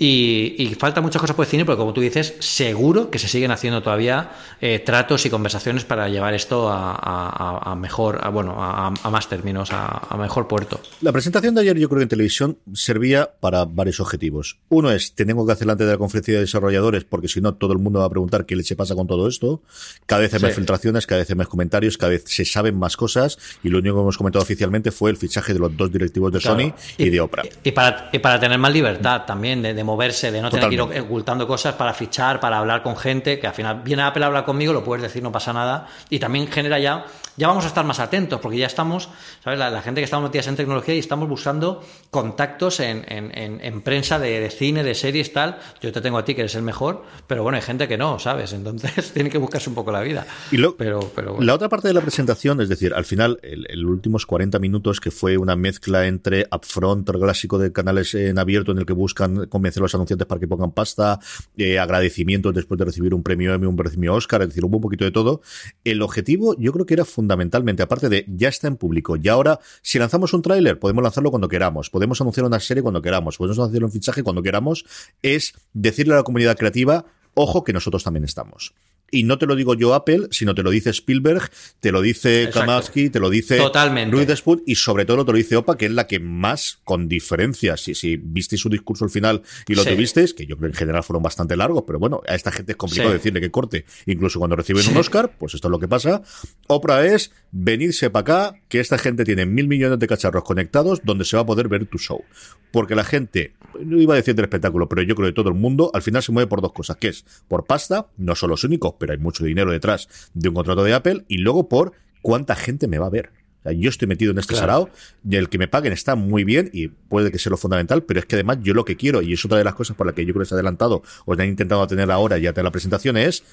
Y, 0.02 0.74
falta 0.80 1.02
muchas 1.02 1.20
cosas 1.20 1.36
por 1.36 1.46
cine, 1.46 1.66
pero 1.66 1.78
como 1.78 1.92
tú 1.92 2.00
dices, 2.00 2.36
seguro 2.40 3.12
que 3.12 3.20
se 3.20 3.28
siguen 3.28 3.52
haciendo 3.52 3.84
todavía 3.84 4.32
eh, 4.62 4.80
tratos 4.80 5.26
y 5.26 5.30
conversaciones 5.30 5.84
para 5.84 6.08
llevar 6.08 6.34
esto 6.34 6.70
a, 6.72 7.76
mejor, 7.78 8.20
a, 8.24 8.30
bueno, 8.30 8.56
a, 8.58 9.10
más 9.10 9.28
términos, 9.28 9.72
a, 9.74 10.16
mejor 10.18 10.48
puerto. 10.48 10.80
La 11.02 11.12
presentación 11.12 11.54
de 11.54 11.62
ayer, 11.62 11.78
yo 11.78 11.90
creo 11.90 12.00
que 12.00 12.04
en 12.04 12.10
televisión 12.10 12.58
servía 12.74 13.30
para 13.42 13.66
varios 13.66 14.00
objetivos. 14.00 14.58
Uno 14.70 14.90
es, 14.90 15.16
tengo 15.16 15.46
que 15.46 15.52
hacer 15.52 15.70
antes 15.70 15.86
de 15.86 15.92
la 15.92 15.98
conferencia 15.98 16.36
de 16.36 16.40
desarrolladores, 16.42 17.04
porque 17.04 17.28
si 17.28 17.42
no, 17.42 17.56
todo 17.56 17.74
el 17.74 17.80
mundo 17.80 18.00
va 18.00 18.06
a 18.06 18.10
preguntar 18.10 18.46
qué 18.46 18.56
leche 18.56 18.78
pasa 18.78 18.96
con 18.96 19.06
todo 19.06 19.28
esto. 19.28 19.62
Cada 20.06 20.22
vez 20.22 20.34
hay 20.34 20.40
más 20.40 20.56
filtraciones, 20.56 21.08
cada 21.08 21.20
vez 21.20 21.30
hay 21.30 21.36
más 21.36 21.50
comentarios, 21.50 21.98
cada 21.98 22.12
vez 22.12 22.24
se 22.26 22.46
saben 22.46 22.80
más 22.80 22.96
cosas, 22.96 23.38
y 23.64 23.70
lo 23.70 23.80
único 23.80 23.96
que 23.98 24.02
hemos 24.02 24.18
comentado 24.18 24.44
oficialmente 24.44 24.92
fue 24.92 25.12
el 25.12 25.18
fichaje 25.18 25.52
de 25.52 25.60
los 25.60 25.76
dos 25.76 25.92
directivos 25.92 26.32
de 26.32 26.40
Sony 26.40 26.74
y, 26.98 27.10
de 27.10 27.20
Oprah. 27.20 27.44
Y, 27.66 27.72
para, 27.72 28.10
para 28.12 28.40
tener 28.40 28.58
más 28.58 28.72
libertad 28.72 29.24
también 29.26 29.62
de, 29.62 29.74
de 29.74 29.89
moverse, 29.90 30.32
de 30.32 30.42
no 30.42 30.50
tener 30.50 30.70
que 30.70 30.76
ir 30.76 30.82
ocultando 30.82 31.48
cosas 31.48 31.76
para 31.76 31.94
fichar, 31.94 32.40
para 32.40 32.60
hablar 32.60 32.84
con 32.84 32.96
gente, 32.96 33.40
que 33.40 33.48
al 33.48 33.54
final 33.54 33.82
viene 33.84 34.04
Apple 34.04 34.24
a 34.24 34.28
hablar 34.28 34.46
conmigo, 34.46 34.72
lo 34.72 34.84
puedes 34.84 35.02
decir, 35.02 35.24
no 35.24 35.32
pasa 35.32 35.52
nada, 35.54 35.88
y 36.10 36.20
también 36.20 36.48
genera 36.48 36.80
ya, 36.80 37.06
ya 37.40 37.48
vamos 37.48 37.64
a 37.64 37.70
estar 37.70 37.86
más 37.86 38.00
atentos, 38.02 38.42
porque 38.42 38.58
ya 38.58 38.68
estamos, 38.68 39.10
¿sabes? 39.42 39.58
La, 39.58 39.82
gente 39.82 40.02
que 40.02 40.06
estamos 40.06 40.30
metidas 40.30 40.48
en 40.48 40.58
tecnología 40.58 40.94
y 40.94 41.00
estamos 41.00 41.30
buscando 41.30 41.82
contactos 42.12 42.82
en, 42.82 43.06
en, 43.08 43.82
prensa 43.82 44.20
de, 44.20 44.50
cine, 44.50 44.84
de 44.84 44.94
series, 44.94 45.32
tal. 45.32 45.58
Yo 45.82 45.94
te 45.94 46.02
tengo 46.02 46.18
a 46.18 46.26
ti 46.26 46.36
que 46.36 46.42
eres 46.42 46.56
el 46.56 46.64
mejor, 46.64 47.06
pero 47.28 47.42
bueno, 47.44 47.56
hay 47.56 47.62
gente 47.62 47.88
que 47.88 47.98
no, 47.98 48.20
¿sabes? 48.20 48.52
Entonces 48.52 49.12
tiene 49.14 49.30
que 49.30 49.38
buscarse 49.38 49.70
un 49.70 49.76
poco 49.76 49.90
la 49.90 50.02
vida. 50.02 50.28
Y 50.52 50.58
pero, 50.78 51.10
pero 51.16 51.40
La 51.40 51.54
otra 51.54 51.70
parte 51.70 51.88
de 51.88 51.94
la 51.94 52.02
presentación, 52.02 52.60
es 52.60 52.68
decir, 52.68 52.94
al 52.94 53.06
final, 53.06 53.40
el, 53.42 53.86
últimos 53.86 54.26
40 54.26 54.60
minutos, 54.60 55.00
que 55.00 55.10
fue 55.10 55.38
una 55.38 55.56
mezcla 55.56 56.08
entre 56.08 56.46
upfront, 56.52 57.08
el 57.10 57.20
clásico 57.20 57.58
de 57.58 57.72
canales 57.72 58.14
en 58.16 58.38
abierto 58.38 58.74
en 58.74 58.80
el 58.80 58.86
que 58.86 58.94
buscan 58.94 59.48
convencer 59.48 59.80
a 59.82 59.84
los 59.84 59.96
anunciantes 59.96 60.28
para 60.28 60.42
que 60.42 60.48
pongan 60.48 60.72
pasta, 60.72 61.20
eh, 61.56 61.80
agradecimientos 61.80 62.54
después 62.54 62.78
de 62.78 62.84
recibir 62.84 63.14
un 63.14 63.24
premio 63.24 63.54
Emmy, 63.54 63.66
un 63.66 63.78
premio 63.78 64.14
Oscar, 64.14 64.42
es 64.42 64.50
decir, 64.50 64.66
hubo 64.66 64.76
un 64.76 64.84
poquito 64.84 65.06
de 65.06 65.12
todo. 65.12 65.42
El 65.86 66.02
objetivo 66.02 66.58
yo 66.60 66.74
creo 66.74 66.86
que 66.86 66.96
era 66.96 67.06
fundamentalmente, 67.30 67.84
aparte 67.84 68.10
de 68.10 68.26
ya 68.28 68.50
está 68.50 68.68
en 68.68 68.76
público, 68.76 69.16
y 69.16 69.28
ahora 69.28 69.60
si 69.84 70.00
lanzamos 70.00 70.34
un 70.34 70.42
tráiler 70.42 70.80
podemos 70.80 71.04
lanzarlo 71.04 71.30
cuando 71.30 71.48
queramos, 71.48 71.92
podemos 71.92 72.20
anunciar 72.22 72.48
una 72.48 72.60
serie 72.60 72.82
cuando 72.82 73.04
queramos, 73.04 73.38
podemos 73.38 73.60
anunciar 73.60 73.84
un 73.84 73.92
fichaje 73.92 74.24
cuando 74.24 74.42
queramos, 74.42 74.84
es 75.22 75.54
decirle 75.74 76.16
a 76.16 76.18
la 76.18 76.24
comunidad 76.24 76.58
creativa, 76.58 77.06
ojo 77.36 77.64
que 77.64 77.72
nosotros 77.72 78.04
también 78.04 78.24
estamos. 78.24 78.74
Y 79.12 79.24
no 79.24 79.38
te 79.38 79.46
lo 79.46 79.56
digo 79.56 79.74
yo 79.76 79.94
Apple, 79.94 80.28
sino 80.32 80.56
te 80.56 80.64
lo 80.64 80.70
dice 80.70 80.90
Spielberg, 80.92 81.50
te 81.80 81.92
lo 81.92 82.02
dice 82.02 82.50
Kamatsky, 82.54 83.10
te 83.10 83.20
lo 83.20 83.30
dice 83.30 83.58
Totalmente. 83.58 84.16
Louis 84.16 84.28
y 84.66 84.76
sobre 84.76 85.06
todo 85.06 85.26
te 85.26 85.32
lo 85.32 85.38
dice 85.38 85.56
Opa, 85.56 85.78
que 85.78 85.86
es 85.86 85.92
la 85.92 86.08
que 86.08 86.20
más, 86.20 86.80
con 86.84 87.08
diferencia, 87.08 87.78
si, 87.78 87.96
si 87.96 88.18
visteis 88.18 88.62
su 88.62 88.70
discurso 88.70 89.06
al 89.06 89.12
final 89.12 89.42
y 89.68 89.76
lo 89.76 89.84
tuvisteis, 89.86 90.34
que 90.34 90.46
yo 90.46 90.58
creo 90.58 90.70
que 90.70 90.76
en 90.76 90.80
general 90.80 91.04
fueron 91.04 91.24
bastante 91.24 91.56
largos, 91.56 91.84
pero 91.86 92.00
bueno, 92.00 92.22
a 92.28 92.36
esta 92.36 92.52
gente 92.52 92.74
es 92.74 92.78
complicado 92.78 93.12
decirle 93.12 93.42
que 93.42 93.52
corte, 93.52 93.86
incluso 94.06 94.40
cuando 94.40 94.56
reciben 94.56 94.88
un 94.88 94.98
Oscar, 94.98 95.36
pues 95.38 95.54
esto 95.54 95.68
es 95.68 95.72
lo 95.72 95.80
que 95.80 95.88
pasa. 95.88 96.22
Oprah 96.68 97.06
es, 97.06 97.32
venirse 97.52 98.10
para 98.10 98.22
acá, 98.22 98.60
que 98.68 98.80
esta 98.80 98.98
gente 98.98 99.26
tiene 99.26 99.46
mil 99.46 99.68
millones 99.68 100.00
de 100.00 100.08
cacharros 100.08 100.44
conectados 100.44 101.02
donde 101.04 101.26
se 101.26 101.36
va 101.36 101.44
a 101.44 101.46
poder 101.46 101.68
ver 101.68 101.86
tu 101.86 101.98
show. 101.98 102.24
Porque 102.72 102.96
la 102.96 103.04
gente, 103.04 103.54
no 103.84 104.00
iba 104.00 104.14
a 104.14 104.18
decir 104.18 104.36
del 104.36 104.46
espectáculo, 104.46 104.88
pero 104.88 105.02
yo 105.02 105.16
creo 105.16 105.28
que 105.30 105.34
todo 105.34 105.50
el 105.50 105.56
mundo 105.56 105.92
al 105.94 106.02
final 106.02 106.22
se 106.22 106.32
mueve 106.32 106.48
por 106.48 106.62
dos 106.62 106.74
cosas, 106.74 106.98
que 106.98 107.10
es 107.10 107.26
por 107.48 107.66
pasta, 107.66 108.08
no 108.18 108.36
son 108.36 108.52
los 108.52 108.64
únicos, 108.64 108.94
pero 109.00 109.14
hay 109.14 109.18
mucho 109.18 109.44
dinero 109.44 109.72
detrás 109.72 110.08
de 110.34 110.50
un 110.50 110.56
contrato 110.56 110.84
de 110.84 110.94
Apple, 110.94 111.26
y 111.28 111.40
luego 111.40 111.68
por 111.68 111.94
cuánta 112.22 112.56
gente 112.56 112.88
me 112.88 113.00
va 113.00 113.08
a 113.08 113.10
ver. 113.10 113.32
yo 113.76 113.90
estoy 113.90 114.08
metido 114.08 114.32
en 114.32 114.40
este 114.40 114.56
sarao 114.56 114.90
y 115.28 115.36
el 115.36 115.50
que 115.50 115.58
me 115.58 115.68
paguen 115.68 115.94
está 115.94 116.16
muy 116.16 116.44
bien 116.44 116.70
y 116.74 116.88
puede 116.88 117.32
que 117.32 117.40
sea 117.40 117.50
lo 117.50 117.58
fundamental, 117.58 118.04
pero 118.04 118.20
es 118.20 118.26
que 118.26 118.36
además 118.36 118.60
yo 118.62 118.74
lo 118.74 118.86
que 118.86 118.96
quiero, 118.96 119.22
y 119.22 119.34
es 119.34 119.44
otra 119.44 119.58
de 119.58 119.64
las 119.64 119.76
cosas 119.76 119.96
por 119.96 120.06
las 120.06 120.16
que 120.16 120.26
yo 120.26 120.34
creo 120.34 120.44
que 120.44 120.50
se 120.50 120.56
ha 120.56 120.58
adelantado, 120.58 121.02
o 121.26 121.34
han 121.34 121.48
intentado 121.48 121.86
tener 121.88 122.12
ahora 122.12 122.38
ya 122.38 122.52
de 122.52 122.64
la 122.64 122.72
presentación, 122.72 123.18
es 123.18 123.44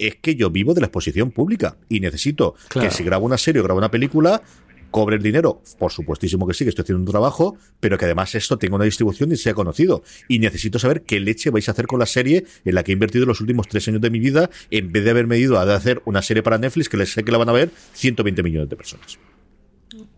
es 0.00 0.16
que 0.16 0.34
yo 0.34 0.50
vivo 0.50 0.72
de 0.72 0.80
la 0.80 0.86
exposición 0.86 1.30
pública 1.30 1.76
y 1.88 2.00
necesito 2.00 2.54
que 2.70 2.90
si 2.90 3.04
grabo 3.04 3.26
una 3.26 3.36
serie 3.36 3.60
o 3.60 3.64
grabo 3.64 3.78
una 3.78 3.90
película, 3.90 4.42
cobre 4.90 5.16
el 5.16 5.22
dinero, 5.22 5.62
por 5.78 5.92
supuestísimo 5.92 6.46
que 6.46 6.54
sí, 6.54 6.64
que 6.64 6.70
estoy 6.70 6.82
haciendo 6.82 7.00
un 7.00 7.10
trabajo, 7.10 7.56
pero 7.80 7.98
que 7.98 8.04
además 8.04 8.34
esto 8.34 8.58
tenga 8.58 8.76
una 8.76 8.84
distribución 8.84 9.32
y 9.32 9.36
sea 9.36 9.54
conocido. 9.54 10.02
Y 10.28 10.38
necesito 10.38 10.78
saber 10.78 11.02
qué 11.02 11.20
leche 11.20 11.50
vais 11.50 11.68
a 11.68 11.72
hacer 11.72 11.86
con 11.86 11.98
la 11.98 12.06
serie 12.06 12.44
en 12.64 12.74
la 12.74 12.82
que 12.82 12.92
he 12.92 12.94
invertido 12.94 13.26
los 13.26 13.40
últimos 13.40 13.68
tres 13.68 13.86
años 13.88 14.00
de 14.00 14.10
mi 14.10 14.18
vida, 14.18 14.50
en 14.70 14.92
vez 14.92 15.04
de 15.04 15.10
haber 15.10 15.26
medido 15.26 15.58
a 15.58 15.74
hacer 15.74 16.02
una 16.04 16.22
serie 16.22 16.42
para 16.42 16.58
Netflix 16.58 16.88
que 16.88 16.96
les 16.96 17.12
sé 17.12 17.24
que 17.24 17.32
la 17.32 17.38
van 17.38 17.48
a 17.48 17.52
ver 17.52 17.70
120 17.94 18.42
millones 18.42 18.68
de 18.68 18.76
personas. 18.76 19.18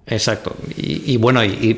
Exacto. 0.04 0.56
Y, 0.76 1.16
bueno, 1.16 1.44
y, 1.44 1.74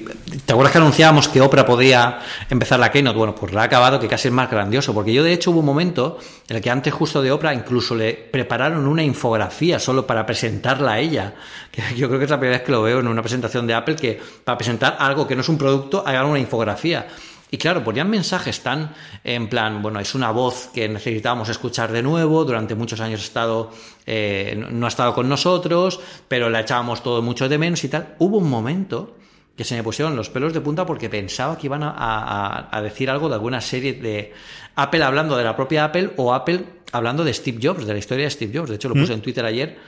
¿te 0.47 0.53
acuerdas 0.53 0.73
que 0.73 0.79
anunciábamos 0.79 1.29
que 1.29 1.43
Oprah 1.43 1.67
podía 1.67 2.21
empezar 2.49 2.81
la 2.81 2.91
Keynote? 2.91 3.19
Bueno, 3.19 3.35
pues 3.35 3.53
la 3.53 3.61
ha 3.61 3.65
acabado, 3.65 4.01
que 4.01 4.09
casi 4.09 4.29
es 4.29 4.35
más 4.35 4.51
grandioso, 4.51 4.95
porque 4.95 5.13
yo 5.13 5.23
de 5.23 5.33
hecho 5.33 5.51
hubo 5.51 5.61
un 5.61 5.67
momento 5.67 6.19
en 6.49 6.57
el 6.57 6.63
que 6.63 6.71
antes 6.71 6.93
justo 6.93 7.21
de 7.21 7.31
Oprah 7.31 7.53
incluso 7.53 7.95
le 7.95 8.15
prepararon 8.15 8.87
una 8.87 9.03
infografía 9.03 9.79
solo 9.79 10.07
para 10.07 10.25
presentarla 10.25 10.93
a 10.93 11.01
ella. 11.01 11.35
Que 11.71 11.83
yo 11.97 12.09
creo 12.09 12.19
que 12.19 12.25
es 12.25 12.31
la 12.31 12.39
primera 12.39 12.59
vez 12.59 12.67
que 12.67 12.73
lo 12.73 12.83
veo 12.83 13.01
en 13.01 13.09
una 13.09 13.21
presentación 13.21 13.67
de 13.67 13.75
Apple, 13.75 13.97
que 13.97 14.19
para 14.43 14.57
presentar 14.57 14.97
algo 14.99 15.27
que 15.27 15.35
no 15.35 15.43
es 15.43 15.49
un 15.51 15.59
producto, 15.59 16.03
hagan 16.07 16.27
una 16.27 16.39
infografía. 16.39 17.07
Y 17.55 17.57
claro, 17.57 17.85
ponían 17.85 18.11
mensajes 18.11 18.63
tan 18.63 18.93
en 19.23 19.49
plan, 19.49 19.81
bueno, 19.81 20.01
es 20.01 20.17
una 20.17 20.33
voz 20.33 20.71
que 20.75 20.89
necesitábamos 20.89 21.49
escuchar 21.49 21.93
de 21.93 22.03
nuevo, 22.03 22.45
durante 22.45 22.75
muchos 22.75 22.99
años 22.99 23.21
ha 23.21 23.23
estado, 23.23 23.71
eh, 24.07 24.61
no 24.73 24.87
ha 24.87 24.89
estado 24.89 25.15
con 25.15 25.29
nosotros, 25.29 26.01
pero 26.27 26.51
la 26.51 26.63
echábamos 26.63 27.05
todo 27.05 27.23
mucho 27.23 27.49
de 27.49 27.57
menos 27.57 27.85
y 27.85 27.89
tal. 27.89 28.17
Hubo 28.19 28.39
un 28.39 28.51
momento 28.51 29.15
que 29.57 29.63
se 29.63 29.77
me 29.77 29.85
pusieron 29.85 30.17
los 30.17 30.31
pelos 30.31 30.53
de 30.53 30.63
punta 30.63 30.85
porque 30.85 31.09
pensaba 31.09 31.57
que 31.57 31.69
iban 31.69 31.83
a, 31.85 32.81
decir 32.83 33.09
algo 33.09 33.29
de 33.29 33.37
alguna 33.37 33.61
serie 33.61 33.93
de 33.93 34.33
Apple 34.75 35.05
hablando 35.05 35.37
de 35.37 35.45
la 35.45 35.55
propia 35.55 35.85
Apple 35.85 36.11
o 36.17 36.35
Apple 36.35 36.65
hablando 36.91 37.23
de 37.23 37.33
Steve 37.33 37.61
Jobs, 37.63 37.87
de 37.87 37.93
la 37.93 38.01
historia 38.01 38.25
de 38.25 38.31
Steve 38.33 38.53
Jobs. 38.53 38.71
De 38.71 38.75
hecho, 38.75 38.89
lo 38.89 38.97
puse 38.97 39.13
¿Mm? 39.13 39.15
en 39.15 39.23
Twitter 39.23 39.45
ayer 39.45 39.79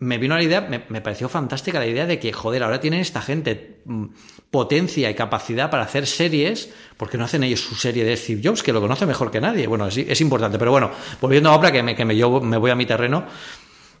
me 0.00 0.18
vino 0.18 0.36
la 0.36 0.42
idea, 0.42 0.60
me, 0.60 0.78
pareció 1.00 1.28
fantástica 1.28 1.78
la 1.78 1.86
idea 1.86 2.06
de 2.06 2.18
que, 2.18 2.32
joder, 2.32 2.62
ahora 2.62 2.80
tienen 2.80 3.00
esta 3.00 3.20
gente 3.20 3.80
mm, 3.84 4.06
potencia 4.50 5.10
y 5.10 5.14
capacidad 5.14 5.70
para 5.70 5.84
hacer 5.84 6.06
series, 6.06 6.70
porque 6.96 7.18
no 7.18 7.24
hacen 7.24 7.42
ellos 7.44 7.60
su 7.60 7.74
serie 7.74 8.04
de 8.04 8.16
Steve 8.16 8.40
Jobs, 8.44 8.62
que 8.62 8.72
lo 8.72 8.80
conoce 8.80 9.06
mejor 9.06 9.30
que 9.30 9.40
nadie. 9.40 9.66
Bueno, 9.66 9.86
es, 9.86 9.96
es 9.96 10.20
importante, 10.20 10.58
pero 10.58 10.70
bueno, 10.70 10.90
volviendo 11.20 11.50
a 11.50 11.56
Oprah, 11.56 11.72
que, 11.72 11.82
me, 11.82 11.94
que 11.94 12.04
me, 12.04 12.16
yo 12.16 12.40
me 12.40 12.56
voy 12.56 12.70
a 12.70 12.74
mi 12.74 12.86
terreno, 12.86 13.24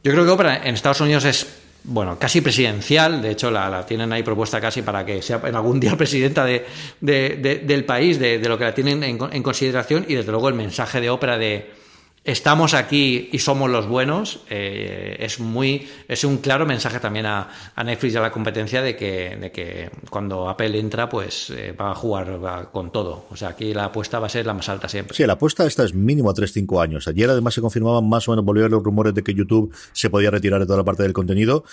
yo 0.02 0.12
creo 0.12 0.24
que 0.24 0.30
Oprah 0.30 0.56
en 0.66 0.74
Estados 0.74 1.00
Unidos 1.00 1.24
es, 1.24 1.46
bueno, 1.84 2.18
casi 2.18 2.40
presidencial, 2.40 3.22
de 3.22 3.30
hecho 3.30 3.50
la, 3.50 3.84
tienen 3.86 4.12
ahí 4.12 4.22
propuesta 4.22 4.60
casi 4.60 4.82
para 4.82 5.04
que 5.04 5.22
sea 5.22 5.40
en 5.44 5.54
algún 5.54 5.80
día 5.80 5.96
presidenta 5.96 6.44
de, 6.44 6.64
del 7.00 7.84
país, 7.84 8.18
de, 8.18 8.38
lo 8.40 8.58
que 8.58 8.64
la 8.64 8.74
tienen 8.74 9.02
en, 9.02 9.18
en 9.30 9.42
consideración, 9.42 10.04
y 10.08 10.14
desde 10.14 10.30
luego 10.30 10.48
el 10.48 10.54
mensaje 10.54 11.00
de 11.00 11.10
Oprah 11.10 11.38
de 11.38 11.83
estamos 12.24 12.72
aquí 12.72 13.28
y 13.32 13.38
somos 13.38 13.70
los 13.70 13.86
buenos, 13.86 14.40
eh, 14.48 15.16
es 15.20 15.38
muy 15.40 15.86
es 16.08 16.24
un 16.24 16.38
claro 16.38 16.64
mensaje 16.64 16.98
también 16.98 17.26
a, 17.26 17.48
Netflix 17.84 18.14
y 18.14 18.16
a 18.16 18.20
la 18.20 18.32
competencia 18.32 18.80
de 18.80 18.96
que, 18.96 19.36
de 19.36 19.52
que 19.52 19.90
cuando 20.08 20.48
Apple 20.48 20.78
entra, 20.78 21.08
pues 21.08 21.50
eh, 21.50 21.72
va 21.78 21.90
a 21.90 21.94
jugar 21.94 22.70
con 22.72 22.90
todo. 22.90 23.26
O 23.30 23.36
sea, 23.36 23.50
aquí 23.50 23.74
la 23.74 23.86
apuesta 23.86 24.18
va 24.18 24.26
a 24.26 24.30
ser 24.30 24.46
la 24.46 24.54
más 24.54 24.68
alta 24.68 24.88
siempre. 24.88 25.14
Sí, 25.14 25.26
la 25.26 25.34
apuesta 25.34 25.66
esta 25.66 25.84
es 25.84 25.94
mínimo 25.94 26.30
a 26.30 26.34
3-5 26.34 26.82
años. 26.82 27.06
Ayer 27.06 27.28
además 27.28 27.52
se 27.52 27.60
confirmaban 27.60 28.08
más 28.08 28.26
o 28.26 28.32
menos, 28.32 28.44
volvieron 28.44 28.72
los 28.72 28.82
rumores 28.82 29.14
de 29.14 29.22
que 29.22 29.34
YouTube 29.34 29.74
se 29.92 30.08
podía 30.08 30.30
retirar 30.30 30.60
de 30.60 30.66
toda 30.66 30.78
la 30.78 30.84
parte 30.84 31.02
del 31.02 31.12
contenido. 31.12 31.64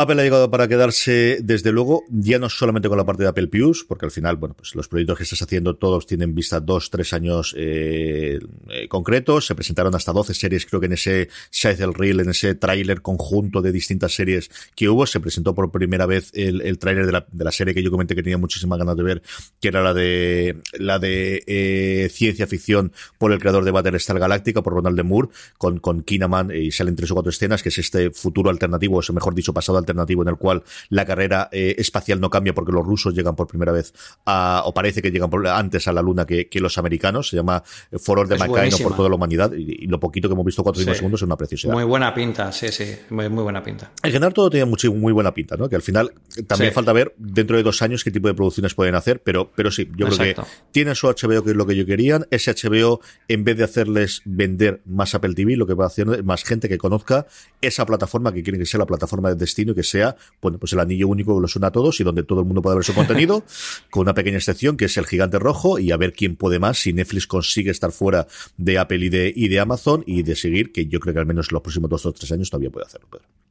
Apple 0.00 0.20
ha 0.20 0.24
llegado 0.24 0.48
para 0.48 0.68
quedarse, 0.68 1.40
desde 1.42 1.72
luego, 1.72 2.04
ya 2.08 2.38
no 2.38 2.48
solamente 2.48 2.88
con 2.88 2.96
la 2.96 3.04
parte 3.04 3.24
de 3.24 3.30
Apple 3.30 3.48
Plus, 3.48 3.82
porque 3.82 4.06
al 4.06 4.12
final, 4.12 4.36
bueno, 4.36 4.54
pues 4.54 4.76
los 4.76 4.86
proyectos 4.86 5.18
que 5.18 5.24
estás 5.24 5.42
haciendo 5.42 5.74
todos 5.74 6.06
tienen 6.06 6.36
vista 6.36 6.60
dos, 6.60 6.88
tres 6.88 7.12
años 7.12 7.52
eh, 7.58 8.38
eh, 8.68 8.86
concretos. 8.86 9.46
Se 9.46 9.56
presentaron 9.56 9.92
hasta 9.96 10.12
12 10.12 10.34
series, 10.34 10.66
creo 10.66 10.78
que 10.78 10.86
en 10.86 10.92
ese 10.92 11.30
Scythe 11.52 11.84
Reel, 11.88 12.20
en 12.20 12.28
ese 12.28 12.54
tráiler 12.54 13.02
conjunto 13.02 13.60
de 13.60 13.72
distintas 13.72 14.14
series 14.14 14.48
que 14.76 14.88
hubo. 14.88 15.04
Se 15.04 15.18
presentó 15.18 15.52
por 15.52 15.72
primera 15.72 16.06
vez 16.06 16.30
el, 16.32 16.60
el 16.60 16.78
tráiler 16.78 17.04
de 17.04 17.10
la, 17.10 17.26
de 17.32 17.44
la 17.44 17.50
serie 17.50 17.74
que 17.74 17.82
yo 17.82 17.90
comenté 17.90 18.14
que 18.14 18.22
tenía 18.22 18.38
muchísimas 18.38 18.78
ganas 18.78 18.96
de 18.96 19.02
ver, 19.02 19.22
que 19.60 19.66
era 19.66 19.82
la 19.82 19.94
de 19.94 20.58
la 20.78 21.00
de 21.00 21.42
eh, 21.48 22.08
ciencia 22.12 22.46
ficción 22.46 22.92
por 23.18 23.32
el 23.32 23.40
creador 23.40 23.64
de 23.64 23.72
Battlestar 23.72 24.20
Galactica, 24.20 24.62
por 24.62 24.74
Ronald 24.74 24.96
de 24.96 25.02
Moore, 25.02 25.30
con, 25.58 25.80
con 25.80 26.04
Kinaman, 26.04 26.52
y 26.54 26.70
salen 26.70 26.94
tres 26.94 27.10
o 27.10 27.14
cuatro 27.14 27.30
escenas, 27.30 27.64
que 27.64 27.70
es 27.70 27.78
este 27.78 28.12
futuro 28.12 28.48
alternativo, 28.48 29.00
o 29.00 29.12
mejor 29.12 29.34
dicho, 29.34 29.52
pasado 29.52 29.76
alternativo 29.76 29.87
en 29.92 30.28
el 30.28 30.36
cual 30.36 30.62
la 30.88 31.04
carrera 31.04 31.48
eh, 31.52 31.74
espacial 31.78 32.20
no 32.20 32.30
cambia 32.30 32.54
porque 32.54 32.72
los 32.72 32.84
rusos 32.84 33.14
llegan 33.14 33.36
por 33.36 33.46
primera 33.46 33.72
vez 33.72 33.92
a, 34.26 34.62
o 34.64 34.74
parece 34.74 35.02
que 35.02 35.10
llegan 35.10 35.30
antes 35.46 35.88
a 35.88 35.92
la 35.92 36.02
luna 36.02 36.26
que, 36.26 36.48
los 36.58 36.76
americanos. 36.76 37.28
Se 37.28 37.36
llama 37.36 37.62
Foror 37.98 38.26
de 38.26 38.36
Macaino 38.36 38.78
por 38.78 38.96
toda 38.96 39.08
la 39.08 39.14
humanidad 39.14 39.52
y, 39.52 39.86
lo 39.86 40.00
poquito 40.00 40.28
que 40.28 40.34
hemos 40.34 40.44
visto 40.44 40.62
cuatro 40.62 40.82
segundos 40.82 41.20
es 41.20 41.26
una 41.26 41.36
preciosidad. 41.36 41.72
Muy 41.72 41.84
buena 41.84 42.12
pinta, 42.12 42.50
sí, 42.52 42.68
sí, 42.68 42.96
muy, 43.10 43.28
muy 43.28 43.42
buena 43.42 43.62
pinta. 43.62 43.92
En 44.02 44.10
general 44.10 44.32
todo 44.32 44.50
tiene 44.50 44.66
mucho, 44.66 44.92
muy 44.92 45.12
buena 45.12 45.32
pinta, 45.32 45.56
¿no? 45.56 45.68
Que 45.68 45.76
al 45.76 45.82
final 45.82 46.12
también 46.46 46.72
falta 46.72 46.92
ver 46.92 47.14
dentro 47.16 47.56
de 47.56 47.62
dos 47.62 47.80
años 47.82 48.02
qué 48.04 48.10
tipo 48.10 48.28
de 48.28 48.34
producciones 48.34 48.74
pueden 48.74 48.94
hacer, 48.94 49.22
pero, 49.22 49.50
pero 49.54 49.70
sí, 49.70 49.88
yo 49.96 50.06
creo 50.06 50.18
que 50.18 50.36
tienen 50.72 50.94
su 50.94 51.06
HBO 51.06 51.42
que 51.42 51.50
es 51.50 51.56
lo 51.56 51.66
que 51.66 51.76
yo 51.76 51.86
querían. 51.86 52.26
Ese 52.30 52.52
HBO, 52.52 53.00
en 53.28 53.44
vez 53.44 53.56
de 53.56 53.64
hacerles 53.64 54.22
vender 54.24 54.80
más 54.84 55.14
Apple 55.14 55.34
TV, 55.34 55.56
lo 55.56 55.66
que 55.66 55.74
va 55.74 55.84
a 55.84 55.88
hacer 55.88 56.24
más 56.24 56.44
gente 56.44 56.68
que 56.68 56.78
conozca 56.78 57.26
esa 57.60 57.86
plataforma 57.86 58.32
que 58.32 58.42
quieren 58.42 58.60
que 58.60 58.66
sea 58.66 58.78
la 58.78 58.86
plataforma 58.86 59.30
de 59.30 59.36
destino 59.36 59.74
que 59.78 59.84
sea, 59.84 60.16
bueno, 60.42 60.58
pues 60.58 60.72
el 60.72 60.80
anillo 60.80 61.08
único 61.08 61.34
que 61.34 61.42
los 61.42 61.56
une 61.56 61.66
a 61.66 61.70
todos 61.70 62.00
y 62.00 62.04
donde 62.04 62.22
todo 62.22 62.40
el 62.40 62.46
mundo 62.46 62.62
puede 62.62 62.76
ver 62.76 62.84
su 62.84 62.94
contenido, 62.94 63.44
con 63.90 64.02
una 64.02 64.14
pequeña 64.14 64.36
excepción 64.38 64.76
que 64.76 64.86
es 64.86 64.96
el 64.96 65.06
gigante 65.06 65.38
rojo 65.38 65.78
y 65.78 65.92
a 65.92 65.96
ver 65.96 66.12
quién 66.12 66.36
puede 66.36 66.58
más, 66.58 66.78
si 66.78 66.92
Netflix 66.92 67.26
consigue 67.26 67.70
estar 67.70 67.92
fuera 67.92 68.26
de 68.56 68.78
Apple 68.78 69.04
y 69.06 69.08
de, 69.08 69.32
y 69.34 69.48
de 69.48 69.60
Amazon 69.60 70.02
y 70.06 70.22
de 70.22 70.36
seguir, 70.36 70.72
que 70.72 70.86
yo 70.86 71.00
creo 71.00 71.14
que 71.14 71.20
al 71.20 71.26
menos 71.26 71.52
los 71.52 71.62
próximos 71.62 71.90
dos 71.90 72.04
o 72.06 72.12
tres 72.12 72.30
años 72.32 72.50
todavía 72.50 72.70
puede 72.70 72.86
hacerlo, 72.86 73.08
Pedro. 73.10 73.47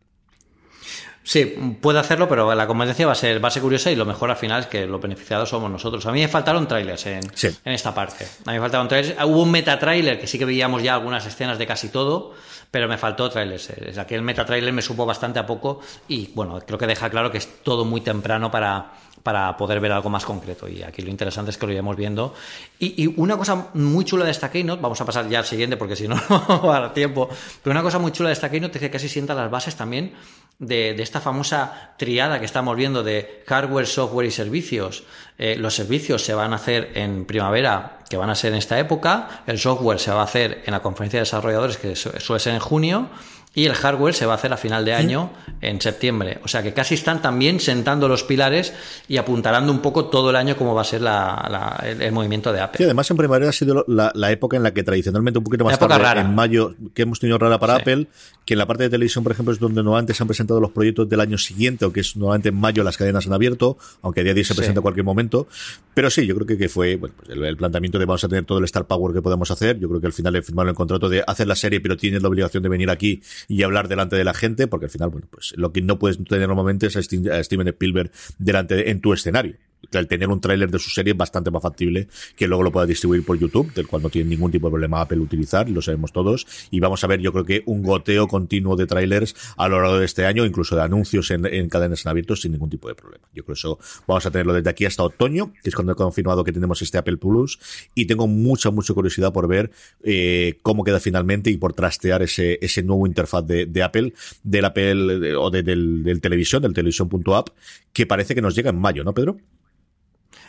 Sí, 1.27 1.43
puede 1.81 1.99
hacerlo, 1.99 2.29
pero 2.29 2.55
la 2.55 2.65
competencia 2.65 3.05
va 3.05 3.11
a 3.11 3.15
ser, 3.15 3.43
va 3.43 3.49
a 3.49 3.51
ser 3.51 3.61
curiosa 3.61 3.91
y 3.91 3.97
lo 3.97 4.05
mejor 4.05 4.31
al 4.31 4.37
final 4.37 4.61
es 4.61 4.67
que 4.67 4.87
los 4.87 5.01
beneficiados 5.01 5.49
somos 5.49 5.69
nosotros. 5.69 6.05
A 6.05 6.13
mí 6.13 6.21
me 6.21 6.29
faltaron 6.29 6.69
trailers 6.69 7.05
en, 7.05 7.19
en 7.19 7.73
esta 7.73 7.93
parte. 7.93 8.25
A 8.45 8.51
mí 8.51 8.57
me 8.57 8.61
faltaron 8.61 8.87
trailers. 8.87 9.21
Hubo 9.25 9.43
un 9.43 9.51
meta 9.51 9.77
trailer 9.77 10.21
que 10.21 10.25
sí 10.25 10.39
que 10.39 10.45
veíamos 10.45 10.81
ya 10.83 10.93
algunas 10.93 11.25
escenas 11.25 11.57
de 11.57 11.67
casi 11.67 11.89
todo, 11.89 12.33
pero 12.71 12.87
me 12.87 12.97
faltó 12.97 13.29
trailers. 13.29 13.97
Aquel 13.97 14.21
meta 14.21 14.45
trailer 14.45 14.71
me 14.71 14.81
supo 14.81 15.05
bastante 15.05 15.37
a 15.37 15.45
poco 15.45 15.81
y 16.07 16.31
bueno, 16.33 16.61
creo 16.65 16.79
que 16.79 16.87
deja 16.87 17.09
claro 17.09 17.29
que 17.29 17.39
es 17.39 17.61
todo 17.61 17.83
muy 17.83 17.99
temprano 17.99 18.49
para, 18.49 18.93
para 19.27 19.57
poder 19.57 19.81
ver 19.81 19.91
algo 19.91 20.09
más 20.09 20.23
concreto. 20.23 20.69
Y 20.69 20.83
aquí 20.83 21.01
lo 21.01 21.09
interesante 21.09 21.51
es 21.51 21.57
que 21.57 21.65
lo 21.65 21.73
iremos 21.73 21.97
viendo. 21.97 22.33
Y, 22.79 23.07
una 23.19 23.35
cosa 23.35 23.71
muy 23.73 24.05
chula 24.05 24.23
de 24.23 24.31
esta 24.31 24.49
Keynote, 24.49 24.81
vamos 24.81 25.01
a 25.01 25.05
pasar 25.05 25.27
ya 25.27 25.39
al 25.39 25.45
siguiente 25.45 25.75
porque 25.75 25.97
si 25.97 26.07
no, 26.07 26.15
no 26.29 26.61
va 26.61 26.77
a 26.77 26.79
dar 26.79 26.93
tiempo, 26.93 27.27
pero 27.61 27.71
una 27.71 27.83
cosa 27.83 27.99
muy 27.99 28.13
chula 28.13 28.29
de 28.29 28.33
esta 28.33 28.49
Keynote 28.49 28.77
es 28.77 28.81
que 28.81 28.89
casi 28.89 29.09
sienta 29.09 29.33
las 29.33 29.51
bases 29.51 29.75
también 29.75 30.13
de, 30.59 30.93
de, 30.93 31.03
esta 31.03 31.19
famosa 31.19 31.93
triada 31.97 32.39
que 32.39 32.45
estamos 32.45 32.77
viendo 32.77 33.03
de 33.03 33.43
hardware, 33.47 33.85
software 33.85 34.27
y 34.27 34.31
servicios. 34.31 35.03
Eh, 35.37 35.57
los 35.57 35.75
servicios 35.75 36.23
se 36.23 36.33
van 36.33 36.53
a 36.53 36.55
hacer 36.55 36.91
en 36.95 37.25
primavera, 37.25 37.99
que 38.09 38.15
van 38.15 38.29
a 38.29 38.35
ser 38.35 38.53
en 38.53 38.59
esta 38.59 38.79
época. 38.79 39.43
El 39.45 39.59
software 39.59 39.99
se 39.99 40.11
va 40.11 40.21
a 40.21 40.23
hacer 40.23 40.63
en 40.65 40.71
la 40.71 40.79
conferencia 40.79 41.19
de 41.19 41.23
desarrolladores, 41.23 41.75
que 41.75 41.97
suele 41.97 42.39
ser 42.39 42.53
en 42.53 42.61
junio 42.61 43.09
y 43.57 43.65
el 43.65 43.73
hardware 43.73 44.13
se 44.13 44.27
va 44.27 44.33
a 44.33 44.35
hacer 44.35 44.53
a 44.53 44.57
final 44.57 44.85
de 44.85 44.93
año, 44.93 45.31
en 45.61 45.81
septiembre. 45.81 46.37
O 46.43 46.47
sea 46.47 46.61
que 46.61 46.73
casi 46.73 46.93
están 46.93 47.23
también 47.23 47.59
sentando 47.59 48.07
los 48.07 48.23
pilares 48.23 48.71
y 49.07 49.17
apuntalando 49.17 49.71
un 49.71 49.79
poco 49.79 50.05
todo 50.05 50.29
el 50.29 50.35
año 50.35 50.55
cómo 50.55 50.75
va 50.75 50.81
a 50.81 50.83
ser 50.83 51.01
la, 51.01 51.83
el, 51.83 52.11
movimiento 52.11 52.53
de 52.53 52.61
Apple. 52.61 52.77
Sí, 52.77 52.83
además 52.83 53.09
en 53.09 53.17
primavera 53.17 53.49
ha 53.49 53.51
sido 53.51 53.83
la, 53.87 54.11
la, 54.13 54.31
época 54.31 54.57
en 54.57 54.61
la 54.61 54.75
que 54.75 54.83
tradicionalmente 54.83 55.39
un 55.39 55.43
poquito 55.43 55.65
más 55.65 55.79
tarde, 55.79 55.97
rara. 55.97 56.21
en 56.21 56.35
mayo, 56.35 56.75
que 56.93 57.01
hemos 57.01 57.19
tenido 57.19 57.39
rara 57.39 57.57
para 57.57 57.77
sí. 57.77 57.81
Apple, 57.81 58.07
que 58.47 58.53
en 58.53 58.59
la 58.59 58.65
parte 58.65 58.83
de 58.83 58.89
televisión, 58.89 59.25
por 59.25 59.33
ejemplo, 59.33 59.53
es 59.53 59.59
donde 59.59 59.83
normalmente 59.83 60.13
se 60.13 60.23
han 60.23 60.27
presentado 60.27 60.61
los 60.61 60.71
proyectos 60.71 61.09
del 61.09 61.19
año 61.19 61.37
siguiente, 61.37 61.83
o 61.83 61.91
que 61.91 61.99
es 61.99 62.15
normalmente 62.15 62.47
en 62.47 62.55
mayo 62.55 62.81
las 62.81 62.95
cadenas 62.95 63.27
han 63.27 63.33
abierto, 63.33 63.77
aunque 64.01 64.21
a 64.21 64.23
día 64.23 64.33
de 64.33 64.39
hoy 64.39 64.45
se 64.45 64.55
presenta 64.55 64.79
sí. 64.79 64.83
cualquier 64.83 65.03
momento. 65.03 65.49
Pero 65.93 66.09
sí, 66.09 66.25
yo 66.25 66.33
creo 66.33 66.47
que, 66.47 66.57
que 66.57 66.69
fue 66.69 66.95
bueno, 66.95 67.13
pues 67.17 67.29
el, 67.29 67.43
el, 67.43 67.57
planteamiento 67.57 67.99
de 67.99 68.05
vamos 68.05 68.23
a 68.23 68.29
tener 68.29 68.45
todo 68.45 68.59
el 68.59 68.63
Star 68.63 68.87
Power 68.87 69.13
que 69.13 69.21
podemos 69.21 69.51
hacer. 69.51 69.77
Yo 69.79 69.89
creo 69.89 69.99
que 69.99 70.07
al 70.07 70.13
final 70.13 70.31
le 70.31 70.41
firmaron 70.41 70.69
el 70.69 70.75
contrato 70.75 71.09
de 71.09 71.25
hacer 71.27 71.45
la 71.45 71.57
serie, 71.57 71.81
pero 71.81 71.97
tienes 71.97 72.21
la 72.21 72.29
obligación 72.29 72.63
de 72.63 72.69
venir 72.69 72.89
aquí 72.89 73.21
y 73.49 73.63
hablar 73.63 73.89
delante 73.89 74.15
de 74.15 74.23
la 74.23 74.33
gente, 74.33 74.67
porque 74.67 74.85
al 74.85 74.91
final, 74.91 75.09
bueno, 75.09 75.27
pues 75.29 75.53
lo 75.57 75.73
que 75.73 75.81
no 75.81 75.99
puedes 75.99 76.17
tener 76.23 76.47
normalmente 76.47 76.87
es 76.87 76.95
a 76.95 77.03
Steven 77.03 77.67
Spielberg 77.67 78.11
delante 78.39 78.75
de, 78.75 78.91
en 78.91 79.01
tu 79.01 79.11
escenario. 79.11 79.57
El 79.91 80.07
tener 80.07 80.27
un 80.29 80.41
tráiler 80.41 80.69
de 80.69 80.79
su 80.79 80.89
serie 80.89 81.11
es 81.11 81.17
bastante 81.17 81.51
más 81.51 81.61
factible 81.61 82.07
que 82.35 82.47
luego 82.47 82.63
lo 82.63 82.71
pueda 82.71 82.85
distribuir 82.85 83.23
por 83.23 83.37
YouTube, 83.37 83.73
del 83.73 83.87
cual 83.87 84.03
no 84.03 84.09
tiene 84.09 84.29
ningún 84.29 84.51
tipo 84.51 84.67
de 84.67 84.71
problema 84.71 85.01
Apple 85.01 85.19
utilizar, 85.19 85.69
lo 85.69 85.81
sabemos 85.81 86.11
todos. 86.11 86.45
Y 86.71 86.79
vamos 86.79 87.03
a 87.03 87.07
ver, 87.07 87.21
yo 87.21 87.31
creo 87.31 87.45
que 87.45 87.63
un 87.65 87.83
goteo 87.83 88.27
continuo 88.27 88.75
de 88.75 88.85
trailers 88.85 89.35
a 89.55 89.67
lo 89.67 89.81
largo 89.81 89.99
de 89.99 90.05
este 90.05 90.25
año, 90.25 90.45
incluso 90.45 90.75
de 90.75 90.81
anuncios 90.81 91.31
en, 91.31 91.45
en 91.45 91.69
cadenas 91.69 92.05
en 92.05 92.09
abiertos 92.09 92.41
sin 92.41 92.51
ningún 92.51 92.69
tipo 92.69 92.87
de 92.87 92.95
problema. 92.95 93.25
Yo 93.33 93.43
creo 93.43 93.55
que 93.55 93.59
eso 93.59 93.79
vamos 94.05 94.25
a 94.25 94.31
tenerlo 94.31 94.53
desde 94.53 94.69
aquí 94.69 94.85
hasta 94.85 95.03
otoño, 95.03 95.53
que 95.63 95.69
es 95.69 95.75
cuando 95.75 95.93
he 95.93 95.95
confirmado 95.95 96.43
que 96.43 96.51
tenemos 96.51 96.81
este 96.81 96.97
Apple 96.97 97.17
Plus. 97.17 97.59
Y 97.95 98.05
tengo 98.05 98.27
mucha, 98.27 98.71
mucha 98.71 98.93
curiosidad 98.93 99.31
por 99.31 99.47
ver 99.47 99.71
eh, 100.03 100.57
cómo 100.63 100.83
queda 100.83 100.99
finalmente 100.99 101.49
y 101.49 101.57
por 101.57 101.73
trastear 101.73 102.21
ese, 102.21 102.59
ese 102.61 102.83
nuevo 102.83 103.07
interfaz 103.07 103.45
de, 103.45 103.65
de 103.65 103.83
Apple, 103.83 104.13
del 104.43 104.65
Apple 104.65 105.35
o 105.35 105.49
de, 105.49 105.63
del, 105.63 106.03
del 106.03 106.19
televisión, 106.19 106.61
del 106.61 106.73
televisión.app, 106.73 107.49
que 107.93 108.05
parece 108.05 108.35
que 108.35 108.41
nos 108.41 108.55
llega 108.55 108.69
en 108.69 108.79
mayo, 108.79 109.03
¿no, 109.03 109.13
Pedro? 109.13 109.37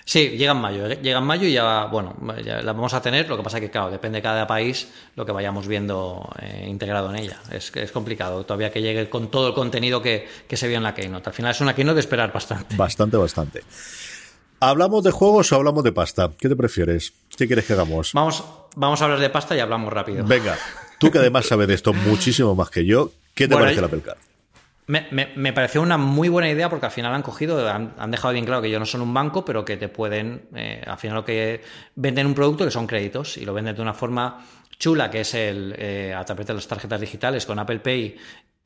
Sí, 0.09 0.31
llega 0.39 0.53
en 0.53 0.59
mayo. 0.59 0.87
¿eh? 0.87 0.99
Llega 1.03 1.19
en 1.19 1.25
mayo 1.25 1.47
y 1.47 1.53
ya, 1.53 1.85
bueno, 1.85 2.17
ya 2.43 2.63
la 2.63 2.73
vamos 2.73 2.95
a 2.95 3.03
tener. 3.03 3.29
Lo 3.29 3.37
que 3.37 3.43
pasa 3.43 3.59
es 3.59 3.65
que, 3.65 3.71
claro, 3.71 3.91
depende 3.91 4.17
de 4.17 4.23
cada 4.23 4.47
país 4.47 4.89
lo 5.15 5.27
que 5.27 5.33
vayamos 5.33 5.69
viendo 5.69 6.27
eh, 6.41 6.65
integrado 6.67 7.11
en 7.11 7.17
ella. 7.17 7.39
Es, 7.53 7.71
es 7.77 7.93
complicado 7.93 8.43
todavía 8.47 8.73
que 8.73 8.81
llegue 8.81 9.11
con 9.11 9.31
todo 9.31 9.49
el 9.49 9.53
contenido 9.53 10.01
que, 10.01 10.27
que 10.49 10.57
se 10.57 10.67
vio 10.67 10.79
en 10.79 10.85
la 10.85 10.95
Keynote. 10.95 11.29
Al 11.29 11.35
final 11.35 11.51
es 11.51 11.61
una 11.61 11.75
Keynote 11.75 11.97
de 11.97 12.01
esperar 12.01 12.33
bastante. 12.33 12.75
Bastante, 12.75 13.19
bastante. 13.19 13.63
¿Hablamos 14.61 15.05
de 15.05 15.11
juegos 15.11 15.53
o 15.53 15.57
hablamos 15.57 15.85
de 15.85 15.93
pasta? 15.93 16.31
¿Qué 16.39 16.49
te 16.49 16.57
prefieres? 16.57 17.13
¿Qué 17.37 17.47
quieres 17.47 17.67
que 17.67 17.75
hagamos? 17.75 18.15
Vamos, 18.15 18.43
vamos 18.77 19.03
a 19.03 19.05
hablar 19.05 19.21
de 19.21 19.29
pasta 19.29 19.55
y 19.57 19.61
hablamos 19.61 19.93
rápido. 19.93 20.25
Venga, 20.25 20.57
tú 20.99 21.11
que 21.11 21.19
además 21.19 21.45
sabes 21.45 21.69
de 21.69 21.75
esto 21.75 21.93
muchísimo 21.93 22.55
más 22.55 22.71
que 22.71 22.87
yo, 22.87 23.13
¿qué 23.35 23.47
te 23.47 23.53
bueno, 23.53 23.67
parece 23.67 23.83
la 23.83 23.89
Apple 23.89 24.01
Card? 24.01 24.17
Me, 24.89 25.07
me, 25.37 25.53
pareció 25.53 25.83
una 25.83 25.99
muy 25.99 26.31
buena 26.31 26.49
idea 26.49 26.71
porque 26.71 26.87
al 26.87 26.93
final 26.93 27.15
han 27.15 27.21
cogido, 27.21 27.69
han, 27.69 27.95
han, 27.99 28.11
dejado 28.11 28.33
bien 28.33 28.47
claro 28.47 28.63
que 28.63 28.69
ellos 28.69 28.81
no 28.81 28.87
son 28.87 29.03
un 29.03 29.13
banco, 29.13 29.45
pero 29.45 29.63
que 29.63 29.77
te 29.77 29.89
pueden, 29.89 30.49
eh, 30.55 30.83
al 30.87 30.97
final 30.97 31.17
lo 31.17 31.25
que 31.27 31.61
venden 31.95 32.27
un 32.27 32.35
producto 32.35 32.65
que 32.65 32.71
son 32.71 32.87
créditos 32.87 33.37
y 33.37 33.45
lo 33.45 33.53
venden 33.53 33.77
de 33.77 33.83
una 33.83 33.93
forma 33.93 34.47
chula, 34.79 35.11
que 35.11 35.21
es 35.21 35.35
el 35.35 35.75
eh, 35.77 36.15
a 36.17 36.25
través 36.25 36.47
de 36.47 36.55
las 36.55 36.67
tarjetas 36.67 37.03
digitales 37.03 37.45
con 37.45 37.59
Apple 37.59 37.81
Pay 37.81 38.17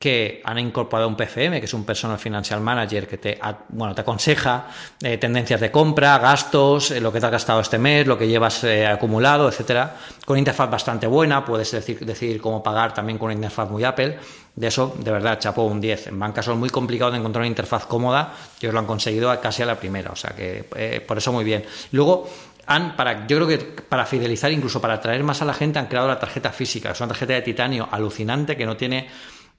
que 0.03 0.41
han 0.43 0.59
incorporado 0.59 1.07
un 1.07 1.15
PFM, 1.15 1.61
que 1.61 1.65
es 1.65 1.73
un 1.73 1.85
Personal 1.85 2.19
Financial 2.19 2.59
Manager, 2.59 3.07
que 3.07 3.17
te, 3.17 3.39
bueno, 3.69 3.95
te 3.95 4.01
aconseja 4.01 4.67
eh, 5.01 5.17
tendencias 5.17 5.61
de 5.61 5.71
compra, 5.71 6.17
gastos, 6.17 6.91
eh, 6.91 6.99
lo 6.99 7.09
que 7.09 7.21
te 7.21 7.27
has 7.27 7.31
gastado 7.31 7.61
este 7.61 7.77
mes, 7.77 8.05
lo 8.05 8.17
que 8.17 8.27
llevas 8.27 8.65
eh, 8.65 8.85
acumulado, 8.85 9.47
etcétera, 9.47 9.95
con 10.25 10.37
interfaz 10.37 10.69
bastante 10.69 11.07
buena, 11.07 11.45
puedes 11.45 11.71
decidir 11.71 12.41
cómo 12.41 12.61
pagar 12.61 12.93
también 12.93 13.17
con 13.17 13.27
una 13.27 13.35
interfaz 13.35 13.69
muy 13.69 13.85
Apple. 13.85 14.19
De 14.53 14.67
eso, 14.67 14.93
de 14.99 15.09
verdad, 15.09 15.39
chapó 15.39 15.63
un 15.63 15.79
10. 15.79 16.07
En 16.07 16.19
banca 16.19 16.43
son 16.43 16.59
muy 16.59 16.69
complicado 16.69 17.11
de 17.11 17.19
encontrar 17.19 17.39
una 17.39 17.47
interfaz 17.47 17.85
cómoda, 17.85 18.33
ellos 18.59 18.73
lo 18.73 18.81
han 18.81 18.85
conseguido 18.85 19.39
casi 19.39 19.63
a 19.63 19.67
la 19.67 19.75
primera, 19.75 20.11
o 20.11 20.17
sea 20.17 20.31
que 20.31 21.01
por 21.07 21.17
eso 21.17 21.31
muy 21.31 21.45
bien. 21.45 21.63
Luego, 21.93 22.27
han, 22.67 22.97
para, 22.97 23.25
yo 23.25 23.37
creo 23.37 23.47
que 23.47 23.57
para 23.57 24.05
fidelizar, 24.05 24.51
incluso 24.51 24.81
para 24.81 24.95
atraer 24.95 25.23
más 25.23 25.41
a 25.41 25.45
la 25.45 25.53
gente, 25.53 25.79
han 25.79 25.85
creado 25.87 26.09
la 26.09 26.19
tarjeta 26.19 26.51
física, 26.51 26.91
es 26.91 26.99
una 26.99 27.07
tarjeta 27.07 27.31
de 27.31 27.41
titanio 27.41 27.87
alucinante 27.89 28.57
que 28.57 28.65
no 28.65 28.75
tiene 28.75 29.07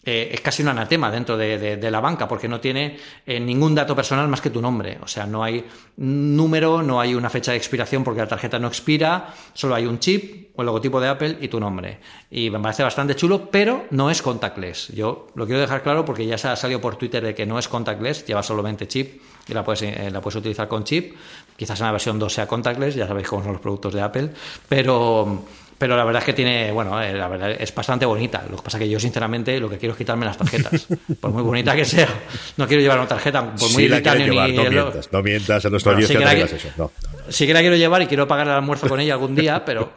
eh, 0.05 0.31
es 0.33 0.41
casi 0.41 0.63
un 0.63 0.69
anatema 0.69 1.11
dentro 1.11 1.37
de, 1.37 1.77
de, 1.77 1.91
la 1.91 2.01
banca 2.01 2.29
porque 2.29 2.49
no 2.49 2.61
tiene 2.61 2.99
eh, 3.25 3.41
ningún 3.41 3.75
dato 3.75 3.97
personal 3.97 4.29
más 4.29 4.41
que 4.41 4.51
tu 4.51 4.61
nombre. 4.61 4.99
O 5.03 5.07
sea, 5.07 5.27
no 5.27 5.43
hay 5.43 5.65
número, 5.97 6.83
no 6.83 7.01
hay 7.01 7.15
una 7.15 7.31
fecha 7.31 7.53
de 7.53 7.57
expiración 7.57 8.05
porque 8.05 8.21
la 8.21 8.29
tarjeta 8.29 8.59
no 8.59 8.69
expira, 8.69 9.35
solo 9.55 9.75
hay 9.75 9.87
un 9.87 9.99
chip 9.99 10.45
el 10.57 10.67
logotipo 10.67 11.01
de 11.01 11.09
Apple 11.09 11.39
y 11.41 11.49
tu 11.49 11.59
nombre. 11.59 11.99
Y 12.31 12.49
me 12.51 12.61
parece 12.61 12.83
bastante 12.83 13.17
chulo, 13.17 13.51
pero 13.51 13.87
no 13.91 14.11
es 14.11 14.23
contactless. 14.23 14.89
Yo 14.89 15.27
lo 15.35 15.47
quiero 15.47 15.61
dejar 15.61 15.83
claro 15.83 16.05
porque 16.05 16.27
ya 16.27 16.39
se 16.39 16.49
ha 16.49 16.57
salido 16.57 16.81
por 16.81 16.97
Twitter 16.97 17.25
de 17.25 17.35
que 17.35 17.45
no 17.45 17.59
es 17.59 17.67
contactless, 17.67 18.25
lleva 18.27 18.43
solamente 18.43 18.87
chip 18.87 19.21
y 19.49 19.53
la 19.53 19.65
puedes, 19.65 19.83
eh, 19.83 20.11
la 20.13 20.21
puedes 20.21 20.37
utilizar 20.37 20.69
con 20.69 20.85
chip. 20.85 21.17
Quizás 21.57 21.81
en 21.81 21.87
la 21.87 21.93
versión 21.93 22.19
2 22.19 22.33
sea 22.33 22.47
contactless, 22.47 22.95
ya 22.95 23.07
sabéis 23.07 23.29
cómo 23.29 23.43
son 23.43 23.53
los 23.53 23.61
productos 23.61 23.95
de 23.95 24.03
Apple, 24.03 24.31
pero 24.69 25.45
pero 25.79 25.97
la 25.97 26.05
verdad 26.05 26.23
es 26.23 26.27
que 26.27 26.33
tiene, 26.33 26.73
bueno, 26.73 27.01
eh, 27.03 27.13
la 27.13 27.29
verdad 27.29 27.51
es 27.53 27.75
bastante 27.75 28.07
bonita. 28.07 28.45
Lo 28.51 28.57
que 28.57 28.63
pasa 28.63 28.79
es 28.79 28.85
que 28.85 28.91
yo, 28.91 29.01
sinceramente, 29.01 29.59
lo 29.59 29.69
que 29.69 29.79
quiero 29.79 29.93
es 29.93 29.99
quitarme 29.99 30.27
las 30.27 30.39
tarjetas. 30.39 30.87
por 31.21 31.31
muy 31.31 31.43
bonita 31.43 31.75
que 31.75 31.85
sea. 31.85 32.09
No 32.57 32.67
quiero 32.67 32.83
llevar 32.83 32.99
una 32.99 33.09
tarjeta, 33.09 33.43
por 33.43 33.71
muy 33.73 33.85
sí, 33.85 33.89
la 33.89 34.01
llevar, 34.01 34.51
ni... 34.51 34.57
No 34.57 34.71
mientas, 34.71 35.13
no 35.13 35.23
mientas 35.23 35.65
a 35.65 35.71
nuestro 35.71 35.93
bueno, 35.93 36.07
sí 36.07 36.17
que, 36.17 36.25
que 36.25 36.43
eso. 36.43 36.69
No. 36.77 36.91
Sí 37.29 37.47
que 37.47 37.55
la 37.55 37.61
quiero 37.61 37.77
llevar 37.77 38.03
y 38.03 38.07
quiero 38.07 38.29
pagar 38.29 38.47
el 38.47 38.53
almuerzo 38.55 38.89
con 38.89 39.01
ella 39.01 39.15
algún 39.15 39.35
día, 39.35 39.65
pero, 39.65 39.95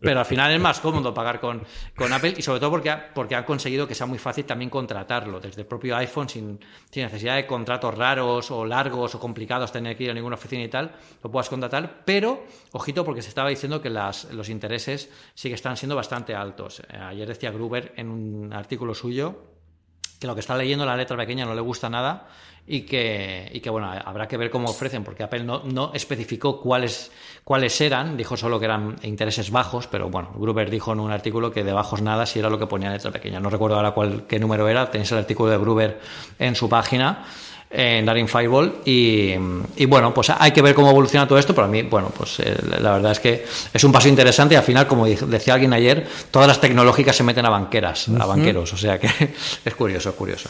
pero 0.00 0.20
al 0.20 0.26
final 0.26 0.52
es 0.52 0.60
más 0.60 0.80
cómodo 0.80 1.12
pagar 1.12 1.40
con, 1.40 1.62
con 1.96 2.12
Apple 2.12 2.34
y 2.36 2.42
sobre 2.42 2.60
todo 2.60 2.70
porque, 2.70 2.94
porque 3.14 3.34
han 3.34 3.44
conseguido 3.44 3.86
que 3.86 3.94
sea 3.94 4.06
muy 4.06 4.18
fácil 4.18 4.44
también 4.44 4.70
contratarlo 4.70 5.40
desde 5.40 5.62
el 5.62 5.66
propio 5.66 5.96
iPhone 5.96 6.28
sin, 6.28 6.60
sin 6.90 7.02
necesidad 7.02 7.36
de 7.36 7.46
contratos 7.46 7.94
raros 7.94 8.50
o 8.50 8.64
largos 8.64 9.14
o 9.14 9.20
complicados, 9.20 9.72
tener 9.72 9.96
que 9.96 10.04
ir 10.04 10.10
a 10.10 10.14
ninguna 10.14 10.36
oficina 10.36 10.62
y 10.62 10.68
tal, 10.68 10.92
lo 11.22 11.30
puedas 11.30 11.48
contratar, 11.48 12.02
pero, 12.04 12.44
ojito, 12.72 13.04
porque 13.04 13.22
se 13.22 13.28
estaba 13.28 13.48
diciendo 13.48 13.80
que 13.82 13.90
las, 13.90 14.24
los 14.32 14.48
intereses 14.48 15.10
sí 15.34 15.48
que 15.48 15.54
están 15.54 15.76
siendo 15.76 15.96
bastante 15.96 16.34
altos. 16.34 16.80
Eh, 16.80 16.96
ayer 16.96 17.28
decía 17.28 17.50
Gruber 17.50 17.92
en 17.96 18.08
un 18.08 18.52
artículo 18.52 18.94
suyo 18.94 19.58
que 20.18 20.26
lo 20.26 20.34
que 20.34 20.40
está 20.40 20.56
leyendo 20.56 20.84
la 20.84 20.96
letra 20.96 21.16
pequeña 21.16 21.44
no 21.46 21.54
le 21.54 21.60
gusta 21.60 21.88
nada 21.88 22.26
y 22.66 22.82
que, 22.82 23.50
y 23.52 23.60
que 23.60 23.70
bueno, 23.70 23.90
habrá 23.90 24.28
que 24.28 24.36
ver 24.36 24.50
cómo 24.50 24.68
ofrecen, 24.68 25.02
porque 25.02 25.22
Apple 25.22 25.42
no, 25.42 25.62
no 25.64 25.92
especificó 25.94 26.60
cuáles, 26.60 27.10
cuáles 27.42 27.80
eran, 27.80 28.16
dijo 28.16 28.36
solo 28.36 28.58
que 28.58 28.66
eran 28.66 28.96
intereses 29.04 29.50
bajos, 29.50 29.86
pero 29.86 30.10
bueno, 30.10 30.32
Gruber 30.34 30.70
dijo 30.70 30.92
en 30.92 31.00
un 31.00 31.10
artículo 31.10 31.50
que 31.50 31.64
de 31.64 31.72
bajos 31.72 32.02
nada 32.02 32.26
si 32.26 32.40
era 32.40 32.50
lo 32.50 32.58
que 32.58 32.66
ponía 32.66 32.90
letra 32.90 33.10
pequeña. 33.10 33.40
No 33.40 33.48
recuerdo 33.48 33.76
ahora 33.76 33.92
cuál, 33.92 34.26
qué 34.26 34.38
número 34.38 34.68
era, 34.68 34.90
tenéis 34.90 35.10
el 35.12 35.18
artículo 35.18 35.50
de 35.50 35.58
Gruber 35.58 36.00
en 36.38 36.54
su 36.54 36.68
página 36.68 37.24
en 37.70 38.06
Daring 38.06 38.28
Fireball 38.28 38.80
y, 38.84 39.34
y, 39.76 39.86
bueno, 39.86 40.14
pues 40.14 40.30
hay 40.30 40.52
que 40.52 40.62
ver 40.62 40.74
cómo 40.74 40.90
evoluciona 40.90 41.28
todo 41.28 41.38
esto, 41.38 41.54
pero 41.54 41.66
a 41.66 41.70
mí, 41.70 41.82
bueno, 41.82 42.10
pues 42.16 42.40
eh, 42.40 42.56
la 42.80 42.92
verdad 42.92 43.12
es 43.12 43.20
que 43.20 43.44
es 43.72 43.84
un 43.84 43.92
paso 43.92 44.08
interesante 44.08 44.54
y 44.54 44.56
al 44.56 44.64
final, 44.64 44.86
como 44.86 45.06
decía 45.06 45.54
alguien 45.54 45.72
ayer, 45.72 46.06
todas 46.30 46.48
las 46.48 46.60
tecnológicas 46.60 47.16
se 47.16 47.24
meten 47.24 47.44
a 47.44 47.50
banqueras, 47.50 48.08
uh 48.08 48.12
-huh. 48.12 48.22
a 48.22 48.26
banqueros, 48.26 48.72
o 48.72 48.76
sea 48.76 48.98
que 48.98 49.08
es 49.64 49.74
curioso, 49.74 50.10
es 50.10 50.14
curioso. 50.14 50.48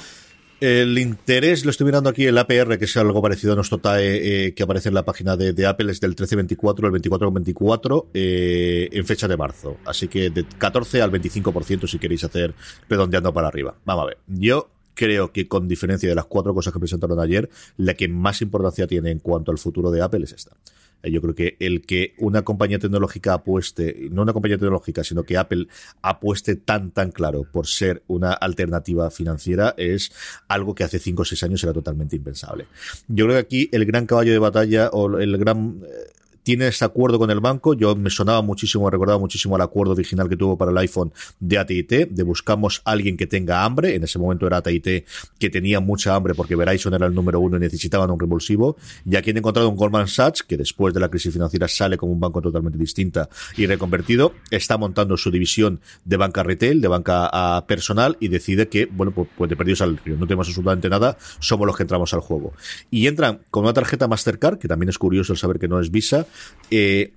El 0.61 0.99
interés, 0.99 1.65
lo 1.65 1.71
estoy 1.71 1.87
mirando 1.87 2.11
aquí, 2.11 2.27
el 2.27 2.37
APR, 2.37 2.79
que 2.79 2.87
es 2.87 2.97
algo 2.97 3.23
parecido 3.23 3.53
a 3.53 3.57
nuestro 3.57 3.79
TAE 3.79 4.47
eh, 4.47 4.55
que 4.55 4.65
aparece 4.65 4.89
en 4.89 4.97
la 4.97 5.05
página 5.05 5.37
de, 5.37 5.53
de 5.53 5.67
Apple, 5.67 5.93
es 5.93 6.01
del 6.01 6.17
13-24 6.17 6.85
al 6.85 6.93
24-24 7.01 8.07
eh, 8.13 8.89
en 8.91 9.07
fecha 9.07 9.29
de 9.29 9.37
marzo. 9.37 9.77
Así 9.85 10.09
que 10.09 10.31
de 10.31 10.45
14 10.45 11.01
al 11.01 11.13
25% 11.13 11.87
si 11.87 12.01
queréis 12.01 12.25
hacer 12.25 12.55
redondeando 12.89 13.33
para 13.33 13.47
arriba. 13.47 13.77
Vamos 13.85 14.03
a 14.03 14.07
ver. 14.07 14.19
Yo 14.27 14.69
creo 14.99 15.31
que 15.31 15.47
con 15.47 15.69
diferencia 15.69 16.09
de 16.09 16.15
las 16.17 16.25
cuatro 16.25 16.53
cosas 16.53 16.73
que 16.73 16.81
presentaron 16.81 17.21
ayer, 17.21 17.49
la 17.77 17.95
que 17.95 18.09
más 18.09 18.43
importancia 18.43 18.89
tiene 18.89 19.13
en 19.13 19.21
cuanto 19.21 19.53
al 19.53 19.59
futuro 19.59 19.93
de 19.93 20.03
Apple 20.03 20.25
es 20.25 20.33
esta. 20.33 20.57
Eh, 21.05 21.13
yo 21.13 21.23
creo 21.23 21.37
que 21.37 21.57
el 21.61 21.87
que 21.87 22.15
una 22.19 22.43
compañía 22.43 22.81
tecnológica 22.81 23.35
apueste, 23.35 24.09
no 24.11 24.23
una 24.23 24.33
compañía 24.33 24.59
tecnológica, 24.59 25.05
sino 25.05 25.23
que 25.23 25.37
Apple 25.37 25.69
apueste 26.03 26.57
tan, 26.57 26.91
tan 26.91 27.13
claro 27.13 27.45
por 27.45 27.69
ser 27.69 28.03
una 28.09 28.33
alternativa 28.33 29.09
financiera 29.13 29.73
es 29.77 30.11
algo 30.49 30.75
que 30.75 30.83
hace 30.83 30.99
5 30.99 31.23
o 31.23 31.25
6 31.25 31.45
años 31.45 31.63
era 31.63 31.73
totalmente 31.73 32.17
impensable. 32.17 32.67
Yo 33.07 33.27
creo 33.27 33.37
que 33.37 33.47
aquí 33.47 33.69
el 33.71 33.87
gran 33.87 34.05
caballo 34.05 34.33
de 34.33 34.41
batalla 34.41 34.89
o 34.89 35.17
el 35.17 35.39
gran 35.39 35.81
eh, 35.87 36.18
tiene 36.43 36.69
ese 36.69 36.85
acuerdo 36.85 37.19
con 37.19 37.31
el 37.31 37.41
banco. 37.41 37.75
Yo 37.75 37.95
me 37.97 38.11
sonaba 38.11 38.43
muchísimo, 38.43 38.89
recordaba 38.91 39.19
muchísimo 39.19 39.57
el 39.57 39.63
acuerdo 39.63 39.93
original 39.93 40.29
que 40.29 40.37
tuvo 40.37 40.57
para 40.57 40.71
el 40.71 40.79
iPhone 40.79 41.13
de 41.41 41.59
AT&T, 41.59 42.07
de 42.11 42.23
buscamos 42.23 42.83
alguien 42.85 43.17
que 43.17 43.27
tenga 43.27 43.65
hambre. 43.65 43.95
En 43.95 44.05
ese 44.05 44.19
momento 44.19 44.47
era 44.47 44.59
AT&T 44.59 45.05
que 45.39 45.51
tenía 45.51 45.81
mucha 45.81 46.15
hambre 46.15 46.35
porque 46.35 46.57
Verizon 46.57 46.95
era 46.95 47.07
el 47.07 47.15
número 47.15 47.41
uno 47.41 47.57
y 47.57 47.61
necesitaban 47.61 48.11
un 48.11 48.19
revulsivo. 48.19 48.77
Y 49.05 49.17
aquí 49.17 49.31
han 49.31 49.39
encontrado 49.39 49.69
un 49.69 49.77
Goldman 49.77 50.09
Sachs 50.09 50.43
que 50.43 50.57
después 50.57 50.95
de 50.95 51.01
la 51.01 51.09
crisis 51.09 51.33
financiera 51.33 51.69
sale 51.69 51.97
como 51.97 52.13
un 52.13 52.21
banco 52.21 52.41
totalmente 52.41 52.79
distinta 52.79 53.29
y 53.57 53.67
reconvertido. 53.67 54.33
Está 54.51 54.77
montando 54.79 55.17
su 55.17 55.31
división 55.31 55.81
de 56.05 56.17
banca 56.17 56.43
retail, 56.43 56.81
de 56.81 56.89
banca 56.89 57.65
personal 57.67 58.17
y 58.21 58.29
decide 58.29 58.69
que, 58.69 58.87
bueno, 58.87 59.13
pues, 59.13 59.29
pues 59.37 59.51
de 59.51 59.57
perdidos 59.57 59.83
al 59.83 59.99
río. 59.99 60.17
No 60.17 60.27
tenemos 60.27 60.49
absolutamente 60.49 60.89
nada, 60.89 61.17
somos 61.41 61.67
los 61.67 61.77
que 61.77 61.83
entramos 61.83 62.15
al 62.15 62.21
juego. 62.21 62.53
Y 62.91 63.07
entran 63.07 63.41
con 63.51 63.65
una 63.65 63.73
tarjeta 63.73 64.09
Mastercard, 64.09 64.59
que 64.59 64.69
también 64.69 64.89
es 64.89 64.99
curioso 64.99 65.33
el 65.33 65.39
saber 65.39 65.59
que 65.59 65.69
no 65.69 65.81
es 65.81 65.91
Visa, 65.91 66.27
eh, 66.71 67.15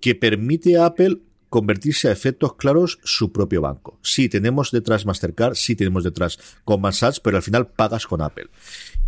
que 0.00 0.14
permite 0.14 0.76
a 0.76 0.86
Apple 0.86 1.18
convertirse 1.48 2.08
a 2.08 2.12
efectos 2.12 2.54
claros 2.54 3.00
su 3.04 3.32
propio 3.32 3.60
banco. 3.60 3.98
Sí, 4.02 4.28
tenemos 4.28 4.70
detrás 4.70 5.04
Mastercard, 5.04 5.56
sí 5.56 5.74
tenemos 5.74 6.04
detrás 6.04 6.38
Goldman 6.64 6.92
Sachs, 6.92 7.20
pero 7.20 7.36
al 7.36 7.42
final 7.42 7.66
pagas 7.66 8.06
con 8.06 8.22
Apple. 8.22 8.48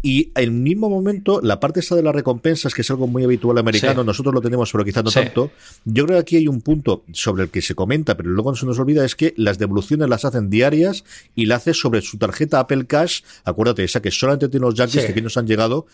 Y 0.05 0.32
el 0.34 0.50
mismo 0.50 0.90
momento, 0.90 1.40
la 1.40 1.61
parte 1.61 1.78
esta 1.78 1.94
de 1.94 2.03
las 2.03 2.12
recompensas, 2.12 2.74
que 2.74 2.82
es 2.82 2.90
algo 2.90 3.07
muy 3.07 3.22
habitual 3.22 3.57
americano, 3.59 4.03
nosotros 4.03 4.34
lo 4.34 4.40
tenemos, 4.40 4.72
pero 4.72 4.84
quizás 4.84 5.05
no 5.05 5.12
tanto. 5.12 5.53
Yo 5.84 6.05
creo 6.05 6.16
que 6.16 6.20
aquí 6.20 6.36
hay 6.36 6.48
un 6.48 6.61
punto 6.61 7.05
sobre 7.12 7.44
el 7.44 7.50
que 7.50 7.62
se 7.62 7.76
comenta, 7.76 8.16
pero 8.16 8.30
luego 8.30 8.50
no 8.50 8.57
se 8.57 8.66
nos 8.66 8.80
olvida, 8.80 9.05
es 9.05 9.14
que 9.14 9.32
las 9.36 9.59
devoluciones 9.59 10.09
las 10.09 10.24
hacen 10.24 10.50
diarias 10.50 11.05
y 11.36 11.46
la 11.46 11.57
hace 11.57 11.72
sobre 11.72 12.03
su 12.03 12.18
tarjeta 12.18 12.59
Apple 12.59 12.86
Cash. 12.86 13.20
Acuérdate, 13.44 13.84
esa 13.84 14.03
que 14.03 14.11
solamente 14.11 14.48
tiene 14.48 14.66
los 14.66 14.74
yankees 14.74 15.05
que 15.05 15.12
aquí 15.12 15.22
nos 15.22 15.36
han 15.36 15.46
llegado. 15.46 15.86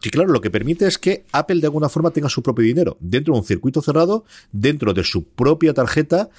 Que 0.00 0.10
claro, 0.10 0.30
lo 0.30 0.40
que 0.40 0.50
permite 0.50 0.86
es 0.86 0.98
que 0.98 1.24
Apple 1.32 1.60
de 1.60 1.66
alguna 1.66 1.88
forma 1.88 2.12
tenga 2.12 2.28
su 2.28 2.42
propio 2.42 2.64
dinero 2.64 2.96
dentro 3.00 3.34
de 3.34 3.40
un 3.40 3.46
circuito 3.46 3.82
cerrado, 3.82 4.24
dentro 4.52 4.94
de 4.94 5.02
su 5.02 5.24
propia 5.24 5.74
tarjeta 5.74 6.30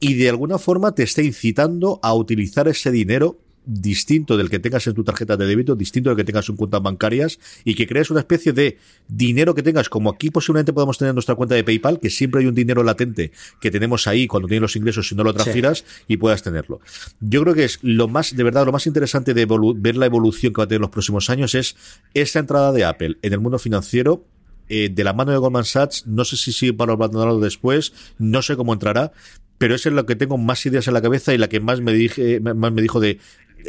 y 0.00 0.14
de 0.14 0.28
alguna 0.28 0.58
forma 0.58 0.94
te 0.94 1.02
está 1.02 1.22
incitando 1.22 2.00
a 2.02 2.14
utilizar 2.14 2.66
ese 2.68 2.90
dinero 2.90 3.38
distinto 3.66 4.36
del 4.36 4.50
que 4.50 4.58
tengas 4.58 4.86
en 4.86 4.94
tu 4.94 5.04
tarjeta 5.04 5.36
de 5.36 5.46
débito, 5.46 5.74
distinto 5.74 6.10
del 6.10 6.16
que 6.16 6.24
tengas 6.24 6.48
en 6.48 6.56
cuentas 6.56 6.82
bancarias 6.82 7.38
y 7.64 7.74
que 7.74 7.86
crees 7.86 8.10
una 8.10 8.20
especie 8.20 8.52
de 8.52 8.78
dinero 9.08 9.54
que 9.54 9.62
tengas, 9.62 9.88
como 9.88 10.10
aquí 10.10 10.30
posiblemente 10.30 10.72
podemos 10.72 10.98
tener 10.98 11.10
en 11.10 11.16
nuestra 11.16 11.34
cuenta 11.34 11.54
de 11.54 11.64
PayPal, 11.64 12.00
que 12.00 12.10
siempre 12.10 12.40
hay 12.40 12.46
un 12.46 12.54
dinero 12.54 12.82
latente 12.82 13.32
que 13.60 13.70
tenemos 13.70 14.06
ahí 14.06 14.26
cuando 14.26 14.48
tienes 14.48 14.62
los 14.62 14.76
ingresos 14.76 15.10
y 15.10 15.14
no 15.14 15.24
lo 15.24 15.32
transfieras 15.32 15.84
y 16.08 16.16
puedas 16.16 16.42
tenerlo. 16.42 16.80
Yo 17.20 17.42
creo 17.42 17.54
que 17.54 17.64
es 17.64 17.78
lo 17.82 18.08
más, 18.08 18.36
de 18.36 18.42
verdad, 18.42 18.66
lo 18.66 18.72
más 18.72 18.86
interesante 18.86 19.34
de 19.34 19.46
ver 19.76 19.96
la 19.96 20.06
evolución 20.06 20.52
que 20.52 20.58
va 20.58 20.64
a 20.64 20.68
tener 20.68 20.80
los 20.80 20.90
próximos 20.90 21.30
años 21.30 21.54
es 21.54 21.76
esta 22.12 22.38
entrada 22.38 22.72
de 22.72 22.84
Apple 22.84 23.16
en 23.22 23.32
el 23.32 23.40
mundo 23.40 23.58
financiero 23.58 24.24
eh, 24.68 24.88
de 24.90 25.04
la 25.04 25.12
mano 25.12 25.32
de 25.32 25.38
Goldman 25.38 25.64
Sachs, 25.64 26.06
no 26.06 26.24
sé 26.24 26.36
si 26.36 26.52
sigue 26.52 26.72
para 26.72 26.94
abandonarlo 26.94 27.38
después, 27.38 27.92
no 28.18 28.40
sé 28.40 28.56
cómo 28.56 28.72
entrará, 28.72 29.12
pero 29.58 29.74
es 29.74 29.84
en 29.86 29.94
lo 29.94 30.06
que 30.06 30.16
tengo 30.16 30.38
más 30.38 30.64
ideas 30.66 30.88
en 30.88 30.94
la 30.94 31.02
cabeza 31.02 31.34
y 31.34 31.38
la 31.38 31.48
que 31.48 31.60
más 31.60 31.80
me 31.80 31.92
dije, 31.92 32.40
más 32.40 32.72
me 32.72 32.82
dijo 32.82 32.98
de 32.98 33.18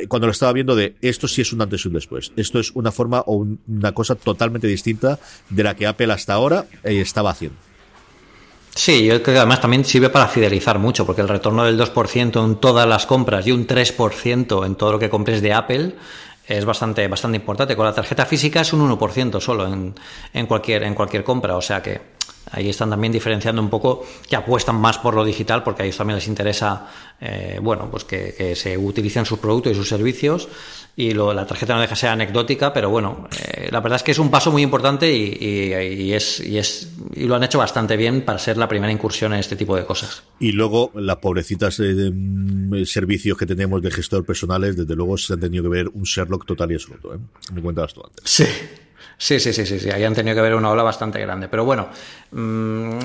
cuando 0.08 0.28
lo 0.28 0.32
estaba 0.32 0.54
viendo 0.54 0.76
de 0.76 0.96
esto 1.02 1.28
sí 1.28 1.42
es 1.42 1.54
un 1.54 1.62
antes 1.62 1.86
y 1.86 1.88
un 1.88 1.94
después. 1.94 2.32
Esto 2.36 2.60
es 2.60 2.72
una 2.72 2.92
forma 2.92 3.22
o 3.26 3.46
una 3.68 3.92
cosa 3.94 4.16
totalmente 4.16 4.68
distinta 4.68 5.20
de 5.50 5.64
la 5.64 5.76
que 5.76 5.88
Apple 5.88 6.12
hasta 6.12 6.34
ahora 6.34 6.66
eh, 6.84 7.02
estaba 7.02 7.32
haciendo. 7.32 7.58
Sí, 8.76 9.06
yo 9.06 9.24
creo 9.24 9.36
que 9.36 9.40
además 9.40 9.62
también 9.62 9.86
sirve 9.86 10.10
para 10.10 10.28
fidelizar 10.28 10.80
mucho, 10.80 11.06
porque 11.06 11.22
el 11.22 11.30
retorno 11.30 11.64
del 11.64 11.80
2% 11.80 12.44
en 12.44 12.56
todas 12.58 12.88
las 12.88 13.06
compras 13.06 13.48
y 13.48 13.54
un 13.54 13.66
3% 13.66 14.66
en 14.66 14.76
todo 14.76 14.92
lo 14.92 15.00
que 15.00 15.10
compres 15.10 15.42
de 15.42 15.54
Apple 15.54 15.96
es 16.46 16.66
bastante, 16.66 17.08
bastante 17.08 17.38
importante. 17.38 17.76
Con 17.76 17.86
la 17.86 17.94
tarjeta 17.94 18.26
física 18.26 18.62
es 18.62 18.74
un 18.74 18.88
1% 18.88 19.40
solo 19.40 19.66
en, 19.66 20.46
cualquier, 20.46 20.84
en 20.84 20.94
cualquier 20.94 21.24
compra, 21.24 21.56
o 21.56 21.62
sea 21.62 21.82
que 21.82 22.15
Ahí 22.52 22.70
están 22.70 22.90
también 22.90 23.12
diferenciando 23.12 23.62
un 23.62 23.70
poco 23.70 24.06
que 24.30 24.36
apuestan 24.36 24.76
más 24.76 24.98
por 24.98 25.16
lo 25.16 25.24
digital 25.24 25.64
porque 25.64 25.84
a 25.84 25.86
ellos 25.86 25.98
también 25.98 26.16
les 26.16 26.28
interesa 26.28 26.88
eh, 27.22 27.60
bueno, 27.62 27.90
pues 27.90 28.04
que, 28.04 28.56
se 28.56 28.78
utilicen 28.78 29.26
sus 29.26 29.40
productos 29.40 29.72
y 29.72 29.76
sus 29.76 29.88
servicios 29.88 30.48
y 30.98 31.14
la 31.14 31.46
tarjeta 31.46 31.74
no 31.74 31.82
deja 31.82 31.94
de 31.94 32.00
ser 32.00 32.10
anecdótica, 32.10 32.74
pero 32.74 32.90
bueno, 32.90 33.28
eh, 33.38 33.70
la 33.72 33.82
verdad 33.82 33.98
es 33.98 34.04
que 34.04 34.12
es 34.12 34.20
un 34.20 34.30
paso 34.30 34.52
muy 34.52 34.62
importante 34.62 35.12
y, 35.12 36.14
es, 36.14 36.40
y, 36.40 36.58
es, 36.58 36.94
y 37.14 37.26
lo 37.26 37.36
han 37.36 37.44
hecho 37.44 37.58
bastante 37.58 37.98
bien 37.98 38.22
para 38.22 38.40
ser 38.40 38.58
la 38.58 38.68
primera 38.68 38.92
incursión 38.92 39.34
en 39.34 39.40
este 39.40 39.56
tipo 39.56 39.76
de 39.76 39.86
cosas. 39.86 40.24
Y 40.40 40.52
luego 40.52 40.92
las 40.96 41.18
pobrecitas 41.18 41.80
eh, 41.80 42.12
mm, 42.14 42.86
servicios 42.86 43.38
que 43.38 43.46
tenemos 43.46 43.82
de 43.82 43.92
gestor 43.92 44.26
personales, 44.26 44.76
desde 44.78 44.96
luego 44.96 45.18
se 45.18 45.34
han 45.34 45.40
tenido 45.40 45.64
que 45.64 45.70
ver 45.70 45.88
un 45.90 46.04
Sherlock 46.04 46.46
total 46.46 46.72
y 46.72 46.76
absoluto. 46.76 47.14
¿eh? 47.14 47.18
Me 47.54 47.62
cuentas 47.62 47.94
tú 47.94 48.02
antes. 48.06 48.24
Sí. 48.30 48.46
Sí, 49.18 49.40
sí, 49.40 49.54
sí, 49.54 49.66
sí, 49.66 49.80
sí, 49.80 49.90
ahí 49.90 50.04
han 50.04 50.14
tenido 50.14 50.36
que 50.36 50.42
ver 50.42 50.56
una 50.56 50.70
ola 50.70 50.84
bastante 50.84 51.20
grande. 51.20 51.48
Pero 51.48 51.64
bueno, 51.64 51.88
mm, 52.32 53.00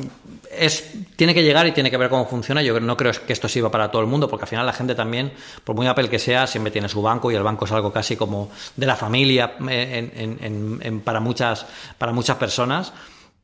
es, 0.51 0.92
tiene 1.16 1.32
que 1.34 1.42
llegar 1.42 1.66
y 1.66 1.72
tiene 1.72 1.90
que 1.90 1.96
ver 1.96 2.09
cómo 2.11 2.26
funciona. 2.26 2.62
Yo 2.62 2.78
no 2.80 2.96
creo 2.96 3.12
que 3.26 3.32
esto 3.32 3.48
sirva 3.48 3.70
para 3.70 3.90
todo 3.90 4.03
el 4.03 4.09
mundo, 4.09 4.28
porque 4.28 4.44
al 4.44 4.48
final 4.48 4.66
la 4.66 4.72
gente 4.72 4.94
también, 4.94 5.32
por 5.64 5.76
muy 5.76 5.86
Apple 5.86 6.09
que 6.09 6.18
sea, 6.18 6.46
siempre 6.46 6.72
tiene 6.72 6.88
su 6.88 7.01
banco 7.01 7.30
y 7.30 7.36
el 7.36 7.42
banco 7.42 7.64
es 7.64 7.72
algo 7.72 7.92
casi 7.92 8.16
como 8.16 8.51
de 8.76 8.86
la 8.86 8.96
familia 8.96 9.55
eh, 9.68 11.01
para, 11.05 11.20
muchas, 11.20 11.66
para 11.96 12.12
muchas 12.12 12.36
personas. 12.36 12.92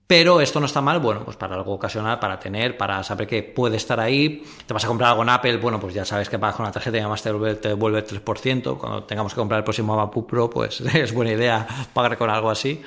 Pero 0.06 0.40
esto 0.40 0.60
no 0.60 0.66
está 0.66 0.80
mal, 0.80 1.00
bueno, 1.00 1.24
pues 1.24 1.36
para 1.36 1.56
algo 1.56 1.72
ocasional, 1.72 2.20
para 2.20 2.38
tener, 2.38 2.76
para 2.76 3.02
saber 3.02 3.26
que 3.26 3.42
puede 3.42 3.76
estar 3.76 3.98
ahí. 3.98 4.44
Te 4.64 4.72
vas 4.72 4.84
a 4.84 4.86
comprar 4.86 5.10
algo 5.10 5.22
en 5.22 5.30
Apple, 5.30 5.56
bueno, 5.56 5.80
pues 5.80 5.94
ya 5.94 6.04
sabes 6.04 6.28
que 6.28 6.38
pagas 6.38 6.54
con 6.54 6.64
la 6.64 6.70
tarjeta 6.70 6.96
y 6.96 7.00
además 7.00 7.22
te 7.22 7.32
devuelve, 7.68 7.98
el 7.98 8.06
3%. 8.06 8.78
Cuando 8.78 9.02
tengamos 9.02 9.34
que 9.34 9.40
comprar 9.40 9.58
el 9.58 9.64
próximo 9.64 9.96
MacBook 9.96 10.28
Pro, 10.28 10.48
pues 10.48 10.80
es 10.94 11.12
buena 11.12 11.32
idea 11.32 11.66
pagar 11.92 12.16
con 12.16 12.30
algo 12.30 12.50
así. 12.50 12.80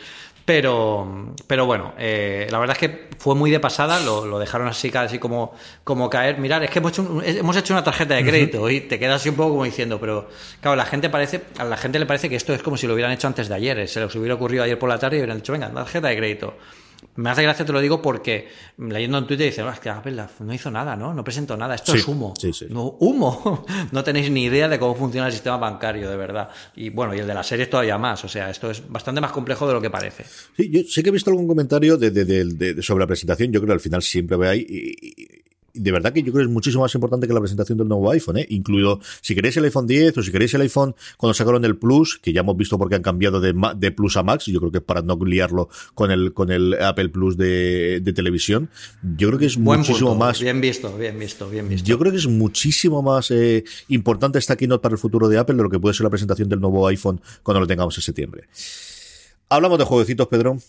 Pero, 0.45 1.35
pero 1.45 1.65
bueno, 1.65 1.93
eh, 1.97 2.47
la 2.49 2.57
verdad 2.57 2.75
es 2.75 2.79
que 2.79 3.09
fue 3.19 3.35
muy 3.35 3.51
de 3.51 3.59
pasada, 3.59 3.99
lo, 3.99 4.39
dejaron 4.39 4.67
así 4.67 4.89
casi 4.89 5.19
como, 5.19 5.53
como 5.83 6.09
caer. 6.09 6.39
Mirar, 6.39 6.63
es 6.63 6.71
que 6.71 6.79
hemos 6.79 6.93
hecho, 6.93 7.21
hemos 7.23 7.55
hecho 7.55 7.73
una 7.73 7.83
tarjeta 7.83 8.15
de 8.15 8.23
crédito 8.23 8.67
y 8.69 8.81
te 8.81 8.97
quedas 8.97 9.17
así 9.17 9.29
un 9.29 9.35
poco 9.35 9.51
como 9.51 9.65
diciendo, 9.65 9.99
pero 9.99 10.27
claro, 10.61 10.75
la 10.75 10.85
gente 10.85 11.09
parece, 11.09 11.41
a 11.57 11.65
la 11.65 11.77
gente 11.77 11.99
le 11.99 12.07
parece 12.07 12.29
que 12.29 12.35
esto 12.35 12.53
es 12.53 12.63
como 12.63 12.77
si 12.77 12.87
lo 12.87 12.93
hubieran 12.93 13.11
hecho 13.11 13.27
antes 13.27 13.47
de 13.49 13.55
ayer. 13.55 13.87
Se 13.87 13.99
les 13.99 14.15
hubiera 14.15 14.35
ocurrido 14.35 14.63
ayer 14.63 14.79
por 14.79 14.89
la 14.89 14.97
tarde 14.97 15.17
y 15.17 15.19
hubieran 15.19 15.37
dicho, 15.37 15.51
venga, 15.51 15.69
tarjeta 15.69 16.07
de 16.07 16.17
crédito. 16.17 16.55
Me 17.19 17.29
hace 17.29 17.43
gracia, 17.43 17.65
te 17.65 17.73
lo 17.73 17.81
digo, 17.81 18.01
porque 18.01 18.47
leyendo 18.77 19.17
en 19.17 19.27
Twitter 19.27 19.47
dicen, 19.47 19.67
es 19.67 19.81
que 19.81 19.89
Apple 19.89 20.23
no 20.39 20.53
hizo 20.53 20.71
nada, 20.71 20.95
¿no? 20.95 21.13
No 21.13 21.21
presentó 21.21 21.57
nada, 21.57 21.75
esto 21.75 21.93
es 21.93 22.07
humo. 22.07 22.33
Sí, 22.39 22.53
sí. 22.53 22.67
No, 22.69 22.95
humo. 22.99 23.65
no 23.91 24.03
tenéis 24.05 24.31
ni 24.31 24.45
idea 24.45 24.69
de 24.69 24.79
cómo 24.79 24.95
funciona 24.95 25.27
el 25.27 25.33
sistema 25.33 25.57
bancario, 25.57 26.09
de 26.09 26.15
verdad. 26.15 26.49
Y 26.77 26.89
bueno, 26.91 27.13
y 27.13 27.19
el 27.19 27.27
de 27.27 27.33
las 27.33 27.45
series 27.45 27.69
todavía 27.69 27.97
más. 27.97 28.23
O 28.23 28.29
sea, 28.29 28.49
esto 28.49 28.71
es 28.71 28.87
bastante 28.87 29.19
más 29.19 29.33
complejo 29.33 29.67
de 29.67 29.73
lo 29.73 29.81
que 29.81 29.89
parece. 29.89 30.23
Sí, 30.55 30.69
yo 30.69 30.79
sé 30.87 31.03
que 31.03 31.09
he 31.09 31.11
visto 31.11 31.29
algún 31.29 31.45
comentario 31.45 31.97
de, 31.97 32.81
sobre 32.81 33.03
la 33.03 33.07
presentación. 33.07 33.51
Yo 33.51 33.59
creo 33.59 33.67
que 33.67 33.73
al 33.73 33.79
final 33.81 34.01
siempre 34.01 34.37
ve 34.37 34.47
ahí. 34.47 34.65
Y, 34.69 35.38
de 35.81 35.91
verdad 35.91 36.13
que 36.13 36.21
yo 36.21 36.31
creo 36.31 36.43
que 36.45 36.49
es 36.49 36.53
muchísimo 36.53 36.83
más 36.83 36.93
importante 36.95 37.27
que 37.27 37.33
la 37.33 37.39
presentación 37.39 37.77
del 37.77 37.87
nuevo 37.87 38.11
iPhone, 38.11 38.37
¿eh? 38.37 38.45
incluido 38.49 38.99
si 39.21 39.35
queréis 39.35 39.57
el 39.57 39.65
iPhone 39.65 39.87
10 39.87 40.17
o 40.17 40.23
si 40.23 40.31
queréis 40.31 40.53
el 40.53 40.61
iPhone 40.61 40.95
cuando 41.17 41.33
sacaron 41.33 41.63
el 41.65 41.77
Plus, 41.77 42.19
que 42.21 42.33
ya 42.33 42.41
hemos 42.41 42.57
visto 42.57 42.77
porque 42.77 42.95
han 42.95 43.01
cambiado 43.01 43.39
de, 43.39 43.53
de 43.77 43.91
Plus 43.91 44.17
a 44.17 44.23
Max, 44.23 44.45
yo 44.45 44.59
creo 44.59 44.71
que 44.71 44.79
es 44.79 44.83
para 44.83 45.01
no 45.01 45.17
liarlo 45.23 45.69
con 45.93 46.11
el, 46.11 46.33
con 46.33 46.51
el 46.51 46.81
Apple 46.81 47.09
Plus 47.09 47.37
de, 47.37 48.01
de 48.01 48.13
televisión, 48.13 48.69
yo 49.17 49.29
creo 49.29 49.39
que 49.39 49.45
es 49.45 49.57
muchísimo 49.57 50.15
más... 50.15 50.39
Bien 50.39 50.61
visto, 50.61 50.95
bien 50.97 51.17
visto, 51.17 51.49
bien 51.49 51.69
visto. 51.69 51.87
Yo 51.87 51.97
creo 51.97 52.11
que 52.11 52.17
es 52.17 52.27
muchísimo 52.27 53.01
más 53.01 53.31
eh, 53.31 53.63
importante 53.87 54.39
esta 54.39 54.55
keynote 54.55 54.81
para 54.81 54.93
el 54.93 54.99
futuro 54.99 55.27
de 55.27 55.37
Apple 55.37 55.55
de 55.55 55.63
lo 55.63 55.69
que 55.69 55.79
puede 55.79 55.93
ser 55.93 56.03
la 56.03 56.09
presentación 56.09 56.49
del 56.49 56.59
nuevo 56.59 56.87
iPhone 56.87 57.21
cuando 57.43 57.61
lo 57.61 57.67
tengamos 57.67 57.97
en 57.97 58.01
septiembre. 58.01 58.43
Hablamos 59.49 59.79
de 59.79 59.85
jueguecitos, 59.85 60.27
Pedro. 60.27 60.59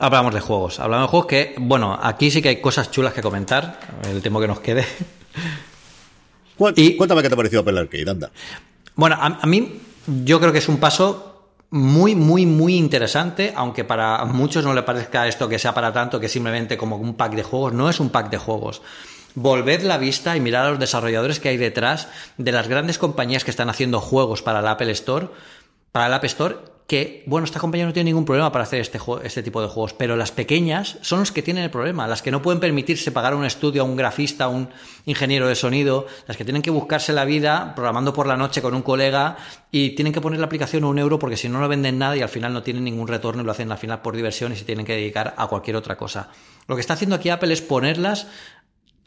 Hablamos 0.00 0.32
de 0.32 0.40
juegos. 0.40 0.78
Hablamos 0.78 1.08
de 1.08 1.10
juegos 1.10 1.26
que, 1.26 1.54
bueno, 1.58 1.98
aquí 2.00 2.30
sí 2.30 2.40
que 2.40 2.50
hay 2.50 2.60
cosas 2.60 2.90
chulas 2.92 3.12
que 3.12 3.20
comentar. 3.20 3.80
El 4.08 4.22
temo 4.22 4.40
que 4.40 4.46
nos 4.46 4.60
quede. 4.60 4.86
Y, 6.76 6.96
Cuéntame 6.96 7.22
qué 7.22 7.28
te 7.28 7.34
ha 7.34 7.36
parecido 7.36 7.62
Apple 7.62 7.78
Arcade, 7.78 8.10
anda. 8.10 8.30
Bueno, 8.94 9.16
a, 9.20 9.46
mí 9.46 9.80
yo 10.24 10.40
creo 10.40 10.52
que 10.52 10.58
es 10.58 10.68
un 10.68 10.78
paso 10.78 11.52
muy, 11.70 12.14
muy, 12.14 12.46
muy 12.46 12.76
interesante, 12.76 13.52
aunque 13.54 13.84
para 13.84 14.24
muchos 14.24 14.64
no 14.64 14.74
le 14.74 14.82
parezca 14.82 15.28
esto 15.28 15.48
que 15.48 15.58
sea 15.58 15.74
para 15.74 15.92
tanto, 15.92 16.18
que 16.18 16.28
simplemente 16.28 16.76
como 16.76 16.96
un 16.96 17.14
pack 17.14 17.34
de 17.34 17.42
juegos. 17.42 17.72
No 17.72 17.90
es 17.90 18.00
un 18.00 18.10
pack 18.10 18.30
de 18.30 18.38
juegos. 18.38 18.82
Volved 19.34 19.82
la 19.82 19.98
vista 19.98 20.36
y 20.36 20.40
mirad 20.40 20.66
a 20.66 20.70
los 20.70 20.78
desarrolladores 20.78 21.38
que 21.38 21.48
hay 21.48 21.56
detrás 21.56 22.08
de 22.38 22.52
las 22.52 22.68
grandes 22.68 22.98
compañías 22.98 23.44
que 23.44 23.50
están 23.50 23.68
haciendo 23.68 24.00
juegos 24.00 24.42
para 24.42 24.60
el 24.60 24.66
Apple 24.66 24.90
Store, 24.92 25.28
para 25.92 26.06
el 26.06 26.14
App 26.14 26.24
Store 26.24 26.56
que, 26.88 27.22
bueno, 27.26 27.44
esta 27.44 27.60
compañía 27.60 27.84
no 27.84 27.92
tiene 27.92 28.08
ningún 28.08 28.24
problema 28.24 28.50
para 28.50 28.64
hacer 28.64 28.80
este, 28.80 28.98
este 29.22 29.42
tipo 29.42 29.60
de 29.60 29.68
juegos, 29.68 29.92
pero 29.92 30.16
las 30.16 30.32
pequeñas 30.32 30.96
son 31.02 31.18
las 31.18 31.30
que 31.30 31.42
tienen 31.42 31.62
el 31.62 31.70
problema, 31.70 32.08
las 32.08 32.22
que 32.22 32.30
no 32.30 32.40
pueden 32.40 32.60
permitirse 32.60 33.12
pagar 33.12 33.34
un 33.34 33.44
estudio 33.44 33.82
a 33.82 33.84
un 33.84 33.94
grafista, 33.94 34.44
a 34.44 34.48
un 34.48 34.70
ingeniero 35.04 35.46
de 35.48 35.54
sonido, 35.54 36.06
las 36.26 36.38
que 36.38 36.46
tienen 36.46 36.62
que 36.62 36.70
buscarse 36.70 37.12
la 37.12 37.26
vida 37.26 37.74
programando 37.76 38.14
por 38.14 38.26
la 38.26 38.38
noche 38.38 38.62
con 38.62 38.72
un 38.72 38.80
colega 38.80 39.36
y 39.70 39.90
tienen 39.90 40.14
que 40.14 40.22
poner 40.22 40.40
la 40.40 40.46
aplicación 40.46 40.84
a 40.84 40.86
un 40.86 40.98
euro 40.98 41.18
porque 41.18 41.36
si 41.36 41.50
no, 41.50 41.60
no 41.60 41.68
venden 41.68 41.98
nada 41.98 42.16
y 42.16 42.22
al 42.22 42.30
final 42.30 42.54
no 42.54 42.62
tienen 42.62 42.84
ningún 42.84 43.06
retorno 43.06 43.42
y 43.42 43.44
lo 43.44 43.52
hacen 43.52 43.70
al 43.70 43.76
final 43.76 44.00
por 44.00 44.16
diversión 44.16 44.52
y 44.52 44.56
se 44.56 44.64
tienen 44.64 44.86
que 44.86 44.94
dedicar 44.94 45.34
a 45.36 45.46
cualquier 45.46 45.76
otra 45.76 45.98
cosa. 45.98 46.30
Lo 46.68 46.74
que 46.74 46.80
está 46.80 46.94
haciendo 46.94 47.16
aquí 47.16 47.28
Apple 47.28 47.52
es 47.52 47.60
ponerlas 47.60 48.28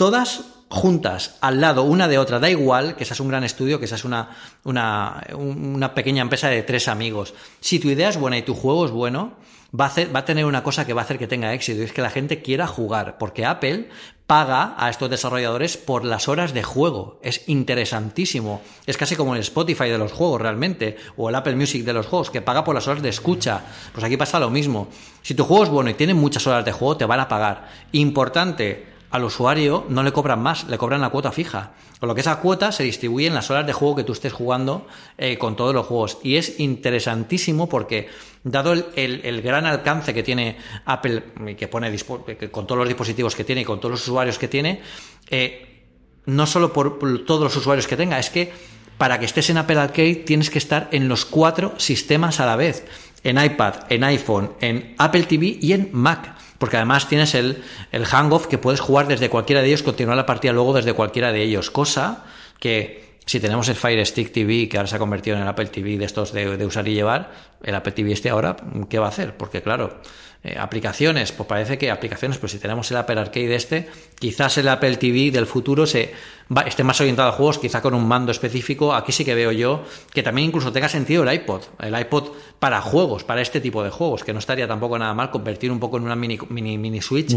todas 0.02 0.46
juntas 0.68 1.38
al 1.42 1.62
lado 1.62 1.84
una 1.84 2.08
de 2.08 2.18
otra. 2.18 2.40
Da 2.40 2.50
igual 2.50 2.96
que 2.96 3.06
seas 3.06 3.20
un 3.20 3.28
gran 3.28 3.44
estudio, 3.44 3.80
que 3.80 3.86
seas 3.86 4.04
una, 4.04 4.36
una, 4.64 5.28
una, 5.36 5.94
pequeña 5.94 6.24
empresa 6.24 6.50
de 6.50 6.64
tres 6.64 6.88
amigos. 6.88 7.36
Si 7.60 7.78
tu 7.78 7.88
idea 7.88 8.10
es 8.10 8.18
buena 8.18 8.36
y 8.36 8.42
tu 8.42 8.56
juego 8.56 8.86
es 8.86 8.90
bueno, 8.90 9.34
va 9.80 9.86
a, 9.86 9.88
hacer, 9.90 10.16
va 10.16 10.22
a 10.22 10.26
tener 10.26 10.46
una 10.46 10.64
cosa 10.64 10.88
que 10.88 10.94
va 10.94 11.02
a 11.02 11.04
hacer 11.04 11.20
que 11.20 11.28
tenga 11.28 11.54
éxito 11.54 11.82
y 11.82 11.84
es 11.84 11.94
que 11.94 12.02
la 12.02 12.10
gente 12.10 12.42
quiera 12.42 12.66
jugar. 12.66 13.20
Porque 13.20 13.46
Apple 13.46 13.90
paga 14.26 14.74
a 14.76 14.90
estos 14.90 15.08
desarrolladores 15.08 15.78
por 15.78 16.04
las 16.04 16.28
horas 16.28 16.52
de 16.56 16.64
juego. 16.64 17.20
Es 17.22 17.48
interesantísimo. 17.48 18.64
Es 18.88 18.98
casi 18.98 19.16
como 19.16 19.36
el 19.36 19.42
Spotify 19.42 19.90
de 19.90 20.00
los 20.00 20.12
juegos 20.14 20.42
realmente, 20.42 20.98
o 21.16 21.30
el 21.30 21.36
Apple 21.36 21.56
Music 21.56 21.86
de 21.86 21.94
los 21.94 22.08
juegos, 22.08 22.32
que 22.32 22.42
paga 22.42 22.64
por 22.64 22.74
las 22.74 22.88
horas 22.88 23.04
de 23.04 23.10
escucha. 23.10 23.62
Pues 23.94 24.04
aquí 24.04 24.18
pasa 24.18 24.40
lo 24.40 24.50
mismo. 24.50 24.88
Si 25.22 25.36
tu 25.36 25.44
juego 25.44 25.66
es 25.66 25.70
bueno 25.70 25.92
y 25.92 25.94
tiene 25.94 26.16
muchas 26.16 26.48
horas 26.48 26.66
de 26.66 26.72
juego, 26.72 26.98
te 26.98 27.06
van 27.06 27.20
a 27.20 27.28
pagar. 27.28 27.70
Importante, 27.92 28.91
al 29.12 29.26
usuario 29.26 29.86
no 29.90 30.04
le 30.04 30.14
cobran 30.14 30.42
más, 30.42 30.68
le 30.68 30.78
cobran 30.78 31.02
la 31.02 31.10
cuota 31.10 31.32
fija. 31.32 31.74
Con 32.00 32.08
lo 32.08 32.16
que 32.16 32.22
esa 32.22 32.40
cuota 32.40 32.72
se 32.72 32.84
distribuye 32.84 33.28
en 33.28 33.34
las 33.34 33.52
horas 33.52 33.68
de 33.68 33.74
juego 33.74 33.98
que 33.98 34.04
tú 34.04 34.14
estés 34.14 34.34
jugando 34.34 34.88
eh, 35.18 35.38
con 35.38 35.56
todos 35.56 35.76
los 35.76 35.86
juegos. 35.86 36.18
Y 36.24 36.38
es 36.38 36.60
interesantísimo 36.60 37.68
porque, 37.68 38.08
dado 38.44 38.74
el, 38.74 39.42
gran 39.42 39.66
alcance 39.66 40.14
que 40.14 40.24
tiene 40.24 40.58
Apple, 40.86 41.24
que 41.58 41.68
pone 41.68 41.96
con 42.50 42.66
todos 42.66 42.80
los 42.80 42.88
dispositivos 42.88 43.36
que 43.36 43.44
tiene 43.44 43.62
y 43.62 43.66
con 43.66 43.80
todos 43.80 43.92
los 43.92 44.08
usuarios 44.08 44.40
que 44.40 44.48
tiene, 44.48 44.82
eh, 45.30 45.84
no 46.26 46.48
solo 46.48 46.72
por, 46.72 46.98
por 46.98 47.26
todos 47.26 47.44
los 47.44 47.56
usuarios 47.58 47.88
que 47.88 47.98
tenga, 47.98 48.18
es 48.18 48.30
que 48.30 48.52
para 48.98 49.20
que 49.20 49.26
estés 49.26 49.50
en 49.50 49.58
Apple 49.58 49.78
Arcade 49.78 50.16
tienes 50.16 50.50
que 50.50 50.60
estar 50.60 50.88
en 50.92 51.08
los 51.08 51.26
cuatro 51.26 51.74
sistemas 51.78 52.40
a 52.40 52.46
la 52.46 52.56
vez. 52.56 52.86
En 53.24 53.44
iPad, 53.44 53.76
en 53.90 54.04
iPhone, 54.04 54.54
en 54.62 54.96
Apple 54.98 55.24
TV 55.24 55.58
y 55.62 55.74
en 55.74 55.90
Mac 55.92 56.36
porque 56.62 56.78
además 56.78 57.08
tienes 57.08 57.34
el, 57.34 57.64
el 57.92 58.06
hangoff 58.06 58.46
que 58.46 58.60
puedes 58.60 58.80
jugar 58.80 59.08
desde 59.08 59.32
cualquiera 59.32 59.64
de 59.64 59.70
ellos, 59.70 59.82
continuar 59.82 60.16
la 60.16 60.28
partida 60.28 60.54
luego 60.54 60.74
desde 60.74 60.94
cualquiera 60.94 61.32
de 61.32 61.42
ellos, 61.42 61.72
cosa 61.72 62.24
que 62.60 63.11
si 63.32 63.40
tenemos 63.40 63.70
el 63.70 63.78
Fire 63.78 64.06
Stick 64.06 64.34
TV, 64.34 64.68
que 64.68 64.76
ahora 64.76 64.90
se 64.90 64.98
ha 64.98 65.00
convertido 65.00 65.38
en 65.38 65.44
el 65.44 65.48
Apple 65.48 65.68
TV 65.68 65.98
de 65.98 66.04
estos 66.04 66.34
de, 66.34 66.66
usar 66.66 66.86
y 66.90 66.94
llevar, 66.94 67.32
el 67.64 67.74
Apple 67.74 67.94
TV 67.94 68.12
este 68.12 68.30
ahora, 68.30 68.58
¿qué 68.90 69.00
va 69.00 69.06
a 69.06 69.10
hacer? 69.10 69.38
Porque 69.38 69.62
claro, 69.62 70.02
eh, 70.44 70.58
aplicaciones, 70.60 71.32
pues 71.32 71.48
parece 71.48 71.78
que 71.78 71.90
aplicaciones, 71.90 72.40
pues 72.40 72.52
si 72.52 72.60
tenemos 72.60 72.92
el 72.92 72.98
Apple 72.98 73.18
Arcade 73.18 73.56
este, 73.56 73.90
quizás 74.20 74.58
el 74.58 74.68
Apple 74.68 74.98
TV 74.98 75.32
del 75.32 75.46
futuro 75.46 75.86
se 75.86 76.14
esté 76.66 76.84
más 76.84 77.00
orientado 77.00 77.30
a 77.30 77.32
juegos, 77.32 77.58
quizá 77.58 77.82
con 77.82 77.94
un 77.94 78.06
mando 78.06 78.34
específico. 78.34 78.94
Aquí 78.94 79.14
sí 79.14 79.24
que 79.24 79.34
veo 79.34 79.54
yo 79.54 79.86
que 80.12 80.24
también 80.24 80.50
incluso 80.50 80.74
tenga 80.74 80.90
sentido 80.90 81.24
el 81.24 81.34
iPod, 81.34 81.62
el 81.80 81.98
iPod 81.98 82.32
para 82.60 82.82
juegos, 82.82 83.24
para 83.24 83.40
este 83.40 83.62
tipo 83.62 83.82
de 83.82 83.92
juegos, 83.92 84.26
que 84.26 84.34
no 84.34 84.40
estaría 84.40 84.68
tampoco 84.68 85.00
nada 85.00 85.14
mal 85.14 85.32
convertir 85.32 85.72
un 85.72 85.80
poco 85.80 85.96
en 85.96 86.04
una 86.04 86.18
mini, 86.18 86.38
mini, 86.50 86.78
mini 86.78 87.02
Switch 87.02 87.34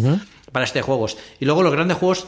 para 0.50 0.64
este 0.64 0.82
juegos. 0.82 1.16
Y 1.38 1.44
luego 1.44 1.62
los 1.62 1.72
grandes 1.72 1.98
juegos 1.98 2.26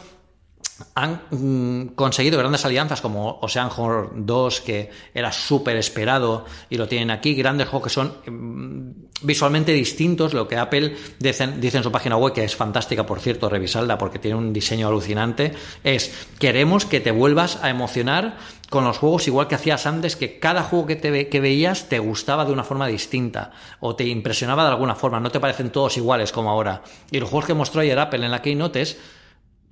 han 0.94 1.22
mm, 1.30 1.94
conseguido 1.94 2.38
grandes 2.38 2.64
alianzas 2.64 3.00
como 3.00 3.38
Ocean 3.40 3.70
Horror 3.74 4.12
2, 4.14 4.60
que 4.60 4.90
era 5.14 5.32
súper 5.32 5.76
esperado 5.76 6.44
y 6.68 6.76
lo 6.76 6.86
tienen 6.86 7.10
aquí, 7.10 7.34
grandes 7.34 7.68
juegos 7.68 7.88
que 7.88 7.94
son 7.94 8.14
mm, 8.26 9.06
visualmente 9.22 9.72
distintos, 9.72 10.34
lo 10.34 10.46
que 10.46 10.56
Apple 10.56 10.94
dice, 11.18 11.44
en 11.44 11.82
su 11.82 11.92
página 11.92 12.16
web, 12.16 12.34
que 12.34 12.44
es 12.44 12.54
fantástica, 12.54 13.06
por 13.06 13.20
cierto, 13.20 13.48
revisalda 13.48 13.96
porque 13.96 14.18
tiene 14.18 14.36
un 14.36 14.52
diseño 14.52 14.88
alucinante, 14.88 15.54
es 15.82 16.12
queremos 16.38 16.84
que 16.84 17.00
te 17.00 17.10
vuelvas 17.10 17.62
a 17.62 17.70
emocionar 17.70 18.36
con 18.68 18.84
los 18.84 18.98
juegos 18.98 19.28
igual 19.28 19.48
que 19.48 19.54
hacías 19.54 19.86
antes, 19.86 20.16
que 20.16 20.38
cada 20.38 20.62
juego 20.62 20.86
que, 20.86 20.96
te, 20.96 21.28
que 21.28 21.40
veías 21.40 21.88
te 21.88 22.00
gustaba 22.00 22.44
de 22.44 22.52
una 22.52 22.64
forma 22.64 22.86
distinta 22.86 23.52
o 23.80 23.94
te 23.94 24.04
impresionaba 24.04 24.64
de 24.64 24.70
alguna 24.70 24.94
forma, 24.94 25.20
no 25.20 25.30
te 25.30 25.40
parecen 25.40 25.70
todos 25.70 25.96
iguales 25.96 26.32
como 26.32 26.50
ahora. 26.50 26.82
Y 27.10 27.20
los 27.20 27.30
juegos 27.30 27.46
que 27.46 27.54
mostró 27.54 27.80
ayer 27.80 27.98
Apple 27.98 28.24
en 28.24 28.30
la 28.30 28.42
Keynote 28.42 28.82
es 28.82 28.98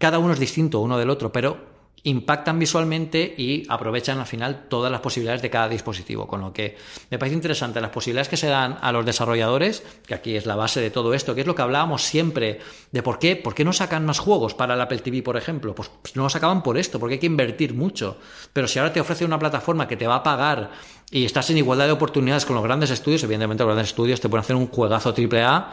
cada 0.05 0.19
uno 0.19 0.35
es 0.35 0.39
distinto 0.39 0.81
uno 0.81 0.99
del 0.99 1.09
otro, 1.09 1.33
pero 1.33 1.57
impactan 2.03 2.59
visualmente 2.59 3.35
y 3.39 3.63
aprovechan 3.71 4.19
al 4.19 4.27
final 4.27 4.67
todas 4.69 4.93
las 4.93 5.01
posibilidades 5.01 5.41
de 5.41 5.49
cada 5.49 5.67
dispositivo. 5.67 6.27
Con 6.27 6.43
lo 6.43 6.53
que 6.53 6.77
me 7.11 7.19
parece 7.19 7.35
interesante 7.35 7.81
las 7.81 7.89
posibilidades 7.89 8.29
que 8.29 8.37
se 8.37 8.49
dan 8.49 8.77
a 8.83 8.93
los 8.93 9.07
desarrolladores, 9.07 9.83
que 10.07 10.15
aquí 10.15 10.37
es 10.37 10.45
la 10.45 10.57
base 10.57 10.83
de 10.83 10.91
todo 10.91 11.15
esto, 11.15 11.35
que 11.35 11.41
es 11.41 11.47
lo 11.47 11.55
que 11.55 11.63
hablábamos 11.63 12.03
siempre 12.03 12.61
de 12.93 13.03
por 13.03 13.19
qué, 13.19 13.35
por 13.35 13.55
qué 13.55 13.65
no 13.65 13.73
sacan 13.73 14.05
más 14.05 14.19
juegos 14.19 14.53
para 14.53 14.75
el 14.75 14.81
Apple 14.83 14.99
TV, 14.99 15.23
por 15.23 15.39
ejemplo. 15.39 15.75
Pues 15.75 15.91
no 16.15 16.25
lo 16.25 16.29
sacaban 16.29 16.63
por 16.63 16.77
esto, 16.77 17.01
porque 17.01 17.15
hay 17.15 17.21
que 17.21 17.25
invertir 17.25 17.73
mucho. 17.73 18.19
Pero 18.53 18.69
si 18.69 18.79
ahora 18.79 18.93
te 18.93 19.01
ofrece 19.01 19.25
una 19.25 19.39
plataforma 19.39 19.89
que 19.89 19.97
te 19.97 20.07
va 20.07 20.17
a 20.17 20.23
pagar 20.23 20.73
y 21.11 21.25
estás 21.25 21.49
en 21.49 21.57
igualdad 21.57 21.87
de 21.87 21.93
oportunidades 21.93 22.45
con 22.45 22.57
los 22.57 22.65
grandes 22.65 22.91
estudios, 22.91 23.23
evidentemente 23.23 23.63
los 23.63 23.69
grandes 23.69 23.89
estudios 23.89 24.21
te 24.21 24.29
pueden 24.29 24.43
hacer 24.43 24.57
un 24.57 24.67
juegazo 24.67 25.15
AAA 25.17 25.73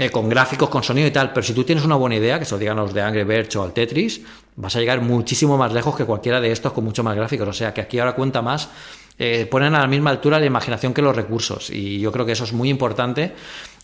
eh, 0.00 0.10
con 0.10 0.30
gráficos, 0.30 0.70
con 0.70 0.82
sonido 0.82 1.06
y 1.06 1.10
tal, 1.10 1.32
pero 1.32 1.46
si 1.46 1.52
tú 1.52 1.62
tienes 1.62 1.84
una 1.84 1.96
buena 1.96 2.16
idea, 2.16 2.38
que 2.38 2.46
se 2.46 2.52
lo 2.52 2.58
digan 2.58 2.76
los 2.78 2.94
de 2.94 3.02
Angry 3.02 3.24
Birds 3.24 3.54
o 3.56 3.62
al 3.62 3.74
Tetris, 3.74 4.22
vas 4.56 4.74
a 4.74 4.80
llegar 4.80 5.02
muchísimo 5.02 5.58
más 5.58 5.74
lejos 5.74 5.94
que 5.94 6.06
cualquiera 6.06 6.40
de 6.40 6.50
estos 6.50 6.72
con 6.72 6.84
mucho 6.84 7.02
más 7.02 7.14
gráficos. 7.14 7.46
O 7.46 7.52
sea 7.52 7.74
que 7.74 7.82
aquí 7.82 7.98
ahora 7.98 8.14
cuenta 8.14 8.40
más, 8.40 8.70
eh, 9.18 9.44
ponen 9.44 9.74
a 9.74 9.80
la 9.80 9.86
misma 9.86 10.08
altura 10.08 10.40
la 10.40 10.46
imaginación 10.46 10.94
que 10.94 11.02
los 11.02 11.14
recursos. 11.14 11.68
Y 11.68 12.00
yo 12.00 12.10
creo 12.12 12.24
que 12.24 12.32
eso 12.32 12.44
es 12.44 12.52
muy 12.54 12.70
importante. 12.70 13.34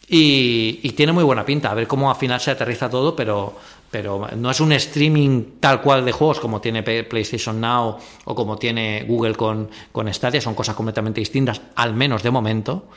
Y, 0.09 0.91
tiene 0.93 1.12
muy 1.12 1.23
buena 1.25 1.45
pinta. 1.45 1.71
A 1.71 1.75
ver 1.75 1.87
cómo 1.87 2.09
al 2.09 2.17
final 2.17 2.41
se 2.41 2.53
aterriza 2.53 2.89
todo, 2.89 3.14
pero, 3.14 3.55
pero 3.91 4.29
no 4.37 4.51
es 4.51 4.61
un 4.61 4.73
streaming 4.73 5.59
tal 5.61 5.83
cual 5.83 6.03
de 6.05 6.12
juegos 6.12 6.41
como 6.41 6.62
tiene 6.62 6.83
PlayStation 6.83 7.61
Now 7.61 7.99
o 8.25 8.35
como 8.35 8.57
tiene 8.57 9.05
Google 9.07 9.35
con, 9.35 9.69
con 9.93 10.12
Stadia. 10.14 10.41
Son 10.41 10.55
cosas 10.55 10.75
completamente 10.75 11.21
distintas, 11.21 11.61
al 11.75 11.93
menos 11.93 12.23
de 12.23 12.31
momento. 12.31 12.89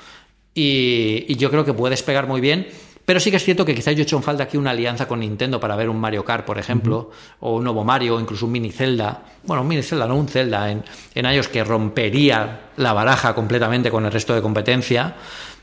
Y, 0.53 1.25
y 1.27 1.35
yo 1.35 1.49
creo 1.49 1.65
que 1.65 1.73
puedes 1.73 2.01
pegar 2.03 2.25
muy 2.25 2.39
bien 2.39 2.67
pero 3.09 3.19
sí 3.19 3.31
que 3.31 3.37
es 3.37 3.43
cierto 3.43 3.65
que 3.65 3.73
quizás 3.73 3.95
yo 3.95 4.01
he 4.01 4.03
hecho 4.03 4.17
en 4.17 4.21
falta 4.21 4.43
aquí 4.43 4.55
una 4.55 4.69
alianza 4.69 5.07
con 5.07 5.21
Nintendo 5.21 5.59
para 5.59 5.75
ver 5.75 5.89
un 5.89 5.99
Mario 5.99 6.23
Kart, 6.23 6.45
por 6.45 6.59
ejemplo, 6.59 7.09
o 7.39 7.55
un 7.55 7.63
nuevo 7.63 7.83
Mario, 7.83 8.17
o 8.17 8.19
incluso 8.19 8.45
un 8.45 8.51
mini 8.51 8.71
Zelda. 8.71 9.23
Bueno, 9.41 9.63
un 9.63 9.67
mini 9.67 9.81
Zelda, 9.81 10.05
no 10.05 10.15
un 10.15 10.27
Zelda 10.27 10.69
en, 10.69 10.83
en 11.15 11.25
ellos 11.25 11.47
que 11.47 11.63
rompería 11.63 12.69
la 12.77 12.93
baraja 12.93 13.33
completamente 13.33 13.89
con 13.89 14.05
el 14.05 14.11
resto 14.11 14.35
de 14.35 14.43
competencia. 14.43 15.15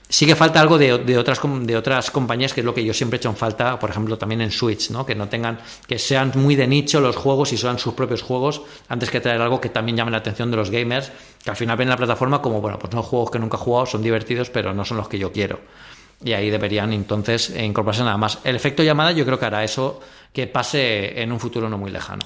Sí 0.09 0.27
que 0.27 0.35
falta 0.35 0.61
algo 0.61 0.77
de, 0.77 0.93
otras, 0.93 1.41
de 1.61 1.77
otras 1.77 2.11
compañías, 2.11 2.53
que 2.53 2.63
es 2.63 2.67
lo 2.67 2.75
que 2.75 2.85
yo 2.85 2.93
siempre 2.93 3.19
he 3.19 3.19
hecho 3.19 3.29
en 3.29 3.37
falta, 3.37 3.79
por 3.79 3.91
ejemplo, 3.91 4.19
también 4.19 4.41
en 4.41 4.51
Switch, 4.51 4.91
¿no? 4.91 5.07
Que 5.07 5.15
no 5.15 5.29
tengan, 5.29 5.61
que 5.87 6.01
sean 6.01 6.33
muy 6.35 6.57
de 6.57 6.67
nicho 6.67 7.01
los 7.01 7.15
juegos 7.15 7.53
y 7.53 7.57
sean 7.57 7.79
sus 7.79 7.95
propios 7.95 8.23
juegos, 8.23 8.63
antes 8.89 9.09
que 9.09 9.21
traer 9.21 9.41
algo 9.41 9.61
que 9.61 9.69
también 9.69 9.97
llame 9.97 10.11
la 10.11 10.19
atención 10.19 10.51
de 10.51 10.57
los 10.57 10.71
gamers, 10.71 11.13
que 11.45 11.51
al 11.51 11.57
final 11.57 11.77
ven 11.77 11.91
la 11.91 11.97
plataforma 11.97 12.43
como, 12.43 12.61
bueno, 12.61 12.77
pues 12.81 12.93
no 12.93 13.05
juegos 13.05 13.31
que 13.31 13.39
nunca 13.39 13.57
he 13.57 13.61
jugado, 13.61 13.87
son 13.87 14.03
divertidos, 14.03 14.51
pero 14.51 14.75
no 14.75 14.85
son 14.85 14.97
los 14.97 15.09
que 15.09 15.21
yo 15.21 15.31
quiero 15.31 15.61
y 16.25 16.33
ahí 16.33 16.51
deberían 16.51 16.93
entonces 16.93 17.51
incorporarse 17.51 18.03
nada 18.03 18.17
más. 18.17 18.39
El 18.45 18.57
efecto 18.57 18.83
llamada 18.83 19.13
yo 19.13 19.25
creo 19.25 19.39
que 19.39 19.45
hará 19.45 19.65
eso 19.65 20.01
que 20.33 20.47
pase 20.47 21.23
en 21.23 21.33
un 21.33 21.41
futuro 21.41 21.69
no 21.69 21.79
muy 21.79 21.91
lejano. 21.91 22.25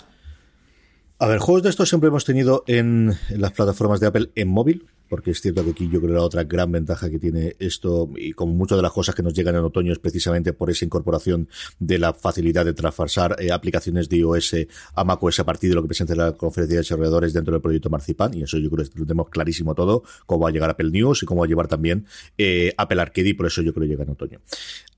A 1.19 1.27
ver, 1.27 1.39
juegos 1.39 1.63
de 1.63 1.71
estos 1.71 1.89
siempre 1.89 2.09
hemos 2.09 2.25
tenido 2.25 2.65
en 2.67 3.15
las 3.31 3.53
plataformas 3.53 4.01
de 4.01 4.07
Apple 4.07 4.31
en 4.35 4.49
móvil, 4.49 4.87
porque 5.11 5.33
es 5.33 5.41
cierto 5.41 5.65
que 5.65 5.73
aquí 5.73 5.91
yo 5.91 6.01
creo 6.01 6.13
que 6.13 6.19
la 6.19 6.23
otra 6.23 6.45
gran 6.45 6.71
ventaja 6.73 7.11
que 7.11 7.19
tiene 7.19 7.57
esto, 7.59 8.09
y 8.17 8.33
como 8.33 8.55
muchas 8.55 8.79
de 8.79 8.83
las 8.83 8.93
cosas 8.93 9.15
que 9.15 9.23
nos 9.23 9.35
llegan 9.35 9.57
en 9.57 9.65
otoño, 9.65 9.93
es 9.93 9.99
precisamente 9.99 10.53
por 10.53 10.71
esa 10.71 10.85
incorporación 10.85 11.49
de 11.81 11.99
la 11.99 12.15
facilidad 12.15 12.65
de 12.65 12.73
trasfasar 12.73 13.37
eh, 13.41 13.51
aplicaciones 13.51 14.09
de 14.09 14.19
iOS 14.19 14.55
a 14.95 15.05
macOS 15.05 15.41
a 15.41 15.45
partir 15.45 15.69
de 15.69 15.75
lo 15.75 15.83
que 15.83 15.89
presenta 15.89 16.15
la 16.15 16.33
conferencia 16.33 16.77
de 16.77 16.83
desarrolladores 16.83 17.33
dentro 17.33 17.53
del 17.53 17.61
proyecto 17.61 17.91
Marzipan, 17.91 18.33
y 18.35 18.43
eso 18.45 18.57
yo 18.57 18.71
creo 18.71 18.87
que 18.87 18.99
lo 18.99 19.05
tenemos 19.05 19.29
clarísimo 19.29 19.75
todo, 19.75 20.05
cómo 20.27 20.45
va 20.45 20.51
a 20.51 20.53
llegar 20.53 20.71
Apple 20.71 20.91
News 20.91 21.25
y 21.25 21.27
cómo 21.27 21.41
va 21.41 21.47
a 21.47 21.49
llevar 21.49 21.67
también 21.67 22.07
eh, 22.39 22.73
Apple 22.79 23.03
Arcade, 23.03 23.31
y 23.31 23.35
por 23.35 23.47
eso 23.47 23.63
yo 23.63 23.75
creo 23.75 23.87
que 23.87 23.89
llega 23.89 24.05
en 24.05 24.11
otoño. 24.11 24.41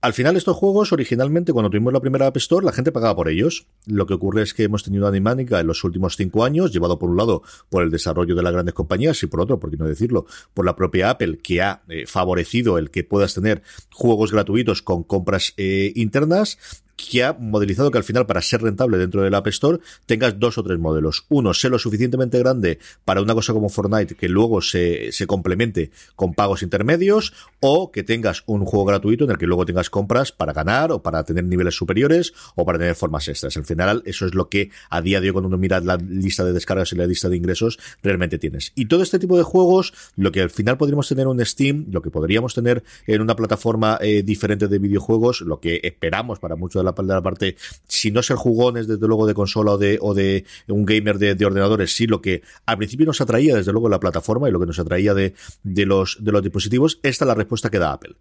Al 0.02 0.14
final, 0.14 0.36
estos 0.36 0.56
juegos, 0.56 0.92
originalmente, 0.92 1.52
cuando 1.52 1.70
tuvimos 1.70 1.92
la 1.92 2.00
primera 2.00 2.26
App 2.26 2.36
Store, 2.38 2.66
la 2.66 2.72
gente 2.72 2.90
pagaba 2.90 3.14
por 3.14 3.28
ellos. 3.28 3.68
Lo 3.86 4.04
que 4.04 4.14
ocurre 4.14 4.42
es 4.42 4.52
que 4.52 4.64
hemos 4.64 4.82
tenido 4.82 5.06
Animánica 5.06 5.60
en 5.60 5.68
los 5.68 5.84
últimos 5.84 6.16
cinco 6.16 6.44
años, 6.44 6.72
llevado 6.72 6.98
por 6.98 7.08
un 7.08 7.16
lado 7.16 7.42
por 7.70 7.84
el 7.84 7.90
desarrollo 7.90 8.34
de 8.34 8.42
las 8.42 8.52
grandes 8.52 8.74
compañías 8.74 9.22
y 9.22 9.28
por 9.28 9.40
otro, 9.40 9.60
por 9.60 9.70
qué 9.70 9.76
no 9.76 9.86
decir 10.02 10.26
por 10.54 10.64
la 10.64 10.76
propia 10.76 11.10
Apple, 11.10 11.38
que 11.38 11.62
ha 11.62 11.82
eh, 11.88 12.06
favorecido 12.06 12.78
el 12.78 12.90
que 12.90 13.04
puedas 13.04 13.34
tener 13.34 13.62
juegos 13.90 14.32
gratuitos 14.32 14.82
con 14.82 15.04
compras 15.04 15.54
eh, 15.56 15.92
internas. 15.94 16.81
Que 16.96 17.24
ha 17.24 17.32
modelizado 17.32 17.90
que 17.90 17.98
al 17.98 18.04
final, 18.04 18.26
para 18.26 18.42
ser 18.42 18.62
rentable 18.62 18.98
dentro 18.98 19.22
del 19.22 19.34
App 19.34 19.46
Store, 19.48 19.78
tengas 20.06 20.38
dos 20.38 20.58
o 20.58 20.62
tres 20.62 20.78
modelos. 20.78 21.24
Uno, 21.28 21.54
sé 21.54 21.68
lo 21.68 21.78
suficientemente 21.78 22.38
grande 22.38 22.78
para 23.04 23.22
una 23.22 23.34
cosa 23.34 23.52
como 23.52 23.68
Fortnite 23.68 24.14
que 24.14 24.28
luego 24.28 24.60
se, 24.60 25.12
se 25.12 25.26
complemente 25.26 25.90
con 26.16 26.34
pagos 26.34 26.62
intermedios, 26.62 27.32
o 27.60 27.92
que 27.92 28.02
tengas 28.02 28.42
un 28.46 28.64
juego 28.64 28.84
gratuito 28.84 29.24
en 29.24 29.30
el 29.30 29.38
que 29.38 29.46
luego 29.46 29.64
tengas 29.64 29.90
compras 29.90 30.32
para 30.32 30.52
ganar, 30.52 30.92
o 30.92 31.02
para 31.02 31.24
tener 31.24 31.44
niveles 31.44 31.74
superiores, 31.74 32.32
o 32.54 32.64
para 32.64 32.78
tener 32.78 32.94
formas 32.94 33.28
extras. 33.28 33.56
Al 33.56 33.64
final, 33.64 34.02
eso 34.06 34.26
es 34.26 34.34
lo 34.34 34.48
que 34.48 34.70
a 34.90 35.00
día 35.00 35.20
de 35.20 35.28
hoy, 35.28 35.32
cuando 35.32 35.48
uno 35.48 35.58
mira 35.58 35.80
la 35.80 35.96
lista 35.96 36.44
de 36.44 36.52
descargas 36.52 36.92
y 36.92 36.96
la 36.96 37.06
lista 37.06 37.28
de 37.28 37.36
ingresos, 37.36 37.78
realmente 38.02 38.38
tienes. 38.38 38.72
Y 38.74 38.86
todo 38.86 39.02
este 39.02 39.18
tipo 39.18 39.36
de 39.36 39.42
juegos, 39.42 39.92
lo 40.16 40.32
que 40.32 40.40
al 40.40 40.50
final 40.50 40.76
podríamos 40.76 41.08
tener 41.08 41.26
en 41.26 41.44
Steam, 41.46 41.86
lo 41.90 42.02
que 42.02 42.10
podríamos 42.10 42.54
tener 42.54 42.82
en 43.06 43.20
una 43.20 43.36
plataforma 43.36 43.98
eh, 44.00 44.22
diferente 44.22 44.68
de 44.68 44.78
videojuegos, 44.78 45.40
lo 45.42 45.60
que 45.60 45.80
esperamos 45.82 46.38
para 46.38 46.56
muchos 46.56 46.81
de 46.82 46.92
la, 46.92 46.92
de 46.92 47.14
la 47.14 47.22
parte, 47.22 47.56
si 47.86 48.10
no 48.10 48.22
ser 48.22 48.36
jugones 48.36 48.86
desde 48.86 49.06
luego 49.06 49.26
de 49.26 49.34
consola 49.34 49.72
o 49.72 49.78
de, 49.78 49.98
o 50.00 50.14
de 50.14 50.44
un 50.68 50.84
gamer 50.84 51.18
de, 51.18 51.44
ordenadores, 51.44 51.94
sí 51.96 52.06
lo 52.06 52.20
que 52.20 52.42
al 52.66 52.78
principio 52.78 53.06
nos 53.06 53.20
atraía 53.20 53.56
desde 53.56 53.72
luego 53.72 53.88
la 53.88 54.00
plataforma 54.00 54.48
y 54.48 54.52
lo 54.52 54.60
que 54.60 54.66
nos 54.66 54.78
atraía 54.78 55.14
de, 55.14 55.34
de, 55.62 55.86
los, 55.86 56.18
de 56.20 56.32
los 56.32 56.42
dispositivos, 56.42 57.00
esta 57.02 57.24
es 57.24 57.26
la 57.26 57.34
respuesta 57.34 57.70
que 57.70 57.78
da 57.78 57.92
Apple. 57.92 58.16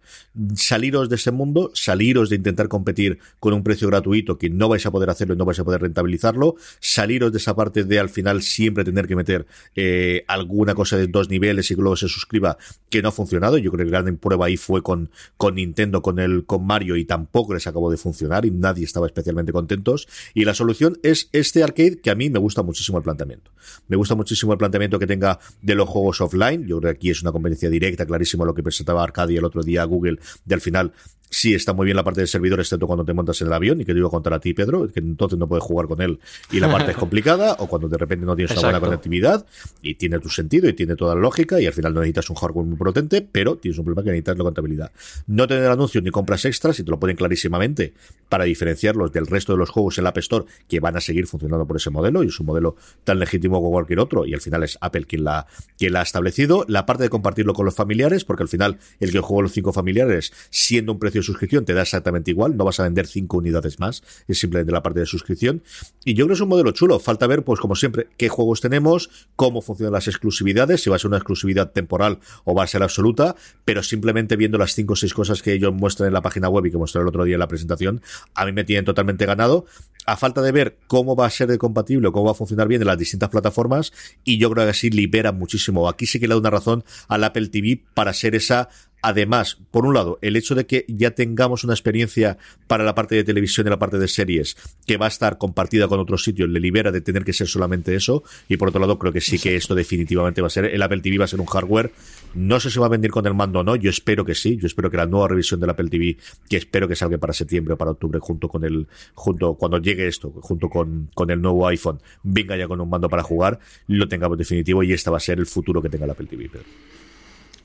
Saliros 0.54 1.08
de 1.08 1.16
ese 1.16 1.30
mundo, 1.30 1.70
saliros 1.74 2.30
de 2.30 2.36
intentar 2.36 2.68
competir 2.68 3.18
con 3.40 3.52
un 3.52 3.62
precio 3.62 3.88
gratuito 3.88 4.38
que 4.38 4.50
no 4.50 4.68
vais 4.68 4.84
a 4.86 4.90
poder 4.90 5.10
hacerlo 5.10 5.34
y 5.34 5.36
no 5.36 5.44
vais 5.44 5.58
a 5.58 5.64
poder 5.64 5.82
rentabilizarlo, 5.82 6.56
saliros 6.80 7.32
de 7.32 7.38
esa 7.38 7.54
parte 7.54 7.84
de 7.84 7.98
al 7.98 8.08
final 8.08 8.42
siempre 8.42 8.84
tener 8.84 9.06
que 9.06 9.16
meter 9.16 9.46
eh, 9.74 10.24
alguna 10.28 10.74
cosa 10.74 10.96
de 10.96 11.06
dos 11.06 11.28
niveles 11.28 11.70
y 11.70 11.74
que 11.74 11.80
luego 11.80 11.96
se 11.96 12.08
suscriba 12.08 12.56
que 12.90 13.02
no 13.02 13.08
ha 13.08 13.12
funcionado. 13.12 13.58
Yo 13.58 13.70
creo 13.70 13.78
que 13.78 13.84
el 13.84 13.90
gran 13.90 14.16
prueba 14.16 14.46
ahí 14.46 14.56
fue 14.56 14.82
con, 14.82 15.10
con 15.36 15.54
Nintendo, 15.54 16.02
con 16.02 16.18
el, 16.18 16.44
con 16.44 16.66
Mario 16.66 16.96
y 16.96 17.04
tampoco 17.04 17.54
les 17.54 17.66
acabó 17.66 17.90
de 17.90 17.96
funcionar 17.96 18.44
nadie 18.52 18.84
estaba 18.84 19.06
especialmente 19.06 19.52
contentos. 19.52 20.08
Y 20.34 20.44
la 20.44 20.54
solución 20.54 20.98
es 21.02 21.28
este 21.32 21.62
arcade 21.62 22.00
que 22.00 22.10
a 22.10 22.14
mí 22.14 22.30
me 22.30 22.38
gusta 22.38 22.62
muchísimo 22.62 22.98
el 22.98 23.04
planteamiento. 23.04 23.50
Me 23.88 23.96
gusta 23.96 24.14
muchísimo 24.14 24.52
el 24.52 24.58
planteamiento 24.58 24.98
que 24.98 25.06
tenga 25.06 25.38
de 25.60 25.74
los 25.74 25.88
juegos 25.88 26.20
offline. 26.20 26.66
Yo 26.66 26.78
creo 26.78 26.92
que 26.92 26.96
aquí 26.96 27.10
es 27.10 27.22
una 27.22 27.32
competencia 27.32 27.70
directa, 27.70 28.06
clarísimo 28.06 28.44
lo 28.44 28.54
que 28.54 28.62
presentaba 28.62 29.02
Arcadia 29.02 29.38
el 29.38 29.44
otro 29.44 29.62
día 29.62 29.82
a 29.82 29.84
Google, 29.84 30.18
de 30.44 30.54
al 30.54 30.60
final 30.60 30.92
sí 31.32 31.54
está 31.54 31.72
muy 31.72 31.86
bien 31.86 31.96
la 31.96 32.04
parte 32.04 32.20
de 32.20 32.26
servidores, 32.26 32.66
excepto 32.66 32.86
cuando 32.86 33.04
te 33.04 33.14
montas 33.14 33.40
en 33.40 33.46
el 33.46 33.52
avión, 33.54 33.80
y 33.80 33.84
que 33.84 33.94
te 33.94 33.98
iba 33.98 34.08
a 34.08 34.10
contar 34.10 34.34
a 34.34 34.38
ti, 34.38 34.52
Pedro, 34.52 34.86
que 34.92 35.00
entonces 35.00 35.38
no 35.38 35.48
puedes 35.48 35.64
jugar 35.64 35.86
con 35.86 36.00
él 36.02 36.20
y 36.50 36.60
la 36.60 36.70
parte 36.70 36.90
es 36.90 36.96
complicada, 36.98 37.56
o 37.58 37.66
cuando 37.66 37.88
de 37.88 37.96
repente 37.96 38.26
no 38.26 38.36
tienes 38.36 38.52
una 38.52 38.62
buena 38.62 38.80
conectividad, 38.80 39.46
y 39.80 39.94
tiene 39.94 40.18
tu 40.18 40.28
sentido 40.28 40.68
y 40.68 40.74
tiene 40.74 40.94
toda 40.94 41.14
la 41.14 41.22
lógica, 41.22 41.58
y 41.58 41.66
al 41.66 41.72
final 41.72 41.94
no 41.94 42.00
necesitas 42.00 42.28
un 42.28 42.36
hardware 42.36 42.66
muy 42.66 42.76
potente, 42.76 43.26
pero 43.32 43.56
tienes 43.56 43.78
un 43.78 43.86
problema 43.86 44.04
que 44.04 44.10
necesitas 44.10 44.36
la 44.36 44.44
contabilidad. 44.44 44.92
No 45.26 45.48
tener 45.48 45.70
anuncios 45.70 46.04
ni 46.04 46.10
compras 46.10 46.44
extras, 46.44 46.78
y 46.78 46.84
te 46.84 46.90
lo 46.90 47.00
ponen 47.00 47.16
clarísimamente, 47.16 47.94
para 48.28 48.44
diferenciarlos 48.44 49.10
del 49.10 49.26
resto 49.26 49.52
de 49.52 49.58
los 49.58 49.70
juegos 49.70 49.96
en 49.96 50.04
la 50.04 50.10
App 50.10 50.18
Store, 50.18 50.44
que 50.68 50.80
van 50.80 50.96
a 50.96 51.00
seguir 51.00 51.26
funcionando 51.26 51.66
por 51.66 51.78
ese 51.78 51.88
modelo, 51.88 52.22
y 52.22 52.26
es 52.26 52.38
un 52.38 52.46
modelo 52.46 52.76
tan 53.04 53.18
legítimo 53.18 53.56
como 53.56 53.70
cualquier 53.70 54.00
otro, 54.00 54.26
y 54.26 54.34
al 54.34 54.42
final 54.42 54.64
es 54.64 54.76
Apple 54.82 55.06
quien 55.06 55.24
la, 55.24 55.46
quien 55.78 55.94
la 55.94 56.00
ha 56.00 56.02
establecido. 56.02 56.66
La 56.68 56.84
parte 56.84 57.04
de 57.04 57.08
compartirlo 57.08 57.54
con 57.54 57.64
los 57.64 57.74
familiares, 57.74 58.26
porque 58.26 58.42
al 58.42 58.50
final 58.50 58.78
el 59.00 59.12
que 59.12 59.20
juega 59.20 59.44
los 59.44 59.52
cinco 59.52 59.72
familiares, 59.72 60.32
siendo 60.50 60.92
un 60.92 60.98
precio 60.98 61.21
suscripción 61.22 61.64
te 61.64 61.74
da 61.74 61.82
exactamente 61.82 62.30
igual, 62.30 62.56
no 62.56 62.64
vas 62.64 62.80
a 62.80 62.84
vender 62.84 63.06
cinco 63.06 63.38
unidades 63.38 63.80
más, 63.80 64.02
es 64.28 64.38
simplemente 64.38 64.72
la 64.72 64.82
parte 64.82 65.00
de 65.00 65.06
suscripción. 65.06 65.62
Y 66.04 66.14
yo 66.14 66.24
creo 66.24 66.28
que 66.28 66.34
es 66.34 66.40
un 66.40 66.48
modelo 66.48 66.70
chulo, 66.72 66.98
falta 66.98 67.26
ver, 67.26 67.44
pues 67.44 67.60
como 67.60 67.76
siempre, 67.76 68.08
qué 68.16 68.28
juegos 68.28 68.60
tenemos, 68.60 69.10
cómo 69.36 69.62
funcionan 69.62 69.92
las 69.92 70.08
exclusividades, 70.08 70.82
si 70.82 70.90
va 70.90 70.96
a 70.96 70.98
ser 70.98 71.08
una 71.08 71.18
exclusividad 71.18 71.72
temporal 71.72 72.18
o 72.44 72.54
va 72.54 72.64
a 72.64 72.66
ser 72.66 72.82
absoluta, 72.82 73.36
pero 73.64 73.82
simplemente 73.82 74.36
viendo 74.36 74.58
las 74.58 74.74
cinco 74.74 74.94
o 74.94 74.96
seis 74.96 75.14
cosas 75.14 75.42
que 75.42 75.52
ellos 75.52 75.72
muestran 75.72 76.08
en 76.08 76.14
la 76.14 76.22
página 76.22 76.48
web 76.48 76.66
y 76.66 76.70
que 76.70 76.78
mostré 76.78 77.02
el 77.02 77.08
otro 77.08 77.24
día 77.24 77.34
en 77.34 77.40
la 77.40 77.48
presentación, 77.48 78.02
a 78.34 78.44
mí 78.44 78.52
me 78.52 78.64
tienen 78.64 78.84
totalmente 78.84 79.26
ganado 79.26 79.66
a 80.06 80.16
falta 80.16 80.42
de 80.42 80.52
ver 80.52 80.78
cómo 80.86 81.14
va 81.14 81.26
a 81.26 81.30
ser 81.30 81.48
de 81.48 81.58
compatible 81.58 82.08
o 82.08 82.12
cómo 82.12 82.26
va 82.26 82.32
a 82.32 82.34
funcionar 82.34 82.68
bien 82.68 82.80
en 82.82 82.88
las 82.88 82.98
distintas 82.98 83.28
plataformas 83.30 83.92
y 84.24 84.38
yo 84.38 84.50
creo 84.50 84.64
que 84.64 84.70
así 84.70 84.90
libera 84.90 85.32
muchísimo. 85.32 85.88
Aquí 85.88 86.06
sí 86.06 86.18
que 86.18 86.26
le 86.26 86.34
da 86.34 86.40
una 86.40 86.50
razón 86.50 86.84
al 87.08 87.24
Apple 87.24 87.48
TV 87.48 87.82
para 87.94 88.12
ser 88.12 88.34
esa 88.34 88.68
Además, 89.02 89.58
por 89.72 89.84
un 89.84 89.94
lado, 89.94 90.20
el 90.22 90.36
hecho 90.36 90.54
de 90.54 90.64
que 90.64 90.84
ya 90.86 91.10
tengamos 91.10 91.64
una 91.64 91.74
experiencia 91.74 92.38
para 92.68 92.84
la 92.84 92.94
parte 92.94 93.16
de 93.16 93.24
televisión 93.24 93.66
y 93.66 93.70
la 93.70 93.78
parte 93.78 93.98
de 93.98 94.06
series 94.06 94.56
que 94.86 94.96
va 94.96 95.06
a 95.06 95.08
estar 95.08 95.38
compartida 95.38 95.88
con 95.88 95.98
otros 95.98 96.22
sitios, 96.22 96.48
le 96.48 96.60
libera 96.60 96.92
de 96.92 97.00
tener 97.00 97.24
que 97.24 97.32
ser 97.32 97.48
solamente 97.48 97.96
eso. 97.96 98.22
Y 98.48 98.56
por 98.56 98.68
otro 98.68 98.80
lado, 98.80 99.00
creo 99.00 99.12
que 99.12 99.20
sí 99.20 99.40
que 99.40 99.56
esto 99.56 99.74
definitivamente 99.74 100.40
va 100.40 100.46
a 100.46 100.50
ser, 100.50 100.66
el 100.66 100.80
Apple 100.80 101.00
TV 101.00 101.18
va 101.18 101.24
a 101.24 101.28
ser 101.28 101.40
un 101.40 101.46
hardware. 101.46 101.90
No 102.34 102.60
sé 102.60 102.70
si 102.70 102.78
va 102.78 102.86
a 102.86 102.90
venir 102.90 103.10
con 103.10 103.26
el 103.26 103.34
mando 103.34 103.60
o 103.60 103.64
no, 103.64 103.74
yo 103.74 103.90
espero 103.90 104.24
que 104.24 104.36
sí. 104.36 104.56
Yo 104.56 104.68
espero 104.68 104.88
que 104.88 104.96
la 104.96 105.06
nueva 105.06 105.28
revisión 105.28 105.58
del 105.58 105.70
Apple 105.70 105.88
TV, 105.88 106.16
que 106.48 106.58
espero 106.58 106.86
que 106.86 106.94
salga 106.94 107.18
para 107.18 107.32
septiembre 107.32 107.74
o 107.74 107.76
para 107.76 107.90
octubre, 107.90 108.20
junto 108.20 108.48
con 108.48 108.64
el, 108.64 108.86
junto, 109.14 109.54
cuando 109.54 109.78
llegue 109.78 110.06
esto, 110.06 110.30
junto 110.30 110.68
con, 110.68 111.10
con 111.12 111.28
el 111.30 111.42
nuevo 111.42 111.66
iPhone, 111.66 112.00
venga 112.22 112.56
ya 112.56 112.68
con 112.68 112.80
un 112.80 112.88
mando 112.88 113.08
para 113.08 113.24
jugar, 113.24 113.58
lo 113.88 114.06
tengamos 114.06 114.38
definitivo 114.38 114.84
y 114.84 114.92
este 114.92 115.10
va 115.10 115.16
a 115.16 115.20
ser 115.20 115.40
el 115.40 115.46
futuro 115.46 115.82
que 115.82 115.88
tenga 115.88 116.04
el 116.04 116.10
Apple 116.12 116.26
TV. 116.26 116.50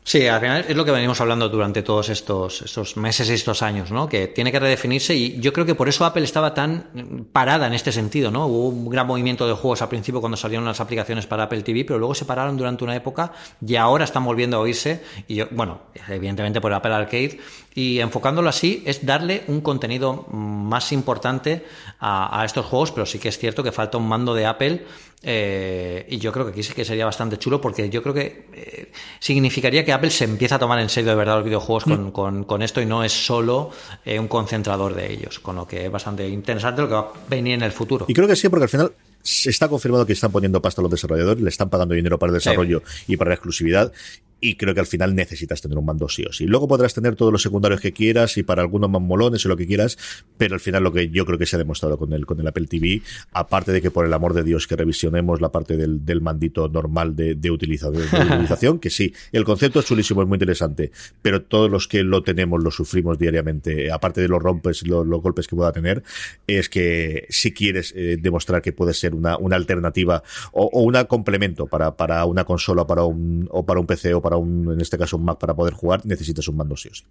Sí, 0.08 0.26
al 0.26 0.40
final 0.40 0.64
es 0.66 0.74
lo 0.74 0.86
que 0.86 0.92
venimos 0.92 1.20
hablando 1.20 1.50
durante 1.50 1.84
todos 1.84 2.08
estos, 2.08 2.96
meses 2.96 3.30
y 3.30 3.34
estos 3.34 3.62
años, 3.62 3.92
¿no? 3.92 4.08
Que 4.08 4.28
tiene 4.28 4.54
que 4.54 4.60
redefinirse 4.62 5.14
y 5.14 5.38
yo 5.42 5.52
creo 5.52 5.66
que 5.66 5.76
por 5.76 5.90
eso 5.90 6.06
Apple 6.06 6.24
estaba 6.24 6.54
tan 6.54 7.28
parada 7.34 7.68
en 7.68 7.74
este 7.74 7.92
sentido, 7.92 8.32
¿no? 8.32 8.48
Hubo 8.48 8.70
un 8.70 8.90
gran 8.90 9.06
movimiento 9.06 9.46
de 9.46 9.52
juegos 9.52 9.82
al 9.82 9.90
principio 9.90 10.22
cuando 10.22 10.38
salieron 10.38 10.64
las 10.64 10.80
aplicaciones 10.80 11.28
para 11.28 11.44
Apple 11.44 11.62
TV, 11.62 11.84
pero 11.84 12.00
luego 12.00 12.16
se 12.16 12.24
pararon 12.24 12.56
durante 12.56 12.86
una 12.86 12.96
época 12.96 13.34
y 13.60 13.76
ahora 13.76 14.06
están 14.06 14.24
volviendo 14.24 14.56
a 14.56 14.60
oírse 14.62 15.04
y 15.28 15.36
yo, 15.36 15.48
bueno, 15.52 15.82
evidentemente 16.08 16.62
por 16.62 16.72
Apple 16.72 16.94
Arcade 16.94 17.40
y 17.78 18.00
enfocándolo 18.00 18.50
así 18.50 18.82
es 18.88 19.06
darle 19.06 19.44
un 19.46 19.62
contenido 19.62 20.26
más 20.32 20.92
importante 20.92 21.64
a, 22.00 22.42
a 22.42 22.44
estos 22.44 22.66
juegos, 22.66 22.92
pero 22.92 23.06
sí 23.06 23.20
que 23.20 23.30
es 23.30 23.38
cierto 23.38 23.62
que 23.62 23.72
falta 23.72 24.00
un 24.00 24.08
mando 24.08 24.34
de 24.34 24.48
Apple 24.48 24.84
eh, 25.22 26.04
y 26.10 26.18
yo 26.18 26.32
creo 26.32 26.46
que 26.46 26.54
aquí 26.54 26.64
sí 26.64 26.74
que 26.74 26.84
sería 26.84 27.06
bastante 27.06 27.38
chulo 27.38 27.62
porque 27.62 27.88
yo 27.88 28.02
creo 28.02 28.16
que 28.16 28.48
eh, 28.52 28.92
significaría 29.20 29.86
que 29.86 29.94
Apple 29.94 30.10
se 30.10 30.24
empieza 30.24 30.56
a 30.56 30.60
tomar 30.60 30.80
en 30.80 30.90
serio 30.90 31.12
de 31.12 31.18
verdad 31.18 31.36
los 31.36 31.46
videojuegos 31.46 31.86
mm. 31.86 32.10
con, 32.10 32.46
con, 32.46 32.64
esto 32.64 32.82
y 32.82 32.88
no 32.88 33.04
es 33.04 33.12
solo 33.12 33.70
eh, 34.04 34.20
un 34.20 34.28
concentrador 34.28 34.96
de 34.96 35.14
ellos, 35.14 35.38
con 35.38 35.56
lo 35.56 35.68
que 35.68 35.86
es 35.86 35.92
bastante 35.92 36.28
interesante 36.28 36.82
lo 36.82 36.88
que 36.88 36.94
va 36.96 37.00
a 37.00 37.14
venir 37.30 37.54
en 37.54 37.62
el 37.62 37.72
futuro. 37.72 38.06
Y 38.08 38.14
creo 38.16 38.28
que 38.28 38.36
sí, 38.36 38.50
porque 38.50 38.64
al 38.64 38.70
final 38.70 38.92
se 39.22 39.52
está 39.52 39.68
confirmado 39.68 40.04
que 40.06 40.14
están 40.14 40.32
poniendo 40.32 40.62
pasta 40.62 40.82
a 40.82 40.84
los 40.84 40.92
desarrolladores, 40.92 41.44
le 41.44 41.50
están 41.50 41.70
pagando 41.70 41.94
dinero 41.94 42.18
para 42.18 42.32
el 42.32 42.36
desarrollo 42.36 42.82
y 43.08 43.18
para 43.18 43.30
la 43.30 43.36
exclusividad 43.36 43.92
y 44.40 44.56
creo 44.56 44.74
que 44.74 44.80
al 44.80 44.86
final 44.86 45.16
necesitas 45.16 45.62
tener 45.62 45.78
un 45.78 45.86
mando 45.86 46.08
sí 46.10 46.24
o 46.24 46.32
sí. 46.32 46.46
Luego 46.46 46.68
podrás 46.68 46.94
tener 46.94 47.16
todos 47.16 47.32
los 47.32 47.42
secundarios 47.42 47.82
que 47.82 47.94
quieras 47.94 48.38
y 48.38 48.44
para 48.44 48.62
algunos 48.62 48.90
más 48.90 49.02
molones 49.02 49.46
o 49.46 49.50
lo 49.50 49.58
que 49.58 49.66
quieras, 49.66 49.98
pero 50.38 50.56
al 50.56 50.60
final 50.60 50.84
lo 50.84 50.92
que 50.92 51.10
yo 51.10 51.26
creo 51.26 51.38
que 51.38 51.46
se 51.46 51.56
ha 51.56 51.60
demostrado 51.60 51.98
con 51.98 52.14
el, 52.14 52.26
con 52.26 52.40
el 52.40 52.48
Apple 52.48 52.68
TV, 52.68 53.02
aparte 53.32 53.72
de 53.72 53.82
que 53.82 53.92
por 53.92 54.06
el 54.06 54.14
amor 54.14 54.34
de 54.34 54.44
Dios 54.44 54.68
que 54.68 54.76
revisionemos 54.76 55.42
la 55.42 55.50
parte 55.50 55.78
del, 55.78 56.06
del 56.06 56.22
mandito 56.22 56.68
normal 56.68 57.16
de, 57.16 57.36
de, 57.36 57.52
utilización, 57.52 58.80
que 58.80 58.90
sí, 58.90 59.14
el 59.32 59.44
concepto 59.44 59.80
es 59.80 59.86
chulísimo, 59.86 60.22
es 60.22 60.28
muy 60.28 60.36
interesante, 60.36 60.92
pero 61.22 61.44
todos 61.44 61.70
los 61.72 61.88
que 61.88 62.04
lo 62.04 62.24
tenemos 62.24 62.64
lo 62.64 62.72
sufrimos 62.72 63.18
diariamente, 63.18 63.92
aparte 63.92 64.22
de 64.22 64.28
los 64.28 64.42
rompes 64.42 64.84
y 64.84 64.88
los, 64.88 65.08
golpes 65.08 65.48
que 65.48 65.56
pueda 65.56 65.72
tener, 65.72 66.04
es 66.46 66.70
que 66.70 67.26
si 67.30 67.54
quieres 67.54 67.94
eh, 67.96 68.18
demostrar 68.20 68.62
que 68.62 68.72
puede 68.72 68.94
ser 68.94 69.16
una, 69.16 69.38
una 69.38 69.56
alternativa 69.56 70.22
o, 70.52 70.66
o 70.66 70.82
un 70.82 70.98
complemento 71.06 71.68
para, 71.68 71.96
para 71.96 72.26
una 72.26 72.44
consola 72.44 72.86
para 72.88 73.04
un, 73.04 73.48
o 73.52 73.66
para 73.66 73.80
un 73.80 73.86
PC 73.86 74.14
o 74.14 74.22
para 74.22 74.27
un, 74.36 74.74
en 74.74 74.82
este 74.82 74.98
caso 74.98 75.16
un 75.16 75.24
Mac 75.24 75.38
para 75.38 75.54
poder 75.54 75.74
jugar, 75.74 76.06
necesitas 76.06 76.48
un 76.50 76.58
mando 76.58 76.76
sí 76.76 76.90
o 76.90 76.94
sí. 76.94 77.04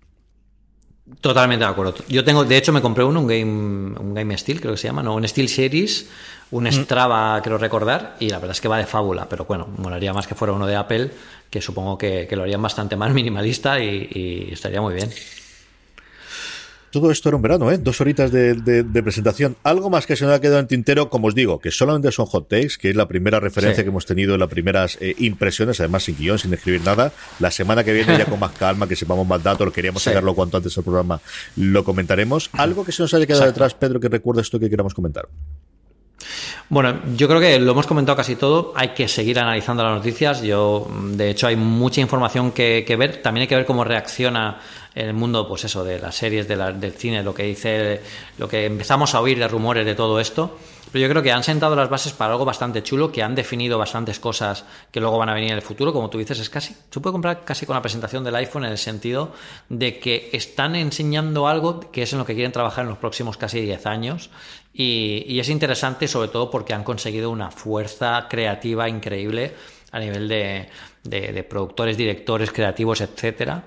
Totalmente 1.21 1.65
de 1.65 1.71
acuerdo. 1.71 1.95
Yo 2.09 2.25
tengo, 2.25 2.45
de 2.45 2.57
hecho, 2.57 2.73
me 2.73 2.83
compré 2.83 3.05
uno, 3.05 3.21
un 3.21 3.27
Game, 3.29 3.99
un 3.99 4.13
Game 4.13 4.37
Steel, 4.37 4.61
creo 4.61 4.73
que 4.73 4.79
se 4.79 4.89
llama, 4.89 5.05
¿no? 5.05 5.15
Un 5.15 5.27
Steel 5.27 5.49
Series, 5.49 6.09
un 6.51 6.65
mm. 6.65 6.73
Strava, 6.73 7.41
creo 7.43 7.57
recordar, 7.57 8.17
y 8.19 8.29
la 8.29 8.39
verdad 8.39 8.57
es 8.57 8.61
que 8.61 8.69
va 8.69 8.77
de 8.77 8.87
fábula, 8.87 9.29
pero 9.29 9.45
bueno, 9.45 9.69
molaría 9.79 10.13
más 10.13 10.27
que 10.27 10.35
fuera 10.35 10.53
uno 10.53 10.67
de 10.67 10.75
Apple, 10.75 11.13
que 11.49 11.63
supongo 11.63 11.97
que, 11.97 12.29
lo 12.33 12.43
harían 12.43 12.61
bastante 12.61 12.97
más 12.97 13.15
minimalista 13.15 13.81
y 13.81 14.49
estaría 14.51 14.81
muy 14.83 14.95
bien. 14.95 15.09
Todo 16.91 17.11
esto 17.11 17.29
era 17.29 17.37
un 17.37 17.43
verano, 17.43 17.71
¿eh? 17.71 17.79
Dos 17.79 18.01
horitas 18.01 18.31
de, 18.31 19.03
presentación. 19.03 19.57
Algo 19.63 19.91
más 19.91 20.07
que 20.07 20.17
se 20.17 20.25
nos 20.25 20.35
ha 20.35 20.41
quedado 20.41 20.61
en 20.61 20.67
tintero, 20.67 21.11
como 21.11 21.29
os 21.29 21.35
digo, 21.35 21.59
que 21.59 21.71
solamente 21.71 22.11
son 22.13 22.27
hot 22.27 22.49
takes, 22.49 22.77
que 22.81 22.91
es 22.91 22.97
la 22.97 23.07
primera 23.07 23.41
referencia 23.41 23.83
que 23.83 23.91
hemos 23.91 24.07
tenido 24.07 24.35
en 24.35 24.41
las 24.41 24.49
primeras 24.49 24.97
eh, 25.01 25.15
impresiones, 25.19 25.81
además 25.81 26.05
sin 26.05 26.17
guion, 26.17 26.39
sin 26.39 26.53
escribir 26.55 26.83
nada. 26.83 27.13
La 27.41 27.51
semana 27.51 27.85
que 27.85 27.93
viene, 27.93 28.17
ya 28.17 28.27
con 28.27 28.41
más 28.41 28.53
calma, 28.53 28.89
que 28.89 28.97
sepamos 28.97 29.27
más 29.27 29.43
datos, 29.43 29.73
queríamos 29.73 30.03
sacarlo 30.03 30.35
cuanto 30.35 30.57
antes 30.57 30.77
el 30.77 30.85
programa, 30.85 31.21
lo 31.57 31.85
comentaremos. 31.85 32.51
Algo 32.53 32.85
que 32.85 32.93
se 32.93 33.03
nos 33.03 33.13
haya 33.15 33.27
quedado 33.27 33.47
detrás, 33.47 33.75
Pedro, 33.75 34.01
que 34.01 34.09
recuerdes 34.09 34.47
esto 34.47 34.59
que 34.59 34.71
queramos 34.71 34.95
comentar. 34.95 35.29
Bueno, 36.69 37.01
yo 37.17 37.29
creo 37.29 37.41
que 37.41 37.61
lo 37.61 37.73
hemos 37.73 37.87
comentado 37.87 38.17
casi 38.17 38.35
todo. 38.35 38.73
Hay 38.75 38.89
que 38.89 39.07
seguir 39.07 39.39
analizando 39.39 39.85
las 39.85 39.95
noticias. 39.95 40.43
Yo, 40.43 40.89
de 41.13 41.31
hecho, 41.31 41.47
hay 41.47 41.55
mucha 41.55 42.01
información 42.01 42.51
que, 42.51 42.85
que 42.87 42.97
ver. 42.97 43.23
También 43.23 43.43
hay 43.43 43.49
que 43.49 43.55
ver 43.55 43.67
cómo 43.67 43.85
reacciona 43.85 44.59
en 44.97 45.09
el 45.09 45.13
mundo, 45.13 45.47
pues 45.47 45.63
eso, 45.65 45.85
de 45.85 45.99
las 45.99 46.15
series, 46.17 46.49
de 46.49 46.57
del 46.57 46.93
cine, 46.93 47.23
lo 47.23 47.35
que 47.35 47.43
dice, 47.43 48.01
lo 48.39 48.49
que 48.49 48.65
empezamos 48.65 49.15
a 49.15 49.21
oír 49.21 49.39
de 49.39 49.47
rumores 49.47 49.85
de 49.85 49.95
todo 49.95 50.19
esto. 50.19 50.57
Pero 50.91 51.03
yo 51.03 51.11
creo 51.11 51.23
que 51.23 51.33
han 51.33 51.45
sentado 51.45 51.77
las 51.77 51.91
bases 51.91 52.15
para 52.15 52.33
algo 52.33 52.47
bastante 52.47 52.83
chulo, 52.83 53.13
que 53.13 53.23
han 53.23 53.35
definido 53.35 53.77
bastantes 53.77 54.19
cosas 54.19 54.65
que 54.91 55.01
luego 55.01 55.19
van 55.19 55.29
a 55.29 55.35
venir 55.35 55.51
en 55.51 55.57
el 55.57 55.63
futuro. 55.63 55.93
Como 55.93 56.09
tú 56.09 56.17
dices, 56.17 56.41
es 56.41 56.49
casi, 56.49 56.75
se 56.91 57.01
puede 57.01 57.13
comprar 57.13 57.45
casi 57.45 57.67
con 57.67 57.75
la 57.77 57.83
presentación 57.83 58.25
del 58.25 58.37
iPhone 58.37 58.65
en 58.65 58.71
el 58.71 58.79
sentido 58.79 59.35
de 59.69 59.99
que 59.99 60.31
están 60.33 60.75
enseñando 60.75 61.47
algo 61.47 61.81
que 61.93 62.05
es 62.05 62.13
en 62.15 62.19
lo 62.19 62.25
que 62.25 62.33
quieren 62.33 62.53
trabajar 62.53 62.85
en 62.85 62.89
los 62.89 62.99
próximos 62.99 63.37
casi 63.37 63.61
10 63.61 63.85
años. 63.85 64.31
Y, 64.73 65.39
es 65.39 65.51
interesante 65.51 66.09
sobre 66.09 66.29
todo 66.29 66.51
porque 66.51 66.73
han 66.73 66.85
conseguido 66.85 67.29
una 67.29 67.51
fuerza 67.51 68.29
creativa 68.31 68.89
increíble 68.89 69.53
a 69.93 70.01
nivel 70.01 70.27
de, 70.27 70.71
de 71.03 71.45
productores, 71.45 71.99
directores, 71.99 72.51
creativos, 72.51 73.03
etcétera 73.03 73.63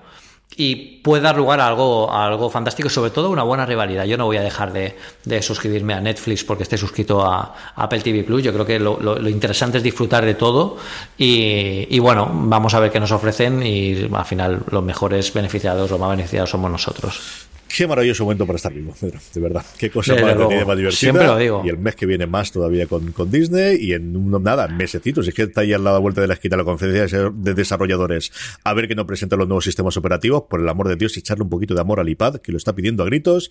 y 0.56 1.00
puede 1.02 1.22
dar 1.22 1.36
lugar 1.36 1.60
a 1.60 1.68
algo, 1.68 2.12
algo 2.12 2.50
fantástico, 2.50 2.88
sobre 2.88 3.10
todo 3.10 3.30
una 3.30 3.42
buena 3.42 3.64
rivalidad. 3.64 4.04
Yo 4.04 4.16
no 4.16 4.26
voy 4.26 4.36
a 4.36 4.42
dejar 4.42 4.72
de, 4.72 5.42
suscribirme 5.42 5.94
a 5.94 6.00
Netflix 6.00 6.44
porque 6.44 6.64
esté 6.64 6.76
suscrito 6.76 7.24
a, 7.24 7.54
Apple 7.76 8.00
TV 8.00 8.24
Plus. 8.24 8.42
Yo 8.42 8.52
creo 8.52 8.66
que 8.66 8.78
lo, 8.78 9.28
interesante 9.28 9.78
es 9.78 9.84
disfrutar 9.84 10.24
de 10.24 10.34
todo 10.34 10.76
y, 11.16 11.86
y, 11.88 11.98
bueno, 11.98 12.28
vamos 12.32 12.74
a 12.74 12.80
ver 12.80 12.90
qué 12.90 13.00
nos 13.00 13.12
ofrecen 13.12 13.62
y 13.62 14.08
al 14.12 14.24
final 14.24 14.62
los 14.70 14.82
mejores 14.82 15.32
beneficiados, 15.32 15.90
los 15.90 16.00
más 16.00 16.10
beneficiados 16.10 16.50
somos 16.50 16.70
nosotros. 16.70 17.48
Qué 17.74 17.86
maravilloso 17.86 18.24
momento 18.24 18.46
para 18.46 18.56
estar 18.56 18.72
vivo, 18.72 18.92
de 19.00 19.40
verdad. 19.40 19.64
Qué 19.78 19.90
cosa 19.90 20.14
más, 20.14 20.36
más 20.36 20.76
divertida. 20.76 20.90
Siempre 20.90 21.26
lo 21.26 21.36
digo. 21.36 21.62
Y 21.64 21.68
el 21.68 21.78
mes 21.78 21.94
que 21.94 22.04
viene 22.04 22.26
más 22.26 22.50
todavía 22.50 22.86
con, 22.86 23.12
con 23.12 23.30
Disney 23.30 23.78
y 23.80 23.92
en 23.92 24.30
nada, 24.42 24.66
mesecitos. 24.66 25.28
Es 25.28 25.34
que 25.34 25.42
está 25.42 25.60
ahí 25.60 25.72
al 25.72 25.84
lado 25.84 26.00
vuelta 26.00 26.20
de 26.20 26.26
la 26.26 26.34
esquina 26.34 26.56
la 26.56 26.64
conferencia 26.64 27.30
de 27.32 27.54
desarrolladores 27.54 28.32
a 28.64 28.74
ver 28.74 28.88
que 28.88 28.96
nos 28.96 29.06
presenta 29.06 29.36
los 29.36 29.46
nuevos 29.46 29.64
sistemas 29.64 29.96
operativos. 29.96 30.44
Por 30.50 30.60
el 30.60 30.68
amor 30.68 30.88
de 30.88 30.96
Dios, 30.96 31.16
y 31.16 31.20
echarle 31.20 31.44
un 31.44 31.50
poquito 31.50 31.74
de 31.74 31.80
amor 31.80 32.00
al 32.00 32.08
iPad, 32.08 32.36
que 32.36 32.50
lo 32.50 32.58
está 32.58 32.74
pidiendo 32.74 33.04
a 33.04 33.06
gritos. 33.06 33.50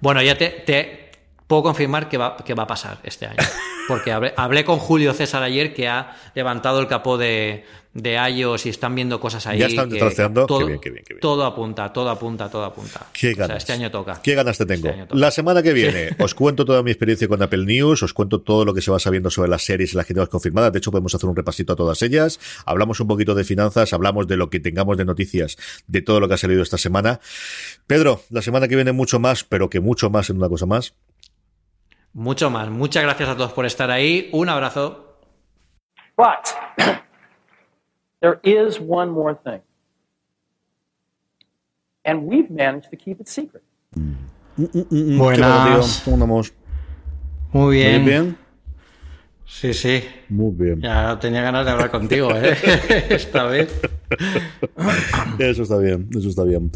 Bueno, 0.00 0.20
ya 0.20 0.36
te, 0.36 0.50
te 0.50 1.10
puedo 1.46 1.62
confirmar 1.62 2.08
que 2.08 2.18
va, 2.18 2.36
que 2.36 2.52
va 2.52 2.64
a 2.64 2.66
pasar 2.66 2.98
este 3.02 3.26
año. 3.26 3.38
Porque 3.88 4.12
hablé 4.12 4.64
con 4.64 4.78
Julio 4.78 5.12
César 5.14 5.42
ayer 5.42 5.74
que 5.74 5.88
ha 5.88 6.16
levantado 6.34 6.80
el 6.80 6.86
capó 6.86 7.18
de, 7.18 7.64
de 7.94 8.14
iOS 8.14 8.66
y 8.66 8.68
están 8.70 8.94
viendo 8.94 9.20
cosas 9.20 9.46
ahí. 9.46 9.60
Ya 9.60 9.66
están 9.66 9.88
trasteando. 9.88 10.46
Todo, 10.46 10.58
qué 10.58 10.66
bien, 10.66 10.80
qué 10.80 10.90
bien, 10.90 11.20
todo 11.20 11.44
apunta, 11.44 11.92
todo 11.92 12.10
apunta, 12.10 12.50
todo 12.50 12.64
apunta. 12.64 13.06
Qué 13.12 13.34
ganas. 13.34 13.58
este 13.58 13.72
año 13.72 13.90
toca. 13.90 14.20
Qué 14.20 14.34
ganas 14.34 14.58
te 14.58 14.66
tengo. 14.66 14.88
Este 14.88 15.14
la 15.14 15.30
semana 15.30 15.62
que 15.62 15.72
viene 15.72 16.10
os 16.18 16.34
cuento 16.34 16.64
toda 16.64 16.82
mi 16.82 16.90
experiencia 16.90 17.28
con 17.28 17.40
Apple 17.40 17.64
News, 17.64 18.02
os 18.02 18.12
cuento 18.12 18.40
todo 18.40 18.64
lo 18.64 18.74
que 18.74 18.82
se 18.82 18.90
va 18.90 18.98
sabiendo 18.98 19.30
sobre 19.30 19.48
las 19.48 19.62
series 19.62 19.94
y 19.94 19.96
las 19.96 20.06
que 20.06 20.12
tenemos 20.12 20.28
confirmadas. 20.28 20.72
De 20.72 20.78
hecho, 20.78 20.90
podemos 20.90 21.14
hacer 21.14 21.28
un 21.28 21.36
repasito 21.36 21.72
a 21.72 21.76
todas 21.76 22.02
ellas. 22.02 22.40
Hablamos 22.66 22.98
un 22.98 23.06
poquito 23.06 23.34
de 23.34 23.44
finanzas, 23.44 23.92
hablamos 23.92 24.26
de 24.26 24.36
lo 24.36 24.50
que 24.50 24.58
tengamos 24.58 24.96
de 24.96 25.04
noticias, 25.04 25.56
de 25.86 26.02
todo 26.02 26.18
lo 26.18 26.26
que 26.26 26.34
ha 26.34 26.38
salido 26.38 26.62
esta 26.62 26.78
semana. 26.78 27.20
Pedro, 27.86 28.22
la 28.30 28.42
semana 28.42 28.66
que 28.66 28.74
viene 28.74 28.92
mucho 28.92 29.20
más, 29.20 29.44
pero 29.44 29.70
que 29.70 29.78
mucho 29.78 30.10
más 30.10 30.30
en 30.30 30.38
una 30.38 30.48
cosa 30.48 30.66
más. 30.66 30.94
Mucho 32.12 32.50
más. 32.50 32.68
Muchas 32.70 33.04
gracias 33.04 33.28
a 33.28 33.36
todos 33.36 33.52
por 33.52 33.66
estar 33.66 33.90
ahí. 33.90 34.30
Un 34.32 34.48
abrazo. 34.48 35.18
There 38.24 38.40
is 38.42 38.80
one 38.80 39.10
more 39.10 39.34
thing. 39.34 39.60
And 42.06 42.24
we've 42.24 42.50
managed 42.50 42.88
to 42.88 42.96
keep 42.96 43.20
it 43.20 43.28
secret. 43.28 43.62
Buenas. 44.56 46.06
Muy 46.06 47.76
bien. 47.76 48.00
¿Muy 48.02 48.10
bien? 48.10 48.38
Sí, 49.44 49.74
sí. 49.74 50.04
Muy 50.30 50.52
bien. 50.52 50.80
Ya 50.80 51.18
tenía 51.20 51.42
ganas 51.42 51.66
de 51.66 51.72
hablar 51.72 51.90
contigo, 51.90 52.30
¿eh? 52.34 52.56
Esta 53.10 53.44
vez. 53.44 53.78
Eso 55.38 55.62
está 55.64 55.76
bien, 55.76 56.08
eso 56.16 56.30
está 56.30 56.44
bien. 56.44 56.70